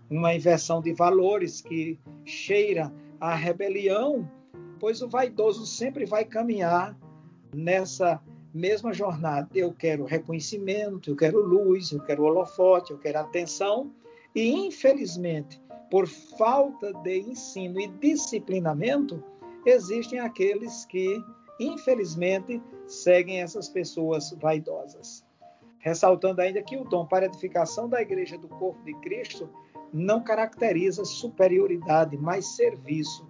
uma 0.09 0.33
inversão 0.33 0.81
de 0.81 0.93
valores 0.93 1.59
que 1.59 1.99
cheira 2.23 2.89
a 3.19 3.35
rebelião, 3.35 4.25
pois 4.79 5.01
o 5.01 5.09
vaidoso 5.09 5.65
sempre 5.65 6.05
vai 6.05 6.23
caminhar 6.23 6.97
nessa 7.53 8.21
mesma 8.53 8.93
jornada. 8.93 9.49
Eu 9.53 9.73
quero 9.73 10.05
reconhecimento, 10.05 11.09
eu 11.09 11.17
quero 11.17 11.41
luz, 11.41 11.91
eu 11.91 11.99
quero 11.99 12.23
holofote, 12.23 12.91
eu 12.91 12.97
quero 12.97 13.19
atenção, 13.19 13.91
e 14.33 14.49
infelizmente, 14.67 15.61
por 15.91 16.07
falta 16.07 16.93
de 16.93 17.19
ensino 17.19 17.77
e 17.77 17.87
disciplinamento, 17.87 19.21
existem 19.65 20.19
aqueles 20.19 20.85
que, 20.85 21.23
infelizmente, 21.59 22.61
seguem 22.87 23.41
essas 23.41 23.69
pessoas 23.69 24.31
vaidosas. 24.39 25.25
Ressaltando 25.79 26.41
ainda 26.41 26.61
que 26.61 26.77
o 26.77 26.85
dom 26.85 27.05
para 27.05 27.25
edificação 27.25 27.89
da 27.89 28.01
igreja 28.01 28.37
do 28.37 28.47
corpo 28.47 28.81
de 28.83 28.93
Cristo 29.01 29.49
não 29.91 30.23
caracteriza 30.23 31.05
superioridade, 31.05 32.17
mas 32.17 32.55
serviço. 32.55 33.27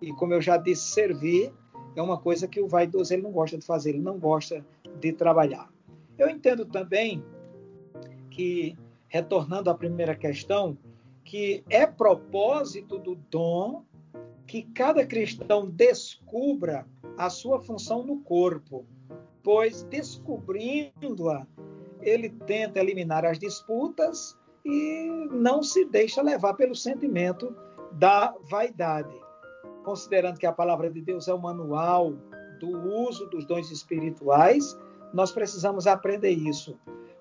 E 0.00 0.12
como 0.12 0.34
eu 0.34 0.40
já 0.40 0.56
disse, 0.56 0.90
servir 0.90 1.52
é 1.96 2.02
uma 2.02 2.18
coisa 2.18 2.46
que 2.46 2.60
o 2.60 2.68
vaidoso 2.68 3.12
ele 3.12 3.22
não 3.22 3.32
gosta 3.32 3.56
de 3.56 3.64
fazer, 3.64 3.90
ele 3.90 4.02
não 4.02 4.18
gosta 4.18 4.64
de 5.00 5.12
trabalhar. 5.12 5.72
Eu 6.18 6.28
entendo 6.28 6.64
também 6.66 7.24
que, 8.30 8.76
retornando 9.08 9.70
à 9.70 9.74
primeira 9.74 10.14
questão, 10.14 10.76
que 11.24 11.64
é 11.70 11.86
propósito 11.86 12.98
do 12.98 13.14
dom 13.14 13.84
que 14.46 14.62
cada 14.62 15.06
cristão 15.06 15.68
descubra 15.68 16.86
a 17.16 17.30
sua 17.30 17.60
função 17.60 18.04
no 18.04 18.20
corpo, 18.20 18.84
pois 19.42 19.82
descobrindo-a, 19.84 21.46
ele 22.00 22.28
tenta 22.28 22.80
eliminar 22.80 23.24
as 23.24 23.38
disputas 23.38 24.36
e 24.64 25.28
não 25.30 25.62
se 25.62 25.84
deixa 25.84 26.22
levar 26.22 26.54
pelo 26.54 26.74
sentimento 26.74 27.54
da 27.92 28.34
vaidade. 28.50 29.14
Considerando 29.84 30.38
que 30.38 30.46
a 30.46 30.52
palavra 30.52 30.90
de 30.90 31.00
Deus 31.00 31.28
é 31.28 31.34
o 31.34 31.40
manual 31.40 32.14
do 32.58 32.70
uso 33.06 33.26
dos 33.26 33.44
dons 33.44 33.70
espirituais, 33.70 34.76
nós 35.12 35.30
precisamos 35.30 35.86
aprender 35.86 36.30
isso. 36.30 36.78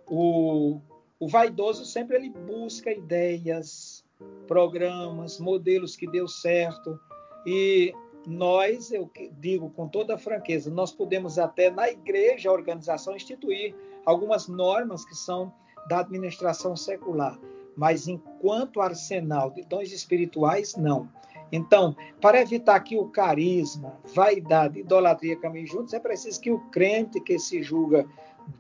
O, 0.07 0.80
o 1.19 1.28
vaidoso 1.28 1.86
sempre 1.86 2.17
ele 2.17 2.30
busca 2.30 2.91
ideias, 2.91 4.03
programas, 4.47 5.39
modelos 5.39 5.95
que 5.95 6.09
deu 6.09 6.28
certo, 6.28 6.99
e 7.46 7.94
nós, 8.26 8.91
eu 8.91 9.10
digo 9.39 9.70
com 9.70 9.88
toda 9.88 10.18
franqueza, 10.18 10.70
nós 10.70 10.91
podemos 10.91 11.38
até 11.38 11.70
na 11.70 11.89
igreja, 11.89 12.50
a 12.50 12.54
organização, 12.54 13.16
instituir 13.16 13.76
algumas 14.06 14.48
normas 14.48 15.04
que 15.06 15.16
são 15.16 15.54
da 15.88 16.00
administração 16.00 16.76
secular, 16.76 17.38
mas 17.76 18.08
enquanto 18.08 18.80
arsenal 18.80 19.52
de 19.52 19.64
dons 19.64 19.91
espirituais, 19.91 20.76
não. 20.76 21.10
Então, 21.52 21.96
para 22.20 22.41
evitar 22.41 22.80
que 22.80 22.98
o 22.98 23.10
carisma, 23.10 24.00
vaidade, 24.16 24.80
idolatria 24.80 25.36
caminhem 25.36 25.68
juntos, 25.68 25.94
é 25.94 26.00
preciso 26.00 26.41
que 26.41 26.52
o 26.52 26.60
crente 26.72 27.20
que 27.20 27.38
se 27.38 27.62
julga 27.62 28.08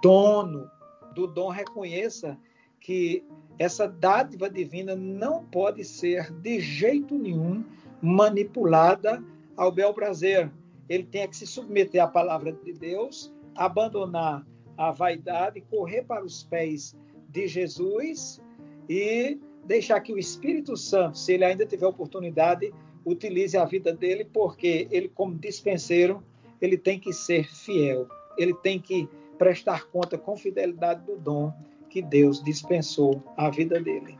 dono 0.01 0.69
do 1.15 1.25
dom 1.25 1.49
reconheça 1.49 2.37
que 2.79 3.25
essa 3.57 3.87
dádiva 3.87 4.49
divina 4.49 4.95
não 4.95 5.43
pode 5.45 5.83
ser 5.85 6.31
de 6.33 6.59
jeito 6.59 7.17
nenhum 7.17 7.63
manipulada 8.03 9.23
ao 9.55 9.71
bel 9.71 9.93
prazer. 9.93 10.51
Ele 10.89 11.05
tem 11.05 11.25
que 11.25 11.37
se 11.37 11.47
submeter 11.47 12.03
à 12.03 12.07
palavra 12.07 12.51
de 12.51 12.73
Deus, 12.73 13.33
abandonar 13.55 14.45
a 14.77 14.91
vaidade, 14.91 15.61
correr 15.61 16.03
para 16.03 16.25
os 16.25 16.43
pés 16.43 16.93
de 17.29 17.47
Jesus 17.47 18.41
e 18.89 19.39
deixar 19.65 20.01
que 20.01 20.11
o 20.11 20.19
Espírito 20.19 20.75
Santo, 20.75 21.17
se 21.17 21.33
ele 21.33 21.45
ainda 21.45 21.65
tiver 21.65 21.87
oportunidade, 21.87 22.73
utilize 23.05 23.57
a 23.57 23.63
vida 23.63 23.93
dele, 23.93 24.25
porque 24.25 24.87
ele, 24.91 25.07
como 25.07 25.35
dispenseiro, 25.35 26.21
ele 26.59 26.77
tem 26.77 26.99
que 26.99 27.13
ser 27.13 27.47
fiel, 27.47 28.07
ele 28.37 28.53
tem 28.55 28.79
que 28.79 29.07
prestar 29.37 29.85
conta 29.85 30.17
com 30.17 30.35
fidelidade 30.35 31.05
do 31.05 31.17
dom 31.17 31.53
que 31.89 32.01
Deus 32.01 32.43
dispensou 32.43 33.23
à 33.37 33.49
vida 33.49 33.79
dele. 33.79 34.17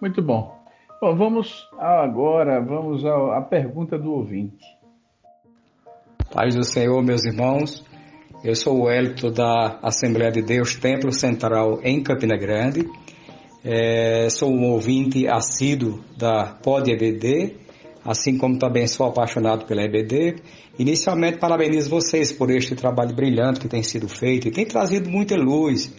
Muito 0.00 0.22
bom. 0.22 0.55
Bom, 0.98 1.14
vamos 1.14 1.68
agora, 1.78 2.58
vamos 2.58 3.04
à 3.04 3.42
pergunta 3.42 3.98
do 3.98 4.12
ouvinte. 4.12 4.64
Paz 6.32 6.54
do 6.54 6.64
Senhor, 6.64 7.02
meus 7.04 7.22
irmãos. 7.26 7.84
Eu 8.42 8.54
sou 8.54 8.80
o 8.80 8.90
Hélito 8.90 9.30
da 9.30 9.78
Assembleia 9.82 10.32
de 10.32 10.40
Deus 10.40 10.74
Templo 10.74 11.12
Central 11.12 11.80
em 11.82 12.02
Campina 12.02 12.34
Grande. 12.38 12.88
É, 13.62 14.30
sou 14.30 14.50
um 14.50 14.70
ouvinte 14.70 15.28
assíduo 15.28 16.00
da 16.16 16.56
Pod 16.62 16.90
EBD, 16.90 17.56
assim 18.02 18.38
como 18.38 18.58
também 18.58 18.86
sou 18.86 19.06
apaixonado 19.06 19.66
pela 19.66 19.82
EBD. 19.82 20.36
Inicialmente, 20.78 21.36
parabenizo 21.36 21.90
vocês 21.90 22.32
por 22.32 22.50
este 22.50 22.74
trabalho 22.74 23.14
brilhante 23.14 23.60
que 23.60 23.68
tem 23.68 23.82
sido 23.82 24.08
feito 24.08 24.48
e 24.48 24.50
tem 24.50 24.64
trazido 24.64 25.10
muita 25.10 25.36
luz, 25.36 25.94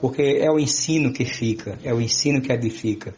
porque 0.00 0.38
é 0.40 0.50
o 0.50 0.58
ensino 0.58 1.12
que 1.12 1.26
fica, 1.26 1.78
é 1.84 1.92
o 1.92 2.00
ensino 2.00 2.40
que 2.40 2.50
edifica. 2.50 3.14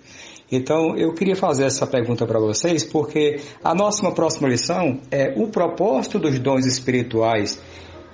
Então, 0.53 0.95
eu 0.99 1.15
queria 1.15 1.35
fazer 1.35 1.65
essa 1.65 1.87
pergunta 1.87 2.27
para 2.27 2.39
vocês, 2.39 2.85
porque 2.85 3.41
a 3.65 3.75
nossa 3.75 4.11
próxima 4.11 4.47
lição 4.47 5.01
é 5.11 5.33
o 5.35 5.49
propósito 5.49 6.19
dos 6.19 6.39
dons 6.39 6.67
espirituais. 6.67 7.59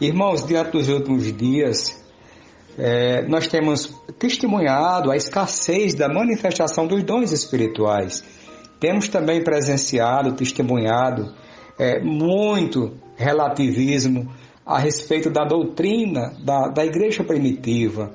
Irmãos, 0.01 0.47
diante 0.47 0.71
dos 0.71 0.89
últimos 0.89 1.37
dias, 1.37 2.01
é, 2.79 3.27
nós 3.27 3.49
temos 3.49 3.93
testemunhado 4.21 5.11
a 5.11 5.17
escassez 5.17 5.95
da 5.95 6.09
manifestação 6.09 6.87
dos 6.87 7.03
dons 7.03 7.33
espirituais. 7.33 8.23
Temos 8.79 9.09
também 9.09 9.43
presenciado, 9.43 10.37
testemunhado 10.37 11.35
é, 11.77 11.99
muito 11.99 12.93
relativismo 13.17 14.33
a 14.65 14.79
respeito 14.79 15.29
da 15.29 15.45
doutrina 15.45 16.37
da, 16.45 16.69
da 16.69 16.87
igreja 16.87 17.25
primitiva. 17.25 18.13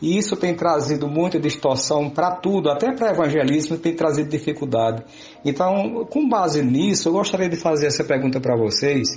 E 0.00 0.18
isso 0.18 0.36
tem 0.36 0.54
trazido 0.54 1.08
muita 1.08 1.38
distorção 1.38 2.10
para 2.10 2.30
tudo, 2.32 2.70
até 2.70 2.92
para 2.92 3.12
evangelismo 3.12 3.78
tem 3.78 3.94
trazido 3.94 4.28
dificuldade. 4.28 5.02
Então, 5.44 6.06
com 6.10 6.28
base 6.28 6.62
nisso, 6.62 7.08
eu 7.08 7.12
gostaria 7.12 7.48
de 7.48 7.56
fazer 7.56 7.86
essa 7.86 8.04
pergunta 8.04 8.38
para 8.38 8.56
vocês. 8.56 9.08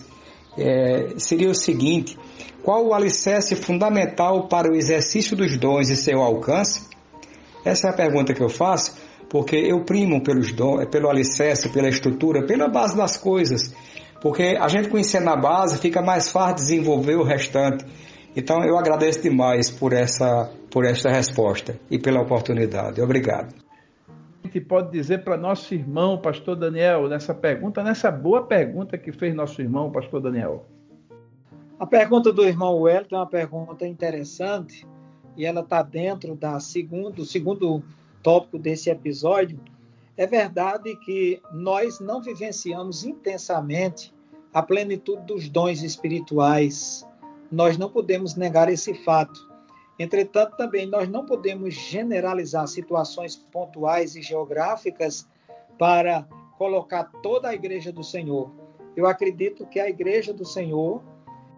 É, 0.58 1.14
seria 1.18 1.50
o 1.50 1.56
seguinte: 1.56 2.18
qual 2.64 2.86
o 2.86 2.94
alicerce 2.94 3.56
fundamental 3.56 4.48
para 4.48 4.72
o 4.72 4.76
exercício 4.76 5.36
dos 5.36 5.58
dons 5.58 5.90
e 5.90 5.98
seu 5.98 6.22
alcance? 6.22 6.88
Essa 7.66 7.88
é 7.88 7.90
a 7.90 7.94
pergunta 7.94 8.34
que 8.34 8.42
eu 8.42 8.50
faço, 8.50 8.96
porque 9.30 9.56
eu 9.56 9.84
primo 9.84 10.24
pelos 10.24 10.54
dons, 10.54 10.86
pelo 10.86 11.10
alicerce, 11.10 11.70
pela 11.70 11.90
estrutura, 11.90 12.46
pela 12.46 12.70
base 12.70 12.96
das 12.96 13.18
coisas. 13.18 13.74
Porque 14.22 14.58
a 14.60 14.68
gente 14.68 14.90
conhecendo 14.90 15.30
a 15.30 15.36
base, 15.36 15.78
fica 15.78 16.02
mais 16.02 16.30
fácil 16.32 16.56
desenvolver 16.56 17.16
o 17.16 17.24
restante. 17.24 17.86
Então 18.36 18.64
eu 18.64 18.78
agradeço 18.78 19.22
demais 19.22 19.70
por 19.70 19.94
essa, 19.94 20.52
por 20.72 20.86
esta 20.86 21.10
resposta 21.10 21.80
e 21.90 21.98
pela 21.98 22.22
oportunidade. 22.22 23.02
Obrigado. 23.02 23.54
A 24.44 24.48
gente 24.48 24.62
pode 24.62 24.92
dizer 24.92 25.24
para 25.24 25.36
nosso 25.36 25.74
irmão, 25.74 26.18
pastor 26.18 26.56
Daniel, 26.56 27.08
nessa 27.08 27.34
pergunta, 27.34 27.84
nessa 27.84 28.10
boa 28.10 28.44
pergunta 28.44 28.98
que 28.98 29.12
fez 29.12 29.36
nosso 29.36 29.62
irmão, 29.62 29.92
pastor 29.92 30.22
Daniel? 30.22 30.66
A 31.80 31.86
pergunta 31.86 32.32
do 32.32 32.44
irmão 32.44 32.80
Wellington 32.82 33.16
é 33.16 33.20
uma 33.20 33.28
pergunta 33.28 33.88
interessante 33.88 34.88
e 35.36 35.46
ela 35.46 35.62
está 35.62 35.82
dentro 35.82 36.36
da 36.36 36.60
segundo, 36.60 37.12
do 37.12 37.26
segundo 37.26 37.82
tópico 38.22 38.60
desse 38.60 38.90
episódio. 38.90 39.60
É 40.18 40.28
verdade 40.28 40.96
que 40.98 41.42
nós 41.54 42.00
não 42.00 42.22
vivenciamos 42.22 43.06
intensamente 43.06 44.14
a 44.54 44.62
plenitude 44.62 45.26
dos 45.26 45.48
dons 45.48 45.82
espirituais. 45.82 47.08
Nós 47.52 47.78
não 47.78 47.90
podemos 47.90 48.36
negar 48.36 48.72
esse 48.72 48.94
fato. 48.94 49.48
Entretanto, 49.98 50.56
também 50.56 50.86
nós 50.86 51.10
não 51.10 51.26
podemos 51.26 51.74
generalizar 51.74 52.68
situações 52.68 53.36
pontuais 53.36 54.16
e 54.16 54.22
geográficas 54.22 55.28
para 55.78 56.28
colocar 56.58 57.06
toda 57.22 57.50
a 57.50 57.54
igreja 57.54 57.92
do 57.92 58.04
Senhor. 58.04 58.52
Eu 58.96 59.08
acredito 59.08 59.66
que 59.66 59.80
a 59.80 59.90
igreja 59.90 60.34
do 60.34 60.46
Senhor 60.46 61.02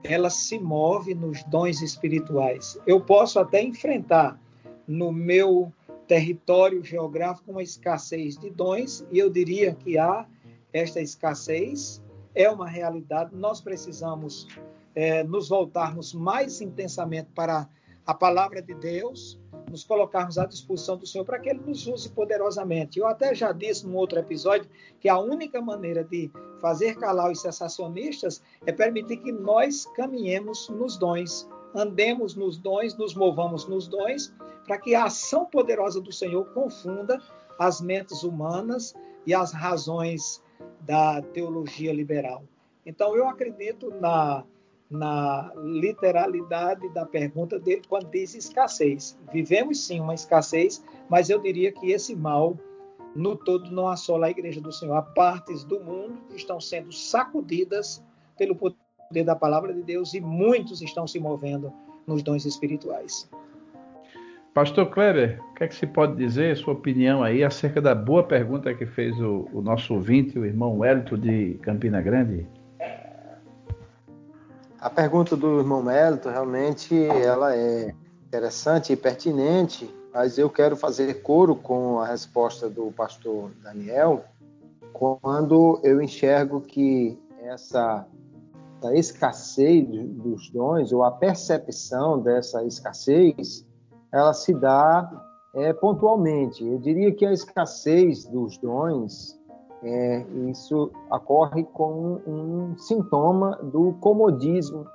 ela 0.04 0.30
se 0.30 0.58
move 0.58 1.14
nos 1.14 1.44
dons 1.44 1.82
espirituais. 1.82 2.80
Eu 2.88 3.02
posso 3.02 3.40
até 3.40 3.62
enfrentar 3.62 4.40
no 4.88 5.12
meu 5.12 5.72
território 6.08 6.84
geográfico 6.84 7.52
uma 7.52 7.64
escassez 7.64 8.38
de 8.38 8.50
dons, 8.50 9.06
e 9.12 9.20
eu 9.20 9.30
diria 9.30 9.74
que 9.74 9.98
há 9.98 10.26
esta 10.74 11.00
escassez, 11.00 12.02
é 12.34 12.50
uma 12.50 12.68
realidade. 12.68 13.36
Nós 13.36 13.62
precisamos 13.62 14.48
é, 14.96 15.24
nos 15.24 15.50
voltarmos 15.50 16.14
mais 16.14 16.62
intensamente 16.62 17.30
para 17.34 17.68
a 18.06 18.14
palavra 18.14 18.62
de 18.62 18.74
Deus, 18.74 19.40
nos 19.70 19.84
colocarmos 19.84 20.38
à 20.38 20.46
disposição 20.46 20.98
do 20.98 21.08
Senhor 21.08 21.24
para 21.24 21.40
que 21.40 21.50
Ele 21.50 21.62
nos 21.66 21.88
use 21.88 22.10
poderosamente. 22.10 23.00
Eu 23.00 23.08
até 23.08 23.34
já 23.34 23.52
disse 23.52 23.88
num 23.88 23.96
outro 23.96 24.20
episódio 24.20 24.70
que 25.00 25.08
a 25.08 25.18
única 25.18 25.62
maneira 25.62 26.04
de 26.04 26.30
fazer 26.60 26.96
calar 26.96 27.32
os 27.32 27.42
sensacionistas 27.42 28.42
é 28.66 28.72
permitir 28.72 29.18
que 29.18 29.32
nós 29.32 29.86
caminhemos 29.96 30.68
nos 30.70 30.98
dons, 30.98 31.48
andemos 31.74 32.36
nos 32.36 32.58
dons, 32.58 32.98
nos 32.98 33.16
movamos 33.16 33.66
nos 33.68 33.88
dons, 33.88 34.34
para 34.66 34.78
que 34.78 34.94
a 34.94 35.06
ação 35.06 35.46
poderosa 35.46 36.02
do 36.02 36.12
Senhor 36.12 36.46
confunda 36.54 37.22
as 37.58 37.80
mentes 37.80 38.24
humanas 38.24 38.94
e 39.26 39.34
as 39.34 39.54
razões 39.54 40.44
da 40.82 41.22
teologia 41.22 41.94
liberal. 41.94 42.44
Então, 42.86 43.16
eu 43.16 43.28
acredito 43.28 43.92
na 44.00 44.44
na 44.92 45.52
literalidade 45.56 46.90
da 46.90 47.06
pergunta 47.06 47.58
dele 47.58 47.82
quando 47.88 48.12
diz 48.12 48.36
escassez. 48.36 49.18
Vivemos 49.32 49.88
sim 49.88 50.02
uma 50.02 50.14
escassez, 50.14 50.84
mas 51.10 51.30
eu 51.30 51.40
diria 51.40 51.72
que 51.72 51.92
esse 51.92 52.14
mal 52.14 52.58
no 53.16 53.36
todo 53.36 53.72
não 53.72 53.88
assola 53.88 54.28
a 54.28 54.30
igreja 54.30 54.60
do 54.60 54.72
Senhor. 54.72 54.96
Há 54.96 55.02
partes 55.02 55.64
do 55.64 55.80
mundo 55.80 56.18
que 56.30 56.36
estão 56.36 56.60
sendo 56.60 56.92
sacudidas 56.92 58.04
pelo 58.38 58.56
poder 58.56 59.24
da 59.26 59.36
palavra 59.36 59.74
de 59.74 59.82
Deus 59.82 60.14
e 60.14 60.20
muitos 60.20 60.82
estão 60.82 61.08
se 61.08 61.20
movendo 61.20 61.72
nos 62.06 62.22
dons 62.22 62.46
espirituais. 62.46 63.30
Pastor 64.54 64.90
Kleber, 64.90 65.42
o 65.52 65.54
que 65.54 65.64
é 65.64 65.68
que 65.70 65.76
se 65.76 65.88
pode 65.88 66.18
dizer, 66.18 66.58
sua 66.58 66.74
opinião 66.74 67.24
aí 67.24 67.42
acerca 67.42 67.82
da 67.82 67.96
boa 67.96 68.24
pergunta 68.24 68.74
que 68.74 68.86
fez 68.86 69.18
o, 69.22 69.48
o 69.54 69.62
nosso 69.62 69.94
ouvinte, 69.94 70.38
o 70.38 70.46
irmão 70.46 70.80
Wellington 70.80 71.18
de 71.18 71.54
Campina 71.62 72.02
Grande? 72.02 72.46
A 74.82 74.90
pergunta 74.90 75.38
do 75.38 75.60
irmão 75.60 75.84
Melito 75.84 76.28
realmente 76.28 76.96
ela 77.06 77.56
é 77.56 77.94
interessante 78.26 78.92
e 78.92 78.96
pertinente, 78.96 79.88
mas 80.12 80.40
eu 80.40 80.50
quero 80.50 80.76
fazer 80.76 81.22
coro 81.22 81.56
com 81.56 82.00
a 82.00 82.08
resposta 82.08 82.68
do 82.68 82.92
pastor 82.92 83.52
Daniel 83.62 84.26
quando 84.92 85.80
eu 85.84 86.02
enxergo 86.02 86.62
que 86.62 87.16
essa 87.44 88.08
escassez 88.94 89.88
dos 89.88 90.50
dons 90.50 90.92
ou 90.92 91.04
a 91.04 91.12
percepção 91.12 92.20
dessa 92.20 92.66
escassez 92.66 93.64
ela 94.12 94.34
se 94.34 94.52
dá 94.52 95.08
é, 95.54 95.72
pontualmente. 95.74 96.66
Eu 96.66 96.80
diria 96.80 97.14
que 97.14 97.24
a 97.24 97.32
escassez 97.32 98.26
dos 98.26 98.58
dons 98.58 99.40
é, 99.84 100.26
isso 100.50 100.92
ocorre 101.12 101.64
com 101.64 102.22
um 102.28 102.78
sintoma 102.78 103.58
do 103.64 103.94
comodismo, 103.94 104.86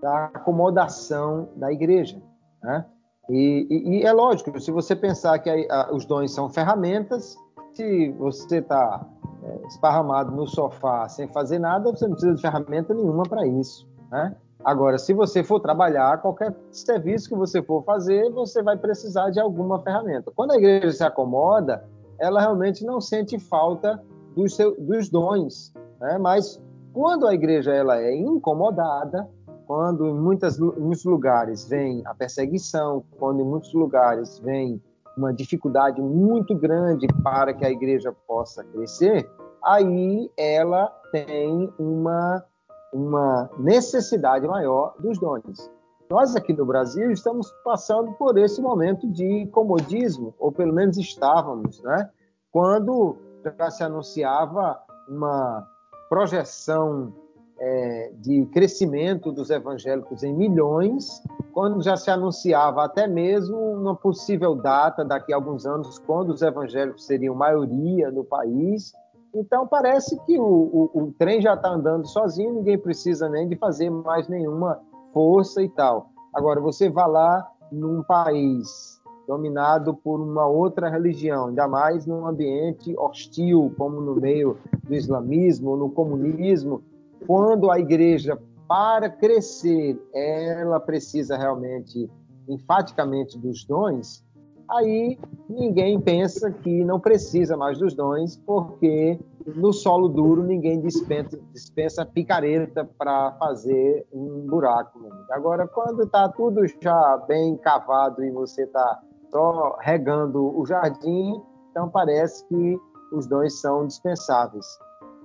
da 0.00 0.26
acomodação 0.26 1.48
da 1.56 1.72
igreja. 1.72 2.20
Né? 2.62 2.84
E, 3.28 3.66
e, 3.68 3.98
e, 3.98 4.02
é 4.04 4.12
lógico, 4.12 4.58
se 4.60 4.70
você 4.70 4.94
pensar 4.94 5.38
que 5.40 5.50
a, 5.50 5.82
a, 5.82 5.92
os 5.92 6.04
dons 6.04 6.32
são 6.32 6.48
ferramentas, 6.48 7.36
se 7.74 8.12
você 8.12 8.58
está 8.58 9.04
é, 9.42 9.66
esparramado 9.66 10.30
no 10.30 10.46
sofá 10.46 11.08
sem 11.08 11.26
fazer 11.28 11.58
nada, 11.58 11.90
você 11.90 12.06
não 12.06 12.12
precisa 12.12 12.34
de 12.34 12.40
ferramenta 12.40 12.94
nenhuma 12.94 13.24
para 13.24 13.44
isso. 13.46 13.88
Né? 14.12 14.36
Agora, 14.64 14.96
se 14.96 15.12
você 15.12 15.42
for 15.42 15.58
trabalhar, 15.58 16.20
qualquer 16.22 16.54
serviço 16.70 17.28
que 17.28 17.34
você 17.34 17.60
for 17.62 17.82
fazer, 17.84 18.30
você 18.30 18.62
vai 18.62 18.76
precisar 18.76 19.30
de 19.30 19.40
alguma 19.40 19.80
ferramenta. 19.80 20.30
Quando 20.34 20.52
a 20.52 20.56
igreja 20.56 20.92
se 20.92 21.04
acomoda, 21.04 21.84
ela 22.18 22.40
realmente 22.40 22.84
não 22.84 23.00
sente 23.00 23.38
falta 23.38 24.02
dos, 24.36 24.56
dos 24.78 25.08
dons, 25.08 25.72
né? 25.98 26.18
mas 26.18 26.60
quando 26.92 27.26
a 27.26 27.34
igreja 27.34 27.72
ela 27.72 28.00
é 28.00 28.14
incomodada, 28.14 29.28
quando 29.66 30.06
em, 30.06 30.14
muitas, 30.14 30.58
muitos 30.58 31.04
lugares 31.04 31.66
vem 31.68 32.02
a 32.06 32.14
perseguição, 32.14 33.02
quando 33.18 33.40
em 33.40 33.44
muitos 33.44 33.72
lugares 33.72 34.38
vem 34.38 34.80
uma 35.16 35.32
dificuldade 35.32 36.00
muito 36.00 36.54
grande 36.54 37.06
para 37.24 37.54
que 37.54 37.64
a 37.64 37.70
igreja 37.70 38.14
possa 38.28 38.62
crescer, 38.62 39.28
aí 39.64 40.30
ela 40.36 40.88
tem 41.10 41.72
uma, 41.78 42.44
uma 42.92 43.50
necessidade 43.58 44.46
maior 44.46 44.94
dos 45.00 45.18
dons. 45.18 45.70
Nós 46.08 46.36
aqui 46.36 46.52
no 46.52 46.64
Brasil 46.64 47.10
estamos 47.10 47.50
passando 47.64 48.12
por 48.12 48.38
esse 48.38 48.60
momento 48.60 49.10
de 49.10 49.46
comodismo, 49.46 50.34
ou 50.38 50.52
pelo 50.52 50.72
menos 50.72 50.96
estávamos, 50.98 51.82
né? 51.82 52.08
Quando 52.52 53.16
já 53.52 53.70
se 53.70 53.82
anunciava 53.82 54.80
uma 55.08 55.66
projeção 56.08 57.12
é, 57.58 58.12
de 58.18 58.46
crescimento 58.46 59.32
dos 59.32 59.50
evangélicos 59.50 60.22
em 60.22 60.32
milhões, 60.32 61.22
quando 61.52 61.82
já 61.82 61.96
se 61.96 62.10
anunciava 62.10 62.84
até 62.84 63.06
mesmo 63.06 63.56
uma 63.56 63.94
possível 63.94 64.54
data 64.54 65.04
daqui 65.04 65.32
a 65.32 65.36
alguns 65.36 65.64
anos, 65.66 65.98
quando 65.98 66.30
os 66.30 66.42
evangélicos 66.42 67.06
seriam 67.06 67.34
maioria 67.34 68.10
no 68.10 68.24
país. 68.24 68.92
Então, 69.34 69.66
parece 69.66 70.18
que 70.24 70.38
o, 70.38 70.44
o, 70.44 70.90
o 70.94 71.12
trem 71.18 71.40
já 71.40 71.54
está 71.54 71.70
andando 71.70 72.06
sozinho, 72.06 72.54
ninguém 72.54 72.78
precisa 72.78 73.28
nem 73.28 73.48
de 73.48 73.56
fazer 73.56 73.90
mais 73.90 74.28
nenhuma 74.28 74.80
força 75.12 75.62
e 75.62 75.68
tal. 75.68 76.10
Agora, 76.34 76.60
você 76.60 76.90
vai 76.90 77.08
lá 77.08 77.50
num 77.72 78.02
país 78.02 78.95
dominado 79.26 79.94
por 79.94 80.20
uma 80.20 80.46
outra 80.46 80.88
religião, 80.88 81.48
ainda 81.48 81.66
mais 81.66 82.06
num 82.06 82.26
ambiente 82.26 82.94
hostil, 82.96 83.72
como 83.76 84.00
no 84.00 84.14
meio 84.14 84.56
do 84.84 84.94
islamismo, 84.94 85.76
no 85.76 85.90
comunismo, 85.90 86.82
quando 87.26 87.70
a 87.70 87.78
igreja, 87.78 88.38
para 88.68 89.08
crescer, 89.08 90.00
ela 90.12 90.78
precisa 90.78 91.36
realmente, 91.36 92.10
enfaticamente, 92.48 93.38
dos 93.38 93.64
dons, 93.64 94.24
aí 94.68 95.18
ninguém 95.48 96.00
pensa 96.00 96.50
que 96.50 96.84
não 96.84 96.98
precisa 96.98 97.56
mais 97.56 97.78
dos 97.78 97.94
dons, 97.94 98.36
porque 98.44 99.18
no 99.54 99.72
solo 99.72 100.08
duro 100.08 100.42
ninguém 100.42 100.80
dispensa, 100.80 101.38
dispensa 101.52 102.04
picareta 102.04 102.88
para 102.98 103.32
fazer 103.38 104.06
um 104.12 104.46
buraco. 104.46 104.98
Agora, 105.30 105.68
quando 105.68 106.02
está 106.02 106.28
tudo 106.28 106.62
já 106.82 107.24
bem 107.28 107.56
cavado 107.56 108.24
e 108.24 108.30
você 108.30 108.64
está 108.64 109.00
só 109.36 109.76
regando 109.80 110.58
o 110.58 110.64
jardim, 110.64 111.42
então 111.70 111.90
parece 111.90 112.42
que 112.48 112.80
os 113.12 113.26
dons 113.26 113.60
são 113.60 113.86
dispensáveis. 113.86 114.64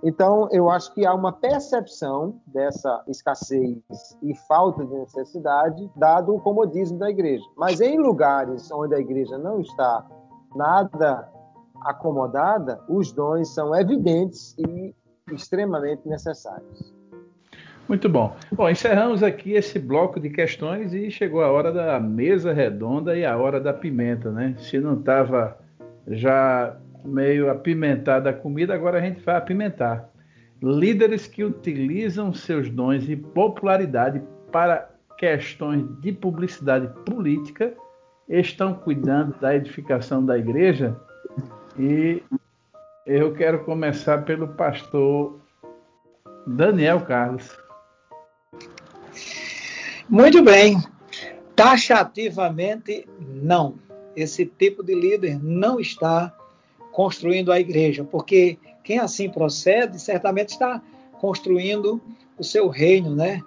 Então, 0.04 0.50
eu 0.52 0.70
acho 0.70 0.94
que 0.94 1.06
há 1.06 1.14
uma 1.14 1.32
percepção 1.32 2.42
dessa 2.48 3.04
escassez 3.08 3.78
e 4.22 4.36
falta 4.50 4.84
de 4.84 4.94
necessidade, 4.94 5.90
dado 5.96 6.36
o 6.36 6.42
comodismo 6.42 6.98
da 7.00 7.10
igreja. 7.10 7.46
Mas 7.56 7.80
em 7.80 7.98
lugares 8.00 8.70
onde 8.72 8.96
a 8.96 9.00
igreja 9.00 9.38
não 9.38 9.62
está 9.62 10.06
nada 10.56 11.32
acomodada, 11.84 12.82
os 12.90 13.14
dons 13.14 13.54
são 13.54 13.74
evidentes 13.74 14.56
e 14.58 14.94
extremamente 15.32 16.06
necessários. 16.06 16.94
Muito 17.92 18.08
bom. 18.08 18.34
Bom, 18.54 18.70
encerramos 18.70 19.22
aqui 19.22 19.52
esse 19.52 19.78
bloco 19.78 20.18
de 20.18 20.30
questões 20.30 20.94
e 20.94 21.12
chegou 21.12 21.44
a 21.44 21.52
hora 21.52 21.74
da 21.74 22.00
mesa 22.00 22.54
redonda 22.54 23.18
e 23.18 23.26
a 23.26 23.36
hora 23.36 23.60
da 23.60 23.74
pimenta, 23.74 24.32
né? 24.32 24.56
Se 24.60 24.80
não 24.80 24.98
estava 24.98 25.58
já 26.08 26.78
meio 27.04 27.52
apimentada 27.52 28.30
a 28.30 28.34
comida, 28.34 28.74
agora 28.74 28.98
a 28.98 29.02
gente 29.02 29.20
vai 29.20 29.36
apimentar. 29.36 30.10
Líderes 30.64 31.28
que 31.28 31.44
utilizam 31.44 32.32
seus 32.32 32.70
dons 32.70 33.10
e 33.10 33.18
popularidade 33.18 34.22
para 34.54 34.90
questões 35.18 35.84
de 36.00 36.14
publicidade 36.14 36.88
política 37.04 37.74
estão 38.30 38.74
cuidando 38.74 39.38
da 39.42 39.54
edificação 39.54 40.26
da 40.26 40.38
igreja 40.38 40.96
e 41.78 42.24
eu 43.06 43.34
quero 43.34 43.66
começar 43.66 44.20
pelo 44.20 44.48
pastor 44.48 45.42
Daniel 46.48 47.02
Carlos. 47.02 47.61
Muito 50.12 50.44
bem. 50.44 50.78
Taxativamente, 51.56 53.08
não. 53.18 53.76
Esse 54.14 54.46
tipo 54.46 54.84
de 54.84 54.94
líder 54.94 55.42
não 55.42 55.80
está 55.80 56.36
construindo 56.92 57.50
a 57.50 57.62
igreja, 57.62 58.04
porque 58.04 58.60
quem 58.84 59.00
assim 59.00 59.30
procede 59.30 60.02
certamente 60.02 60.50
está 60.50 60.82
construindo 61.14 62.02
o 62.38 62.44
seu 62.44 62.68
reino, 62.68 63.16
né? 63.16 63.42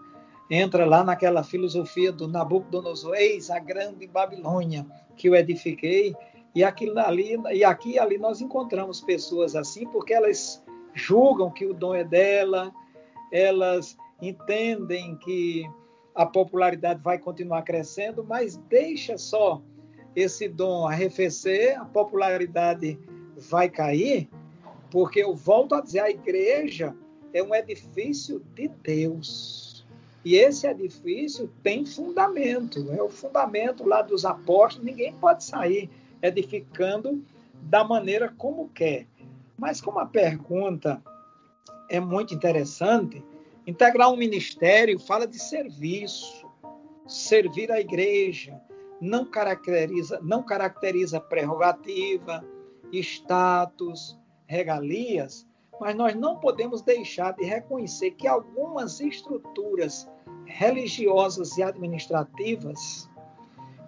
Entra 0.51 0.87
lá 0.87 1.05
naquela 1.05 1.43
filosofia 1.43 2.11
do 2.11 2.27
Nabucodonosor, 2.27 3.15
eis 3.15 3.51
a 3.51 3.59
grande 3.59 4.07
Babilônia 4.07 4.87
que 5.19 5.29
eu 5.29 5.35
edifiquei, 5.35 6.15
e 6.55 6.65
aquilo 6.65 6.99
ali 6.99 7.39
e 7.53 7.63
aqui 7.63 7.99
ali 7.99 8.17
nós 8.17 8.41
encontramos 8.41 9.03
pessoas 9.03 9.55
assim, 9.55 9.87
porque 9.89 10.15
elas 10.15 10.65
julgam 10.95 11.51
que 11.51 11.67
o 11.67 11.75
dom 11.75 11.95
é 11.95 12.05
dela, 12.05 12.73
elas 13.31 13.99
entendem 14.23 15.15
que 15.17 15.67
a 16.15 16.25
popularidade 16.25 17.03
vai 17.03 17.19
continuar 17.19 17.63
crescendo, 17.63 18.23
mas 18.23 18.57
deixa 18.69 19.19
só 19.19 19.61
esse 20.15 20.49
dom 20.49 20.87
arrefecer, 20.87 21.81
a 21.81 21.85
popularidade 21.85 22.99
vai 23.37 23.69
cair, 23.69 24.29
porque 24.91 25.21
eu 25.21 25.35
volto 25.35 25.75
a 25.75 25.81
dizer, 25.81 26.01
a 26.01 26.11
igreja 26.11 26.95
é 27.33 27.43
um 27.43 27.55
edifício 27.55 28.41
de 28.55 28.69
Deus. 28.69 29.85
E 30.25 30.37
esse 30.37 30.67
edifício 30.67 31.51
tem 31.63 31.85
fundamento, 31.85 32.91
é 32.93 33.03
o 33.03 33.11
fundamento 33.11 33.87
lá 33.87 34.01
dos 34.01 34.25
apóstolos, 34.25 34.87
ninguém 34.87 35.13
pode 35.15 35.45
sair 35.45 35.91
edificando 36.23 37.23
da 37.61 37.83
maneira 37.83 38.33
como 38.39 38.69
quer. 38.69 39.07
Mas 39.59 39.81
como 39.81 39.99
a 39.99 40.07
pergunta 40.07 41.03
é 41.91 42.01
muito 42.01 42.33
interessante, 42.33 43.23
integrar 43.67 44.11
um 44.11 44.17
ministério 44.17 44.99
fala 44.99 45.27
de 45.27 45.39
serviço, 45.39 46.49
servir 47.07 47.71
a 47.71 47.81
igreja, 47.81 48.61
não 49.01 49.25
caracteriza, 49.25 50.21
não 50.23 50.43
caracteriza 50.43 51.21
prerrogativa, 51.21 52.45
status, 52.93 54.19
regalias, 54.47 55.47
mas 55.81 55.97
nós 55.97 56.15
não 56.15 56.39
podemos 56.39 56.83
deixar 56.83 57.33
de 57.33 57.45
reconhecer 57.45 58.13
que 58.13 58.29
algumas 58.29 59.01
estruturas 59.01 60.09
religiosas 60.47 61.57
e 61.59 61.63
administrativas 61.63 63.09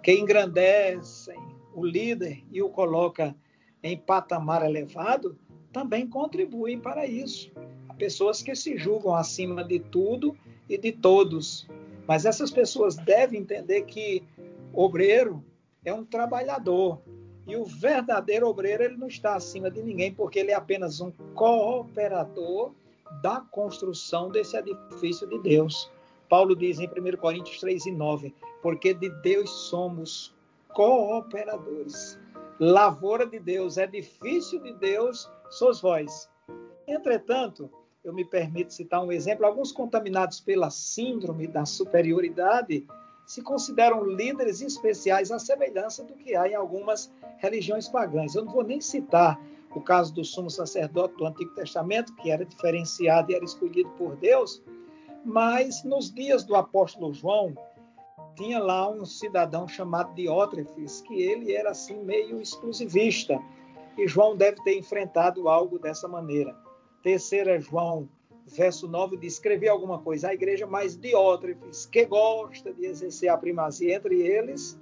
que 0.03 0.11
engrandecem 0.13 1.37
o 1.73 1.85
líder 1.85 2.43
e 2.51 2.61
o 2.61 2.69
coloca 2.69 3.35
em 3.83 3.97
patamar 3.97 4.65
elevado, 4.65 5.37
também 5.71 6.07
contribuem 6.07 6.79
para 6.79 7.05
isso. 7.05 7.51
Pessoas 7.97 8.41
que 8.41 8.55
se 8.55 8.77
julgam 8.77 9.15
acima 9.15 9.63
de 9.63 9.79
tudo 9.79 10.37
e 10.69 10.77
de 10.77 10.91
todos, 10.91 11.67
mas 12.07 12.25
essas 12.25 12.51
pessoas 12.51 12.95
devem 12.95 13.41
entender 13.41 13.83
que 13.83 14.23
obreiro 14.73 15.43
é 15.83 15.93
um 15.93 16.05
trabalhador, 16.05 17.01
e 17.47 17.55
o 17.55 17.63
verdadeiro 17.63 18.47
obreiro, 18.47 18.83
ele 18.83 18.97
não 18.97 19.07
está 19.07 19.35
acima 19.35 19.71
de 19.71 19.81
ninguém, 19.81 20.13
porque 20.13 20.39
ele 20.39 20.51
é 20.51 20.53
apenas 20.53 20.99
um 20.99 21.11
cooperador 21.33 22.73
da 23.21 23.39
construção 23.39 24.29
desse 24.29 24.57
edifício 24.57 25.25
de 25.27 25.39
Deus. 25.39 25.89
Paulo 26.27 26.53
diz 26.53 26.77
em 26.79 26.87
1 26.87 27.15
Coríntios 27.15 27.61
3 27.61 27.85
e 27.85 27.91
9: 27.91 28.35
Porque 28.61 28.93
de 28.93 29.09
Deus 29.21 29.49
somos 29.49 30.35
cooperadores. 30.73 32.19
Lavoura 32.59 33.25
de 33.25 33.39
Deus, 33.39 33.77
edifício 33.77 34.61
de 34.61 34.73
Deus, 34.73 35.31
sois 35.49 35.79
vós. 35.79 36.29
Entretanto, 36.85 37.71
eu 38.07 38.13
me 38.13 38.23
permito 38.23 38.73
citar 38.73 39.03
um 39.03 39.11
exemplo: 39.11 39.45
alguns 39.45 39.71
contaminados 39.71 40.39
pela 40.39 40.69
síndrome 40.69 41.45
da 41.45 41.65
superioridade 41.65 42.87
se 43.25 43.41
consideram 43.41 44.05
líderes 44.05 44.61
especiais 44.61 45.29
à 45.31 45.37
semelhança 45.37 46.03
do 46.05 46.13
que 46.13 46.33
há 46.33 46.47
em 46.47 46.55
algumas 46.55 47.11
religiões 47.37 47.89
pagãs. 47.89 48.33
Eu 48.33 48.45
não 48.45 48.53
vou 48.53 48.63
nem 48.63 48.79
citar 48.79 49.37
o 49.75 49.81
caso 49.81 50.13
do 50.13 50.23
sumo 50.23 50.49
sacerdote 50.49 51.17
do 51.17 51.25
Antigo 51.25 51.53
Testamento, 51.53 52.15
que 52.15 52.31
era 52.31 52.45
diferenciado 52.45 53.29
e 53.29 53.35
era 53.35 53.43
escolhido 53.43 53.89
por 53.91 54.15
Deus, 54.15 54.63
mas 55.25 55.83
nos 55.83 56.09
dias 56.09 56.45
do 56.45 56.55
apóstolo 56.55 57.13
João, 57.13 57.53
tinha 58.37 58.59
lá 58.59 58.89
um 58.89 59.03
cidadão 59.03 59.67
chamado 59.67 60.15
Diótrefes, 60.15 61.01
que 61.01 61.21
ele 61.21 61.53
era 61.53 61.71
assim 61.71 62.01
meio 62.03 62.39
exclusivista. 62.39 63.37
E 63.97 64.07
João 64.07 64.37
deve 64.37 64.63
ter 64.63 64.77
enfrentado 64.77 65.49
algo 65.49 65.77
dessa 65.77 66.07
maneira. 66.07 66.55
Terceira 67.01 67.59
João 67.59 68.09
verso 68.55 68.87
9 68.87 69.17
diz: 69.17 69.33
escrever 69.33 69.69
alguma 69.69 69.99
coisa 69.99 70.29
à 70.29 70.33
igreja, 70.33 70.65
mas 70.65 70.95
Diótrefes, 70.95 71.85
que 71.85 72.05
gosta 72.05 72.73
de 72.73 72.85
exercer 72.85 73.29
a 73.29 73.37
primazia 73.37 73.95
entre 73.95 74.21
eles, 74.21 74.79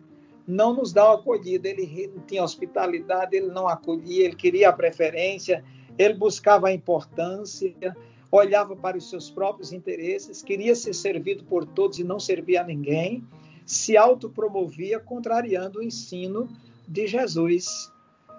não 0.48 0.74
nos 0.74 0.94
dá 0.94 1.14
acolhida. 1.14 1.68
Ele 1.68 2.12
não 2.14 2.24
tinha 2.24 2.44
hospitalidade, 2.44 3.36
ele 3.36 3.48
não 3.48 3.68
acolhia, 3.68 4.26
ele 4.26 4.36
queria 4.36 4.70
a 4.70 4.74
preferência, 4.74 5.64
ele 5.98 6.14
buscava 6.14 6.68
a 6.68 6.74
importância, 6.74 7.96
olhava 8.32 8.76
para 8.76 8.98
os 8.98 9.10
seus 9.10 9.30
próprios 9.30 9.72
interesses, 9.72 10.42
queria 10.42 10.76
ser 10.76 10.94
servido 10.94 11.44
por 11.46 11.66
todos 11.66 12.00
e 12.00 12.04
não 12.04 12.20
servia 12.20 12.62
a 12.62 12.66
ninguém, 12.66 13.24
se 13.66 13.98
autopromovia, 13.98 15.00
contrariando 15.00 15.80
o 15.80 15.84
ensino 15.84 16.48
de 16.88 17.08
Jesus. 17.08 17.92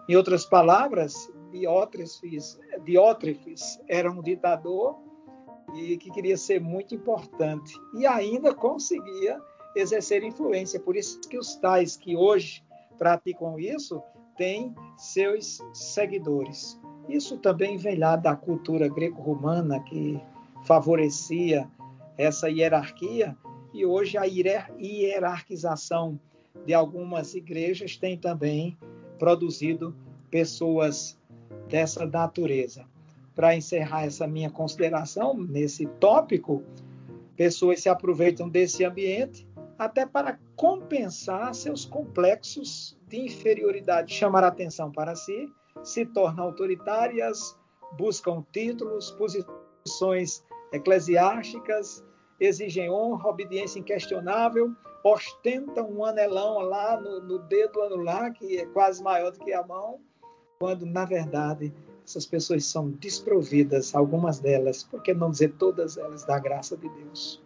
Em 0.09 0.15
outras 0.15 0.45
palavras, 0.45 1.29
Diótrefes, 1.59 2.59
Diótrefes 2.85 3.81
era 3.89 4.11
um 4.11 4.21
ditador 4.23 4.99
e 5.75 5.97
que 5.97 6.11
queria 6.11 6.37
ser 6.37 6.61
muito 6.61 6.95
importante 6.95 7.75
e 7.95 8.07
ainda 8.07 8.55
conseguia 8.55 9.41
exercer 9.75 10.23
influência. 10.23 10.79
Por 10.79 10.97
isso 10.97 11.21
que 11.21 11.39
os 11.39 11.57
tais 11.57 11.97
que 11.97 12.15
hoje 12.15 12.63
praticam 12.99 13.59
isso 13.59 14.03
têm 14.37 14.75
seus 14.99 15.63
seguidores. 15.73 16.79
Isso 17.09 17.39
também 17.39 17.79
vem 17.79 17.97
lá 17.97 18.17
da 18.17 18.37
cultura 18.37 18.87
greco-romana 18.89 19.81
que 19.81 20.21
favorecia 20.65 21.69
essa 22.19 22.51
hierarquia 22.51 23.37
e 23.73 23.87
hoje 23.87 24.19
a 24.19 24.25
hierarquização 24.25 26.21
de 26.67 26.75
algumas 26.75 27.35
igrejas 27.35 27.97
tem 27.97 28.17
também 28.19 28.77
produzido 29.19 29.95
pessoas 30.31 31.19
dessa 31.69 32.07
natureza. 32.07 32.87
Para 33.35 33.55
encerrar 33.55 34.05
essa 34.05 34.27
minha 34.27 34.51
consideração 34.51 35.35
nesse 35.35 35.87
tópico, 36.01 36.63
pessoas 37.37 37.81
se 37.81 37.89
aproveitam 37.89 38.49
desse 38.49 38.85
ambiente 38.85 39.47
até 39.79 40.07
para 40.07 40.39
compensar 40.55 41.55
seus 41.55 41.85
complexos 41.85 42.99
de 43.07 43.21
inferioridade, 43.21 44.15
chamar 44.15 44.43
atenção 44.43 44.91
para 44.91 45.15
si, 45.15 45.53
se 45.85 46.07
tornam 46.07 46.45
autoritárias, 46.45 47.57
buscam 47.99 48.45
títulos, 48.53 49.11
posições 49.13 50.43
eclesiásticas, 50.73 52.03
exigem 52.41 52.91
honra, 52.91 53.29
obediência 53.29 53.79
inquestionável, 53.79 54.75
ostenta 55.05 55.83
um 55.83 56.05
anelão 56.05 56.59
lá 56.61 57.01
no, 57.01 57.21
no 57.21 57.39
dedo 57.39 57.83
anular, 57.83 58.33
que 58.33 58.59
é 58.59 58.67
quase 58.67 59.03
maior 59.03 59.31
do 59.31 59.39
que 59.39 59.53
a 59.53 59.65
mão, 59.65 60.01
quando, 60.59 60.87
na 60.87 61.05
verdade, 61.05 61.73
essas 62.05 62.25
pessoas 62.25 62.65
são 62.65 62.91
desprovidas, 62.91 63.95
algumas 63.95 64.39
delas, 64.39 64.83
por 64.83 65.03
que 65.03 65.13
não 65.13 65.31
dizer 65.31 65.55
todas 65.59 65.97
elas, 65.97 66.25
da 66.25 66.39
graça 66.39 66.77
de 66.77 66.89
Deus. 66.89 67.43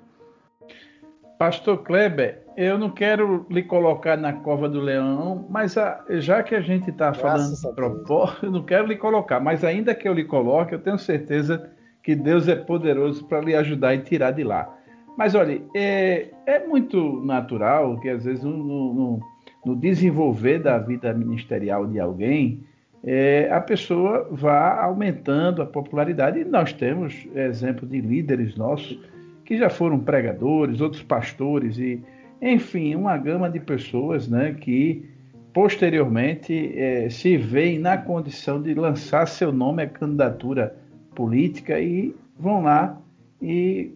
Pastor 1.39 1.79
Kleber, 1.79 2.43
eu 2.55 2.77
não 2.77 2.91
quero 2.91 3.47
lhe 3.49 3.63
colocar 3.63 4.15
na 4.19 4.35
cova 4.35 4.69
do 4.69 4.79
leão, 4.79 5.47
mas 5.49 5.79
a, 5.79 6.05
já 6.11 6.43
que 6.43 6.55
a 6.55 6.61
gente 6.61 6.91
está 6.91 7.15
falando 7.15 7.57
de 7.57 7.75
propósito, 7.75 8.45
eu 8.45 8.51
não 8.51 8.63
quero 8.63 8.87
lhe 8.87 8.97
colocar, 8.97 9.41
mas 9.41 9.65
ainda 9.65 9.95
que 9.95 10.07
eu 10.07 10.13
lhe 10.13 10.25
coloque, 10.25 10.75
eu 10.75 10.79
tenho 10.79 10.99
certeza 10.99 11.71
que 12.03 12.15
Deus 12.15 12.47
é 12.47 12.57
poderoso 12.57 13.25
para 13.25 13.41
lhe 13.41 13.55
ajudar 13.55 13.95
e 13.95 14.03
tirar 14.03 14.33
de 14.33 14.45
lá. 14.45 14.77
Mas 15.17 15.35
olha, 15.35 15.63
é, 15.75 16.29
é 16.45 16.67
muito 16.67 17.25
natural 17.25 17.99
que 18.01 18.11
às 18.11 18.25
vezes 18.25 18.45
no, 18.45 18.53
no, 18.53 19.21
no 19.65 19.77
desenvolver 19.77 20.59
da 20.59 20.79
vida 20.79 21.13
ministerial 21.15 21.87
de 21.87 21.99
alguém, 21.99 22.67
é, 23.03 23.49
a 23.51 23.61
pessoa 23.61 24.29
vá 24.31 24.83
aumentando 24.83 25.63
a 25.63 25.67
popularidade. 25.67 26.41
E 26.41 26.45
nós 26.45 26.73
temos 26.73 27.27
exemplo 27.35 27.87
de 27.87 28.01
líderes 28.01 28.57
nossos 28.57 28.99
que 29.45 29.57
já 29.57 29.69
foram 29.69 29.99
pregadores, 29.99 30.81
outros 30.81 31.03
pastores 31.03 31.79
e, 31.79 32.03
enfim, 32.41 32.95
uma 32.95 33.17
gama 33.17 33.51
de 33.51 33.59
pessoas, 33.59 34.29
né, 34.29 34.55
que 34.61 35.09
posteriormente 35.53 36.73
é, 36.79 37.11
se 37.11 37.37
veem 37.37 37.79
na 37.79 37.97
condição 37.97 38.63
de 38.63 38.73
lançar 38.75 39.27
seu 39.27 39.53
nome 39.53 39.83
à 39.83 39.87
candidatura 39.89 40.77
política 41.15 41.81
e 41.81 42.15
vão 42.39 42.63
lá 42.63 42.97
e 43.43 43.91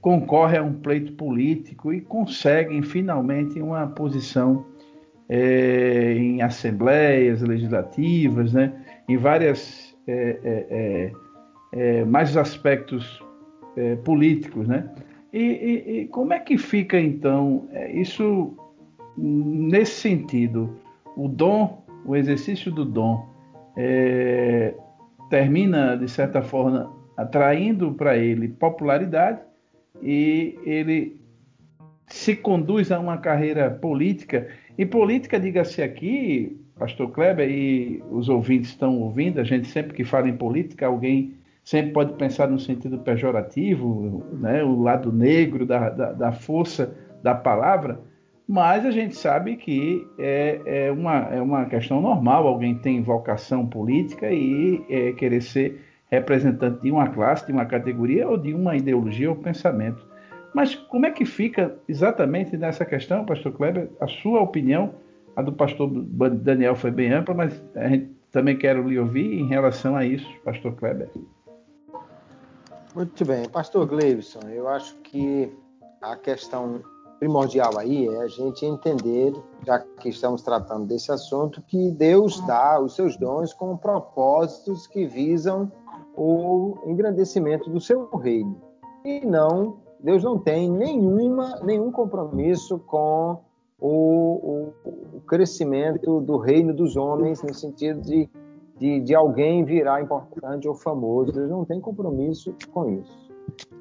concorrem 0.00 0.58
a 0.58 0.62
um 0.62 0.72
pleito 0.72 1.12
político 1.12 1.92
e 1.92 2.00
conseguem 2.00 2.82
finalmente 2.82 3.60
uma 3.60 3.86
posição 3.86 4.64
é, 5.28 6.14
em 6.16 6.42
assembleias 6.42 7.42
legislativas, 7.42 8.52
né, 8.52 8.72
em 9.08 9.16
várias 9.16 9.86
é, 10.08 10.38
é, 10.44 10.66
é, 10.70 11.98
é 11.98 12.04
mais 12.04 12.36
aspectos 12.36 13.20
é, 13.76 13.96
políticos, 13.96 14.68
né? 14.68 14.88
E, 15.32 15.42
e, 15.42 16.00
e, 16.00 16.08
como 16.08 16.32
é 16.32 16.38
que 16.38 16.56
fica 16.56 16.98
então 16.98 17.68
isso 17.92 18.56
nesse 19.18 20.00
sentido? 20.00 20.78
O 21.16 21.28
dom, 21.28 21.84
o 22.06 22.14
exercício 22.16 22.70
do 22.70 22.84
dom, 22.84 23.28
termina 25.28 25.96
de 25.96 26.08
certa 26.08 26.40
forma 26.40 26.90
atraindo 27.16 27.92
para 27.92 28.16
ele 28.16 28.48
popularidade 28.48 29.40
e 30.02 30.58
ele 30.64 31.20
se 32.06 32.36
conduz 32.36 32.92
a 32.92 32.98
uma 32.98 33.18
carreira 33.18 33.70
política. 33.70 34.48
E 34.78 34.84
política, 34.84 35.40
diga-se 35.40 35.82
aqui, 35.82 36.60
Pastor 36.78 37.10
Kleber, 37.10 37.48
e 37.48 38.02
os 38.10 38.28
ouvintes 38.28 38.70
estão 38.70 39.00
ouvindo, 39.00 39.40
a 39.40 39.44
gente 39.44 39.66
sempre 39.68 39.94
que 39.94 40.04
fala 40.04 40.28
em 40.28 40.36
política, 40.36 40.86
alguém 40.86 41.34
sempre 41.64 41.92
pode 41.92 42.12
pensar 42.12 42.48
no 42.48 42.60
sentido 42.60 42.98
pejorativo, 42.98 44.22
né, 44.34 44.62
o 44.62 44.80
lado 44.82 45.10
negro 45.10 45.64
da, 45.64 45.88
da, 45.88 46.12
da, 46.12 46.32
força 46.32 46.94
da 47.22 47.34
palavra, 47.34 47.98
mas 48.46 48.84
a 48.84 48.90
gente 48.90 49.16
sabe 49.16 49.56
que 49.56 50.06
é, 50.18 50.60
é, 50.66 50.92
uma, 50.92 51.16
é 51.32 51.40
uma 51.40 51.64
questão 51.64 52.00
normal, 52.00 52.46
alguém 52.46 52.76
tem 52.76 53.02
vocação 53.02 53.66
política 53.66 54.30
e 54.30 54.84
é, 54.88 55.12
querer 55.12 55.40
ser 55.40 55.80
representante 56.08 56.82
de 56.82 56.92
uma 56.92 57.08
classe, 57.08 57.46
de 57.46 57.52
uma 57.52 57.64
categoria 57.64 58.28
ou 58.28 58.36
de 58.36 58.54
uma 58.54 58.76
ideologia 58.76 59.28
ou 59.28 59.34
pensamento. 59.34 60.05
Mas 60.56 60.74
como 60.74 61.04
é 61.04 61.10
que 61.10 61.26
fica 61.26 61.78
exatamente 61.86 62.56
nessa 62.56 62.82
questão, 62.82 63.26
pastor 63.26 63.52
Kleber? 63.52 63.90
A 64.00 64.08
sua 64.08 64.40
opinião, 64.40 64.94
a 65.36 65.42
do 65.42 65.52
pastor 65.52 65.86
Daniel 65.86 66.74
foi 66.74 66.90
bem 66.90 67.12
ampla, 67.12 67.34
mas 67.34 67.62
a 67.74 67.86
gente 67.88 68.10
também 68.32 68.56
quero 68.56 68.88
lhe 68.88 68.98
ouvir 68.98 69.38
em 69.38 69.46
relação 69.46 69.94
a 69.94 70.02
isso, 70.06 70.26
pastor 70.42 70.74
Kleber. 70.76 71.10
Muito 72.94 73.22
bem. 73.26 73.46
Pastor 73.50 73.86
Gleibson, 73.86 74.48
eu 74.48 74.66
acho 74.66 74.96
que 75.02 75.52
a 76.00 76.16
questão 76.16 76.80
primordial 77.18 77.78
aí 77.78 78.08
é 78.08 78.22
a 78.22 78.26
gente 78.26 78.64
entender, 78.64 79.34
já 79.66 79.80
que 80.00 80.08
estamos 80.08 80.40
tratando 80.40 80.86
desse 80.86 81.12
assunto, 81.12 81.60
que 81.66 81.90
Deus 81.90 82.40
dá 82.46 82.80
os 82.80 82.94
seus 82.94 83.14
dons 83.18 83.52
com 83.52 83.76
propósitos 83.76 84.86
que 84.86 85.04
visam 85.04 85.70
o 86.16 86.78
engrandecimento 86.86 87.68
do 87.68 87.78
seu 87.78 88.08
reino. 88.16 88.58
E 89.04 89.20
não, 89.26 89.84
Deus 90.00 90.22
não 90.22 90.38
tem 90.38 90.70
nenhuma, 90.70 91.60
nenhum 91.62 91.90
compromisso 91.90 92.78
com 92.78 93.40
o, 93.78 94.72
o, 94.84 95.16
o 95.16 95.20
crescimento 95.26 96.20
do 96.20 96.36
reino 96.36 96.72
dos 96.72 96.96
homens, 96.96 97.42
no 97.42 97.54
sentido 97.54 98.00
de 98.00 98.28
de, 98.78 99.00
de 99.00 99.14
alguém 99.14 99.64
virar 99.64 100.02
importante 100.02 100.68
ou 100.68 100.74
famoso. 100.74 101.32
Eles 101.38 101.50
não 101.50 101.64
têm 101.64 101.80
compromisso 101.80 102.54
com 102.72 102.90
isso. 102.90 103.26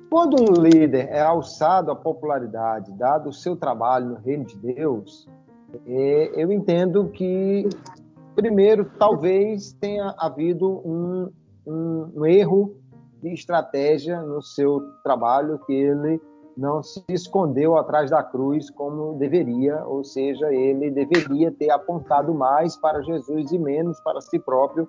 Quando 0.10 0.42
um 0.42 0.62
líder 0.62 1.10
é 1.10 1.22
alçado 1.22 1.92
à 1.92 1.96
popularidade, 1.96 2.92
dado 2.94 3.30
o 3.30 3.34
seu 3.34 3.56
trabalho 3.56 4.10
no 4.10 4.16
reino 4.16 4.46
de 4.46 4.58
Deus, 4.58 5.28
é, 5.86 6.42
eu 6.42 6.52
entendo 6.52 7.10
que, 7.10 7.68
primeiro, 8.36 8.90
talvez 8.98 9.74
tenha 9.74 10.14
havido 10.18 10.82
um, 10.86 11.30
um, 11.68 12.12
um 12.16 12.26
erro 12.26 12.76
de 13.22 13.34
estratégia 13.34 14.22
no 14.22 14.42
seu 14.42 14.82
trabalho, 15.04 15.60
que 15.66 15.74
ele 15.74 16.22
não 16.58 16.82
se 16.82 17.04
escondeu 17.10 17.78
atrás 17.78 18.10
da 18.10 18.24
cruz 18.24 18.70
como 18.70 19.18
deveria, 19.18 19.86
ou 19.86 20.04
seja, 20.04 20.54
ele 20.54 20.90
deveria 20.90 21.52
ter 21.52 21.70
apontado 21.70 22.34
mais 22.34 22.78
para 22.78 23.02
Jesus 23.02 23.52
e 23.52 23.60
menos 23.60 24.00
para 24.02 24.22
si 24.22 24.40
próprio. 24.40 24.88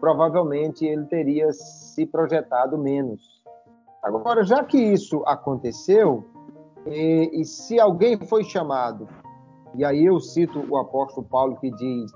Provavelmente 0.00 0.84
ele 0.84 1.04
teria 1.06 1.52
se 1.52 2.06
projetado 2.06 2.78
menos. 2.78 3.42
Agora, 4.02 4.44
já 4.44 4.62
que 4.62 4.78
isso 4.78 5.24
aconteceu, 5.26 6.24
e, 6.86 7.40
e 7.40 7.44
se 7.44 7.80
alguém 7.80 8.16
foi 8.16 8.44
chamado, 8.44 9.08
e 9.74 9.84
aí 9.84 10.04
eu 10.04 10.20
cito 10.20 10.64
o 10.70 10.76
apóstolo 10.76 11.26
Paulo 11.26 11.56
que 11.56 11.70
diz: 11.72 12.12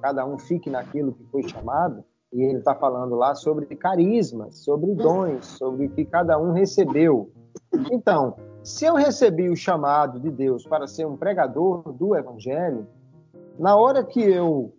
cada 0.00 0.24
um 0.24 0.38
fique 0.38 0.70
naquilo 0.70 1.12
que 1.12 1.24
foi 1.24 1.42
chamado, 1.48 2.04
e 2.34 2.42
ele 2.42 2.58
está 2.58 2.74
falando 2.74 3.14
lá 3.14 3.32
sobre 3.36 3.64
carismas, 3.76 4.56
sobre 4.56 4.92
dons, 4.92 5.46
sobre 5.46 5.86
o 5.86 5.90
que 5.90 6.04
cada 6.04 6.36
um 6.36 6.50
recebeu. 6.50 7.30
Então, 7.92 8.34
se 8.64 8.84
eu 8.84 8.94
recebi 8.94 9.48
o 9.48 9.56
chamado 9.56 10.18
de 10.18 10.32
Deus 10.32 10.66
para 10.66 10.88
ser 10.88 11.06
um 11.06 11.16
pregador 11.16 11.92
do 11.92 12.16
Evangelho, 12.16 12.88
na 13.56 13.76
hora 13.76 14.02
que 14.02 14.20
eu 14.20 14.74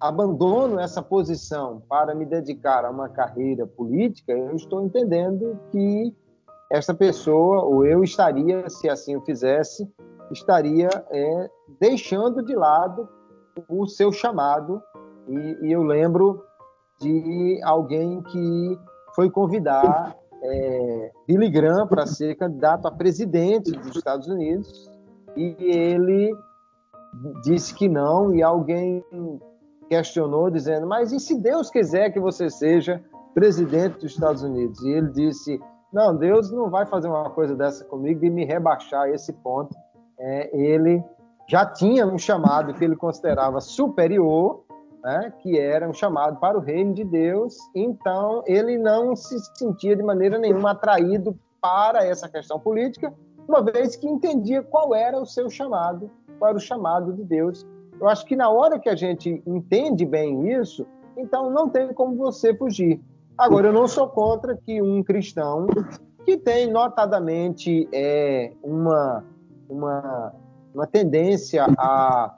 abandono 0.00 0.80
essa 0.80 1.02
posição 1.02 1.82
para 1.86 2.14
me 2.14 2.24
dedicar 2.24 2.86
a 2.86 2.90
uma 2.90 3.10
carreira 3.10 3.66
política, 3.66 4.32
eu 4.32 4.56
estou 4.56 4.82
entendendo 4.82 5.60
que 5.70 6.16
essa 6.72 6.94
pessoa, 6.94 7.62
ou 7.62 7.84
eu 7.84 8.02
estaria, 8.02 8.70
se 8.70 8.88
assim 8.88 9.12
eu 9.12 9.20
fizesse, 9.20 9.86
estaria 10.30 10.88
é, 11.10 11.50
deixando 11.78 12.42
de 12.42 12.54
lado 12.54 13.06
o 13.68 13.86
seu 13.86 14.10
chamado. 14.10 14.80
E, 15.28 15.66
e 15.66 15.72
eu 15.72 15.82
lembro 15.82 16.42
de 17.00 17.60
alguém 17.64 18.22
que 18.22 18.78
foi 19.14 19.30
convidar 19.30 20.14
é, 20.42 21.12
Billy 21.26 21.50
Graham 21.50 21.86
para 21.86 22.06
ser 22.06 22.36
candidato 22.36 22.86
a 22.86 22.90
presidente 22.90 23.72
dos 23.72 23.96
Estados 23.96 24.28
Unidos 24.28 24.90
e 25.36 25.56
ele 25.60 26.34
disse 27.42 27.74
que 27.74 27.88
não 27.88 28.34
e 28.34 28.42
alguém 28.42 29.04
questionou 29.88 30.50
dizendo 30.50 30.86
mas 30.86 31.12
e 31.12 31.18
se 31.18 31.40
Deus 31.40 31.70
quiser 31.70 32.10
que 32.10 32.20
você 32.20 32.48
seja 32.48 33.02
presidente 33.34 33.98
dos 33.98 34.12
Estados 34.12 34.42
Unidos? 34.42 34.80
E 34.82 34.90
ele 34.90 35.10
disse 35.10 35.60
não 35.92 36.16
Deus 36.16 36.50
não 36.50 36.70
vai 36.70 36.86
fazer 36.86 37.08
uma 37.08 37.30
coisa 37.30 37.56
dessa 37.56 37.84
comigo 37.84 38.24
e 38.24 38.30
me 38.30 38.44
rebaixar 38.44 39.02
a 39.02 39.10
esse 39.10 39.32
ponto. 39.32 39.74
É, 40.18 40.56
ele 40.56 41.02
já 41.48 41.66
tinha 41.66 42.06
um 42.06 42.18
chamado 42.18 42.74
que 42.74 42.84
ele 42.84 42.94
considerava 42.94 43.60
superior 43.60 44.64
né, 45.02 45.32
que 45.40 45.58
era 45.58 45.88
um 45.88 45.92
chamado 45.92 46.38
para 46.38 46.58
o 46.58 46.60
reino 46.60 46.94
de 46.94 47.04
Deus, 47.04 47.56
então 47.74 48.42
ele 48.46 48.76
não 48.78 49.16
se 49.16 49.38
sentia 49.56 49.96
de 49.96 50.02
maneira 50.02 50.38
nenhuma 50.38 50.72
atraído 50.72 51.38
para 51.60 52.04
essa 52.04 52.28
questão 52.28 52.58
política, 52.58 53.12
uma 53.48 53.62
vez 53.62 53.96
que 53.96 54.06
entendia 54.06 54.62
qual 54.62 54.94
era 54.94 55.20
o 55.20 55.26
seu 55.26 55.50
chamado, 55.50 56.10
qual 56.38 56.50
era 56.50 56.58
o 56.58 56.60
chamado 56.60 57.12
de 57.12 57.24
Deus. 57.24 57.66
Eu 58.00 58.08
acho 58.08 58.24
que 58.24 58.36
na 58.36 58.48
hora 58.48 58.78
que 58.78 58.88
a 58.88 58.96
gente 58.96 59.42
entende 59.46 60.06
bem 60.06 60.52
isso, 60.52 60.86
então 61.16 61.50
não 61.50 61.68
tem 61.68 61.92
como 61.92 62.16
você 62.16 62.54
fugir. 62.54 63.00
Agora, 63.36 63.68
eu 63.68 63.72
não 63.72 63.88
sou 63.88 64.08
contra 64.08 64.56
que 64.56 64.80
um 64.82 65.02
cristão 65.02 65.66
que 66.24 66.36
tem 66.36 66.70
notadamente 66.70 67.88
é, 67.92 68.52
uma, 68.62 69.24
uma, 69.68 70.34
uma 70.74 70.86
tendência 70.86 71.66
a 71.78 72.34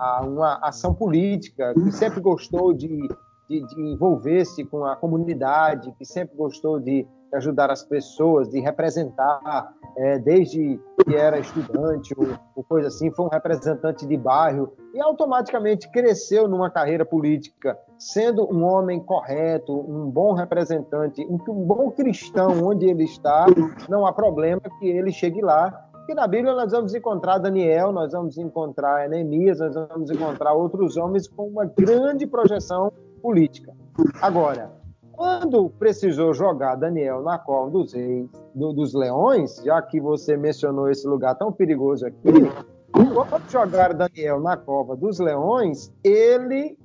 a 0.00 0.22
uma 0.24 0.58
ação 0.62 0.94
política, 0.94 1.74
que 1.74 1.92
sempre 1.92 2.20
gostou 2.20 2.72
de, 2.72 3.06
de, 3.48 3.66
de 3.66 3.82
envolver-se 3.92 4.64
com 4.64 4.86
a 4.86 4.96
comunidade, 4.96 5.92
que 5.98 6.06
sempre 6.06 6.34
gostou 6.34 6.80
de 6.80 7.06
ajudar 7.34 7.70
as 7.70 7.84
pessoas, 7.84 8.48
de 8.48 8.60
representar, 8.60 9.72
é, 9.96 10.18
desde 10.18 10.80
que 11.04 11.14
era 11.14 11.38
estudante 11.38 12.14
ou, 12.16 12.26
ou, 12.56 12.64
coisa 12.64 12.88
assim, 12.88 13.10
foi 13.10 13.26
um 13.26 13.28
representante 13.28 14.06
de 14.06 14.16
bairro 14.16 14.72
e 14.94 15.00
automaticamente 15.00 15.90
cresceu 15.90 16.48
numa 16.48 16.70
carreira 16.70 17.04
política, 17.04 17.78
sendo 17.98 18.50
um 18.52 18.64
homem 18.64 19.00
correto, 19.00 19.72
um 19.72 20.10
bom 20.10 20.32
representante, 20.32 21.24
um, 21.26 21.38
um 21.48 21.64
bom 21.64 21.90
cristão 21.90 22.64
onde 22.64 22.86
ele 22.86 23.04
está, 23.04 23.46
não 23.88 24.06
há 24.06 24.12
problema 24.12 24.62
que 24.78 24.88
ele 24.88 25.12
chegue 25.12 25.40
lá. 25.42 25.89
Porque 26.00 26.14
na 26.14 26.26
Bíblia 26.26 26.54
nós 26.54 26.72
vamos 26.72 26.94
encontrar 26.94 27.38
Daniel, 27.38 27.92
nós 27.92 28.12
vamos 28.12 28.36
encontrar 28.36 29.08
Neemias, 29.08 29.60
nós 29.60 29.74
vamos 29.74 30.10
encontrar 30.10 30.52
outros 30.54 30.96
homens 30.96 31.28
com 31.28 31.46
uma 31.46 31.64
grande 31.64 32.26
projeção 32.26 32.92
política. 33.22 33.72
Agora, 34.20 34.72
quando 35.12 35.68
precisou 35.70 36.32
jogar 36.32 36.76
Daniel 36.76 37.22
na 37.22 37.38
cova 37.38 37.70
dos 37.70 37.92
reis, 37.92 38.28
do, 38.54 38.72
dos 38.72 38.94
leões, 38.94 39.62
já 39.62 39.80
que 39.82 40.00
você 40.00 40.36
mencionou 40.36 40.90
esse 40.90 41.06
lugar 41.06 41.34
tão 41.36 41.52
perigoso 41.52 42.06
aqui, 42.06 42.50
quando 42.92 43.50
jogaram 43.50 43.96
Daniel 43.96 44.40
na 44.40 44.56
cova 44.56 44.96
dos 44.96 45.18
leões, 45.18 45.92
ele 46.02 46.78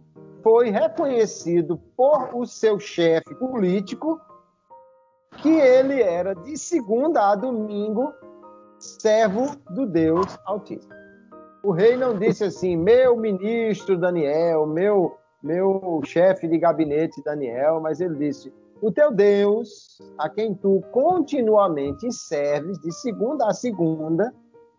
foi 0.43 0.70
reconhecido 0.70 1.80
por 1.97 2.36
o 2.36 2.45
seu 2.45 2.80
chefe 2.80 3.34
político 3.36 4.20
que 5.38 5.49
ele 5.49 6.01
era 6.01 6.36
de 6.36 6.57
segunda 6.57 7.32
a 7.32 7.36
domingo 7.36 8.13
servo 8.80 9.55
do 9.71 9.86
Deus 9.86 10.38
Altíssimo. 10.45 10.93
O 11.63 11.71
rei 11.71 11.97
não 11.97 12.17
disse 12.17 12.43
assim, 12.43 12.76
meu 12.78 13.17
ministro 13.17 13.97
Daniel, 13.97 14.67
meu 14.67 15.17
meu 15.45 16.01
chefe 16.03 16.47
de 16.47 16.57
gabinete, 16.57 17.21
Daniel, 17.23 17.80
mas 17.80 18.01
ele 18.01 18.15
disse: 18.15 18.51
O 18.82 18.91
teu 18.91 19.11
Deus, 19.11 20.01
a 20.17 20.28
quem 20.28 20.55
tu 20.55 20.82
continuamente 20.91 22.11
serves, 22.11 22.80
de 22.80 22.91
segunda 22.91 23.47
a 23.47 23.53
segunda, 23.53 24.34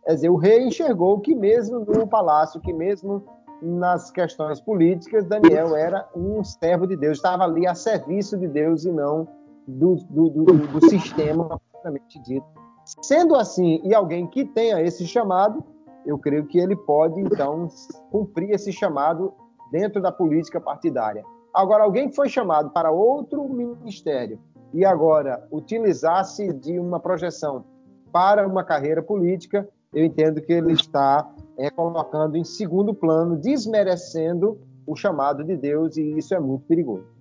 quer 0.05 0.14
dizer, 0.14 0.28
o 0.28 0.36
rei 0.36 0.64
enxergou 0.64 1.20
que, 1.20 1.36
mesmo 1.36 1.80
no 1.80 2.09
palácio, 2.09 2.61
que 2.61 2.72
mesmo 2.72 3.24
nas 3.62 4.11
questões 4.11 4.61
políticas, 4.61 5.24
Daniel 5.24 5.76
era 5.76 6.07
um 6.14 6.42
servo 6.42 6.84
de 6.84 6.97
Deus, 6.97 7.18
estava 7.18 7.44
ali 7.44 7.64
a 7.66 7.74
serviço 7.74 8.36
de 8.36 8.49
Deus 8.49 8.84
e 8.84 8.90
não 8.90 9.26
do, 9.68 9.94
do, 10.11 10.28
do, 10.28 10.44
do 10.44 10.90
sistema 10.90 11.61
propriamente 11.72 12.20
dito. 12.22 12.66
Sendo 13.03 13.34
assim, 13.34 13.80
e 13.82 13.93
alguém 13.93 14.26
que 14.26 14.45
tenha 14.45 14.80
esse 14.80 15.07
chamado, 15.07 15.64
eu 16.05 16.16
creio 16.18 16.47
que 16.47 16.59
ele 16.59 16.76
pode, 16.76 17.20
então, 17.20 17.66
cumprir 18.12 18.51
esse 18.51 18.72
chamado 18.72 19.34
dentro 19.72 20.01
da 20.01 20.12
política 20.12 20.61
partidária. 20.61 21.24
Agora, 21.53 21.82
alguém 21.82 22.09
que 22.09 22.14
foi 22.14 22.28
chamado 22.28 22.70
para 22.70 22.93
outro 22.93 23.49
ministério 23.49 24.39
e 24.72 24.84
agora 24.84 25.47
utilizasse 25.51 26.53
de 26.53 26.78
uma 26.78 27.01
projeção 27.01 27.64
para 28.12 28.47
uma 28.47 28.62
carreira 28.62 29.03
política, 29.03 29.68
eu 29.93 30.05
entendo 30.05 30.41
que 30.41 30.53
ele 30.53 30.72
está 30.72 31.28
é, 31.59 31.70
colocando 31.70 32.37
em 32.37 32.45
segundo 32.45 32.95
plano, 32.95 33.37
desmerecendo 33.37 34.61
o 34.87 34.95
chamado 34.95 35.43
de 35.43 35.57
Deus, 35.57 35.97
e 35.97 36.16
isso 36.16 36.34
é 36.34 36.39
muito 36.39 36.64
perigoso. 36.66 37.16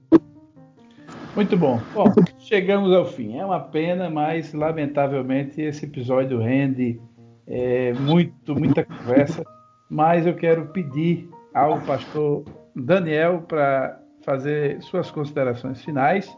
Muito 1.36 1.58
bom. 1.58 1.82
Bom, 1.94 2.06
chegamos 2.40 2.94
ao 2.94 3.06
fim. 3.06 3.38
É 3.38 3.46
uma 3.46 3.60
pena, 3.60 4.10
mas 4.10 4.54
lamentavelmente 4.54 5.62
esse 5.62 5.86
episódio 5.86 6.40
rende 6.40 7.00
é, 7.46 7.92
muito, 7.94 8.56
muita 8.56 8.84
conversa. 8.86 9.44
Mas 9.90 10.26
eu 10.26 10.34
quero 10.34 10.68
pedir 10.68 11.30
ao 11.54 11.80
pastor 11.82 12.46
Daniel 12.74 13.44
para 13.48 14.00
fazer 14.22 14.82
suas 14.82 15.12
considerações 15.12 15.84
finais 15.84 16.36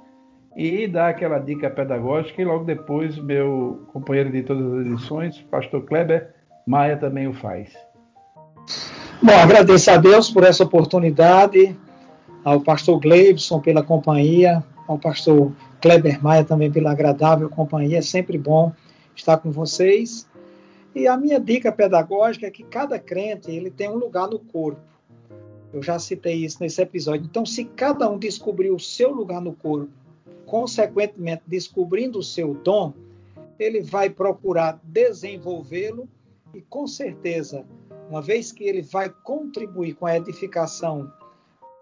e 0.56 0.88
dar 0.88 1.10
aquela 1.10 1.38
dica 1.38 1.70
pedagógica 1.70 2.42
e 2.42 2.46
logo 2.46 2.66
depois 2.66 3.18
meu 3.20 3.88
companheiro 3.94 4.32
de 4.32 4.42
todas 4.42 4.74
as 4.74 4.86
edições, 4.88 5.42
pastor 5.52 5.84
Kleber 5.84 6.34
Maia 6.66 6.98
também 6.98 7.28
o 7.28 7.34
faz. 7.34 7.72
Bom, 9.22 9.34
agradeço 9.34 9.90
a 9.92 9.98
Deus 9.98 10.30
por 10.30 10.44
essa 10.44 10.64
oportunidade, 10.64 11.76
ao 12.44 12.60
pastor 12.60 13.00
Gleibson 13.00 13.62
pela 13.62 13.82
companhia, 13.82 14.64
ao 14.88 14.98
pastor 14.98 15.52
Kleber 15.82 16.24
Maia 16.24 16.44
também 16.44 16.72
pela 16.72 16.92
agradável 16.92 17.50
companhia, 17.50 17.98
é 17.98 18.02
sempre 18.02 18.38
bom 18.38 18.72
estar 19.16 19.38
com 19.38 19.52
vocês. 19.52 20.28
E 20.96 21.08
a 21.08 21.18
minha 21.18 21.40
dica 21.40 21.72
pedagógica 21.72 22.48
é 22.48 22.52
que 22.52 22.64
cada 22.64 22.98
crente 22.98 23.52
ele 23.52 23.70
tem 23.70 23.90
um 23.90 23.98
lugar 23.98 24.28
no 24.28 24.40
corpo. 24.40 24.82
Eu 25.74 25.84
já 25.84 26.00
citei 26.00 26.46
isso 26.46 26.58
nesse 26.62 26.82
episódio. 26.82 27.26
Então, 27.26 27.46
se 27.46 27.66
cada 27.66 28.10
um 28.10 28.18
descobrir 28.18 28.72
o 28.72 28.80
seu 28.80 29.12
lugar 29.12 29.42
no 29.42 29.54
corpo, 29.54 29.92
consequentemente 30.46 31.44
descobrindo 31.46 32.18
o 32.20 32.24
seu 32.24 32.54
dom, 32.54 32.94
ele 33.60 33.82
vai 33.82 34.10
procurar 34.10 34.80
desenvolvê-lo 34.84 36.08
e, 36.54 36.62
com 36.62 36.88
certeza, 36.88 37.66
uma 38.10 38.22
vez 38.22 38.52
que 38.52 38.64
ele 38.64 38.82
vai 38.82 39.10
contribuir 39.10 39.94
com 39.96 40.06
a 40.06 40.16
edificação 40.16 41.12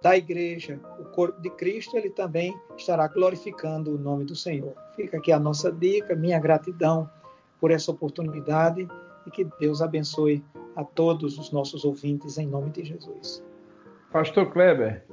da 0.06 0.16
igreja, 0.16 0.80
o 0.99 1.06
corpo 1.06 1.41
de 1.41 1.49
Cristo, 1.49 1.97
ele 1.97 2.12
também 2.12 2.56
estará 2.78 3.08
glorificando 3.08 3.95
o 3.95 3.97
nome 3.97 4.24
do 4.24 4.36
Senhor. 4.36 4.76
Fica 4.95 5.18
aqui 5.18 5.32
a 5.32 5.39
nossa 5.39 5.72
dica, 5.72 6.16
minha 6.16 6.39
gratidão 6.39 7.10
por 7.60 7.72
essa 7.72 7.89
oportunidade 7.89 8.88
e 9.26 9.32
que 9.32 9.43
Deus 9.60 9.82
abençoe 9.82 10.45
a 10.76 10.84
todos 10.84 11.39
os 11.39 11.51
nossos 11.51 11.84
ouvintes 11.84 12.38
em 12.38 12.45
nome 12.45 12.70
de 12.70 12.86
Jesus. 12.86 13.43
Pastor 14.12 14.51
Kleber. 14.51 15.03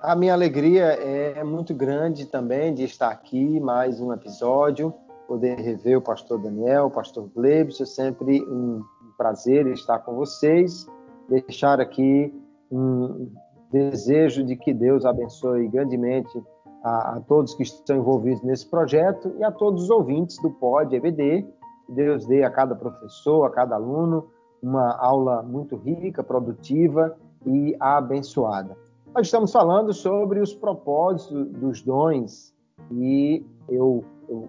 A 0.00 0.14
minha 0.14 0.32
alegria 0.32 0.84
é 0.84 1.42
muito 1.42 1.74
grande 1.74 2.26
também 2.26 2.72
de 2.72 2.84
estar 2.84 3.10
aqui, 3.10 3.58
mais 3.58 4.00
um 4.00 4.12
episódio, 4.12 4.94
poder 5.26 5.58
rever 5.58 5.98
o 5.98 6.02
pastor 6.02 6.40
Daniel, 6.40 6.86
o 6.86 6.90
pastor 6.90 7.28
Glebson, 7.34 7.84
sempre 7.84 8.40
um 8.42 8.80
prazer 9.18 9.66
estar 9.66 9.98
com 9.98 10.14
vocês, 10.14 10.86
deixar 11.28 11.80
aqui 11.80 12.32
um 12.72 13.30
desejo 13.70 14.42
de 14.42 14.56
que 14.56 14.72
Deus 14.72 15.04
abençoe 15.04 15.68
grandemente 15.68 16.42
a, 16.82 17.16
a 17.16 17.20
todos 17.20 17.54
que 17.54 17.62
estão 17.62 17.98
envolvidos 17.98 18.42
nesse 18.42 18.66
projeto 18.66 19.32
e 19.38 19.44
a 19.44 19.52
todos 19.52 19.84
os 19.84 19.90
ouvintes 19.90 20.38
do 20.38 20.50
POD 20.50 20.96
EBD. 20.96 21.46
Deus 21.88 22.26
dê 22.26 22.42
a 22.42 22.50
cada 22.50 22.74
professor, 22.74 23.44
a 23.44 23.50
cada 23.50 23.76
aluno, 23.76 24.26
uma 24.62 24.96
aula 24.96 25.42
muito 25.42 25.76
rica, 25.76 26.24
produtiva 26.24 27.16
e 27.46 27.76
abençoada. 27.78 28.76
Nós 29.14 29.26
estamos 29.26 29.52
falando 29.52 29.92
sobre 29.92 30.40
os 30.40 30.54
propósitos 30.54 31.48
dos 31.50 31.82
dons 31.82 32.54
e 32.90 33.44
eu, 33.68 34.02
eu 34.28 34.48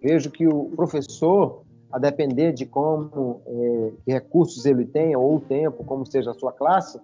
vejo 0.00 0.30
que 0.30 0.46
o 0.46 0.66
professor, 0.76 1.62
a 1.90 1.98
depender 1.98 2.52
de 2.52 2.64
como 2.64 3.40
é, 3.46 3.92
recursos 4.06 4.64
ele 4.64 4.84
tenha 4.84 5.18
ou 5.18 5.36
o 5.36 5.40
tempo, 5.40 5.82
como 5.82 6.06
seja 6.06 6.30
a 6.30 6.34
sua 6.34 6.52
classe, 6.52 7.00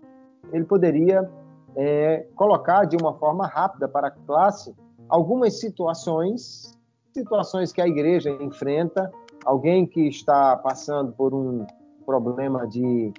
ele 0.53 0.65
poderia 0.65 1.29
é, 1.75 2.27
colocar 2.35 2.85
de 2.85 2.97
uma 2.97 3.15
forma 3.15 3.47
rápida 3.47 3.89
para 3.89 4.09
a 4.09 4.11
classe 4.11 4.75
algumas 5.09 5.61
situações, 5.61 6.77
situações 7.13 7.73
que 7.73 7.81
a 7.81 7.87
igreja 7.87 8.31
enfrenta, 8.41 9.11
alguém 9.45 9.87
que 9.87 10.09
está 10.09 10.57
passando 10.57 11.13
por 11.13 11.35
um 11.35 11.67
problema 12.05 12.67
de, 12.67 13.13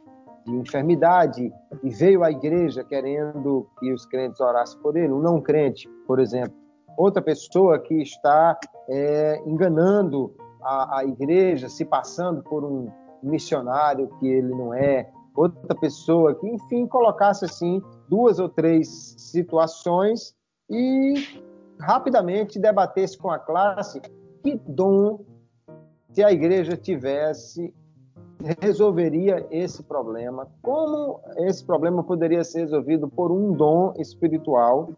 de 0.46 0.56
enfermidade 0.56 1.54
e 1.84 1.90
veio 1.90 2.24
à 2.24 2.32
igreja 2.32 2.84
querendo 2.84 3.68
que 3.80 3.92
os 3.92 4.06
crentes 4.06 4.40
orassem 4.40 4.80
por 4.80 4.96
ele, 4.96 5.14
um 5.14 5.20
não 5.20 5.42
crente, 5.42 5.88
por 6.06 6.20
exemplo, 6.20 6.54
outra 6.98 7.22
pessoa 7.22 7.78
que 7.78 8.02
está 8.02 8.58
é, 8.90 9.42
enganando 9.46 10.34
a, 10.62 11.00
a, 11.00 11.06
igreja, 11.06 11.70
se 11.70 11.86
passando 11.86 12.42
por 12.42 12.64
um 12.64 12.90
missionário 13.22 14.08
que 14.20 14.28
ele 14.28 14.50
não 14.50 14.74
é, 14.74 15.10
outra 15.38 15.76
pessoa 15.76 16.34
que, 16.34 16.48
enfim, 16.48 16.88
colocasse 16.88 17.46
assim 17.46 17.82
duas 18.10 18.40
ou 18.40 18.50
três 18.50 19.14
situações 19.18 20.36
e 20.68 21.14
rapidamente 21.80 22.60
debatesse 22.60 23.16
com 23.18 23.30
a 23.30 23.38
classe 23.38 24.02
que 24.44 24.60
dom 24.68 25.24
se 26.12 26.24
a 26.24 26.32
igreja 26.32 26.76
tivesse 26.76 27.72
resolveria 28.60 29.46
esse 29.52 29.84
problema? 29.84 30.48
Como 30.62 31.20
esse 31.38 31.64
problema 31.64 32.04
poderia 32.04 32.44
ser 32.44 32.62
resolvido 32.62 33.08
por 33.08 33.32
um 33.32 33.54
dom 33.54 33.94
espiritual? 33.98 34.90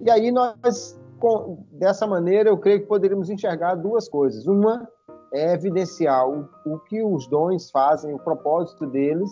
E 0.00 0.10
aí 0.10 0.30
nós, 0.30 0.98
com, 1.18 1.64
dessa 1.72 2.06
maneira, 2.06 2.48
eu 2.48 2.58
creio 2.58 2.80
que 2.80 2.86
poderíamos 2.86 3.28
enxergar 3.28 3.74
duas 3.74 4.08
coisas. 4.08 4.46
Uma 4.46 4.88
é 5.32 5.54
evidenciar 5.54 6.28
o, 6.28 6.48
o 6.66 6.78
que 6.80 7.02
os 7.02 7.28
dons 7.28 7.70
fazem, 7.70 8.14
o 8.14 8.18
propósito 8.18 8.86
deles, 8.86 9.30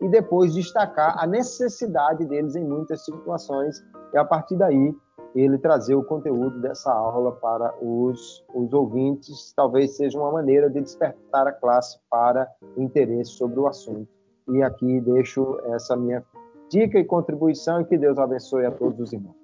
e 0.00 0.08
depois 0.08 0.54
destacar 0.54 1.16
a 1.18 1.26
necessidade 1.26 2.24
deles 2.24 2.54
em 2.54 2.64
muitas 2.64 3.04
situações. 3.04 3.84
E 4.12 4.18
a 4.18 4.24
partir 4.24 4.56
daí 4.56 4.94
ele 5.34 5.58
trazer 5.58 5.94
o 5.94 6.02
conteúdo 6.02 6.60
dessa 6.60 6.92
aula 6.92 7.32
para 7.32 7.74
os, 7.82 8.44
os 8.54 8.72
ouvintes, 8.72 9.52
talvez 9.54 9.96
seja 9.96 10.18
uma 10.18 10.32
maneira 10.32 10.70
de 10.70 10.80
despertar 10.80 11.46
a 11.46 11.52
classe 11.52 11.98
para 12.10 12.48
o 12.76 12.82
interesse 12.82 13.32
sobre 13.32 13.60
o 13.60 13.66
assunto. 13.66 14.08
E 14.48 14.62
aqui 14.62 15.00
deixo 15.00 15.60
essa 15.66 15.96
minha 15.96 16.24
dica 16.70 16.98
e 16.98 17.04
contribuição 17.04 17.80
e 17.80 17.84
que 17.84 17.98
Deus 17.98 18.18
abençoe 18.18 18.64
a 18.64 18.70
todos 18.70 18.98
os 19.00 19.12
irmãos. 19.12 19.36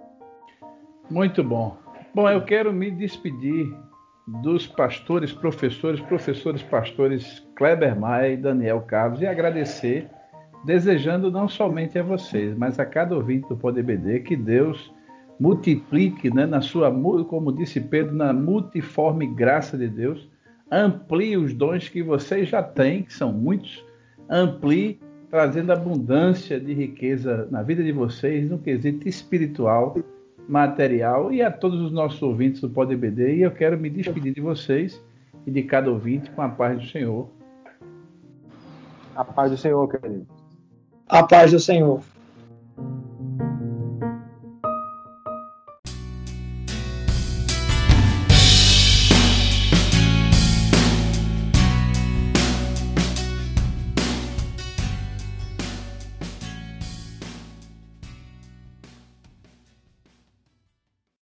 Muito 1.11 1.45
bom. 1.45 1.77
Bom, 2.15 2.29
eu 2.29 2.45
quero 2.45 2.73
me 2.73 2.91
despedir 2.91 3.77
dos 4.27 4.67
pastores, 4.67 5.33
professores, 5.33 6.01
professores, 6.01 6.63
pastores 6.63 7.41
Kleber 7.57 7.99
Maia 7.99 8.33
e 8.33 8.37
Daniel 8.37 8.81
Carlos 8.83 9.21
e 9.21 9.27
agradecer, 9.27 10.11
desejando 10.65 11.31
não 11.31 11.49
somente 11.49 11.99
a 11.99 12.03
vocês, 12.03 12.57
mas 12.57 12.79
a 12.79 12.87
cada 12.87 13.15
ouvinte 13.15 13.49
do 13.49 13.57
Poder 13.57 13.83
BD 13.83 14.21
que 14.21 14.37
Deus 14.37 14.93
multiplique, 15.39 16.33
né, 16.33 16.47
na 16.47 16.61
sua, 16.61 16.91
como 17.25 17.53
disse 17.53 17.81
Pedro, 17.81 18.15
na 18.15 18.33
multiforme 18.33 19.27
graça 19.27 19.77
de 19.77 19.89
Deus, 19.89 20.29
amplie 20.71 21.37
os 21.37 21.53
dons 21.53 21.89
que 21.89 22.03
vocês 22.03 22.49
já 22.49 22.63
têm, 22.63 23.03
que 23.03 23.13
são 23.13 23.33
muitos, 23.33 23.85
amplie, 24.29 24.99
trazendo 25.31 25.73
abundância 25.73 26.61
de 26.61 26.73
riqueza 26.73 27.49
na 27.51 27.63
vida 27.63 27.83
de 27.83 27.93
vocês, 27.93 28.49
no 28.49 28.59
quesito 28.59 29.09
espiritual, 29.09 29.97
material 30.49 31.33
e 31.33 31.43
a 31.43 31.51
todos 31.51 31.81
os 31.81 31.91
nossos 31.91 32.23
ouvintes 32.23 32.61
do 32.61 32.71
Pode 32.71 32.95
BD. 32.97 33.37
E 33.37 33.43
eu 33.43 33.51
quero 33.51 33.79
me 33.79 33.91
despedir 33.91 34.33
de 34.33 34.41
vocês 34.41 35.03
e 35.47 35.51
de 35.51 35.63
cada 35.63 35.91
ouvinte 35.91 36.31
com 36.31 36.43
a 36.43 36.49
paz 36.49 36.79
do 36.79 36.87
Senhor. 36.87 37.29
A 39.17 39.25
paz 39.25 39.51
do 39.51 39.57
Senhor, 39.57 39.89
querido. 39.89 40.44
A 41.09 41.23
paz 41.23 41.51
do 41.53 41.61
Senhor. 41.61 42.03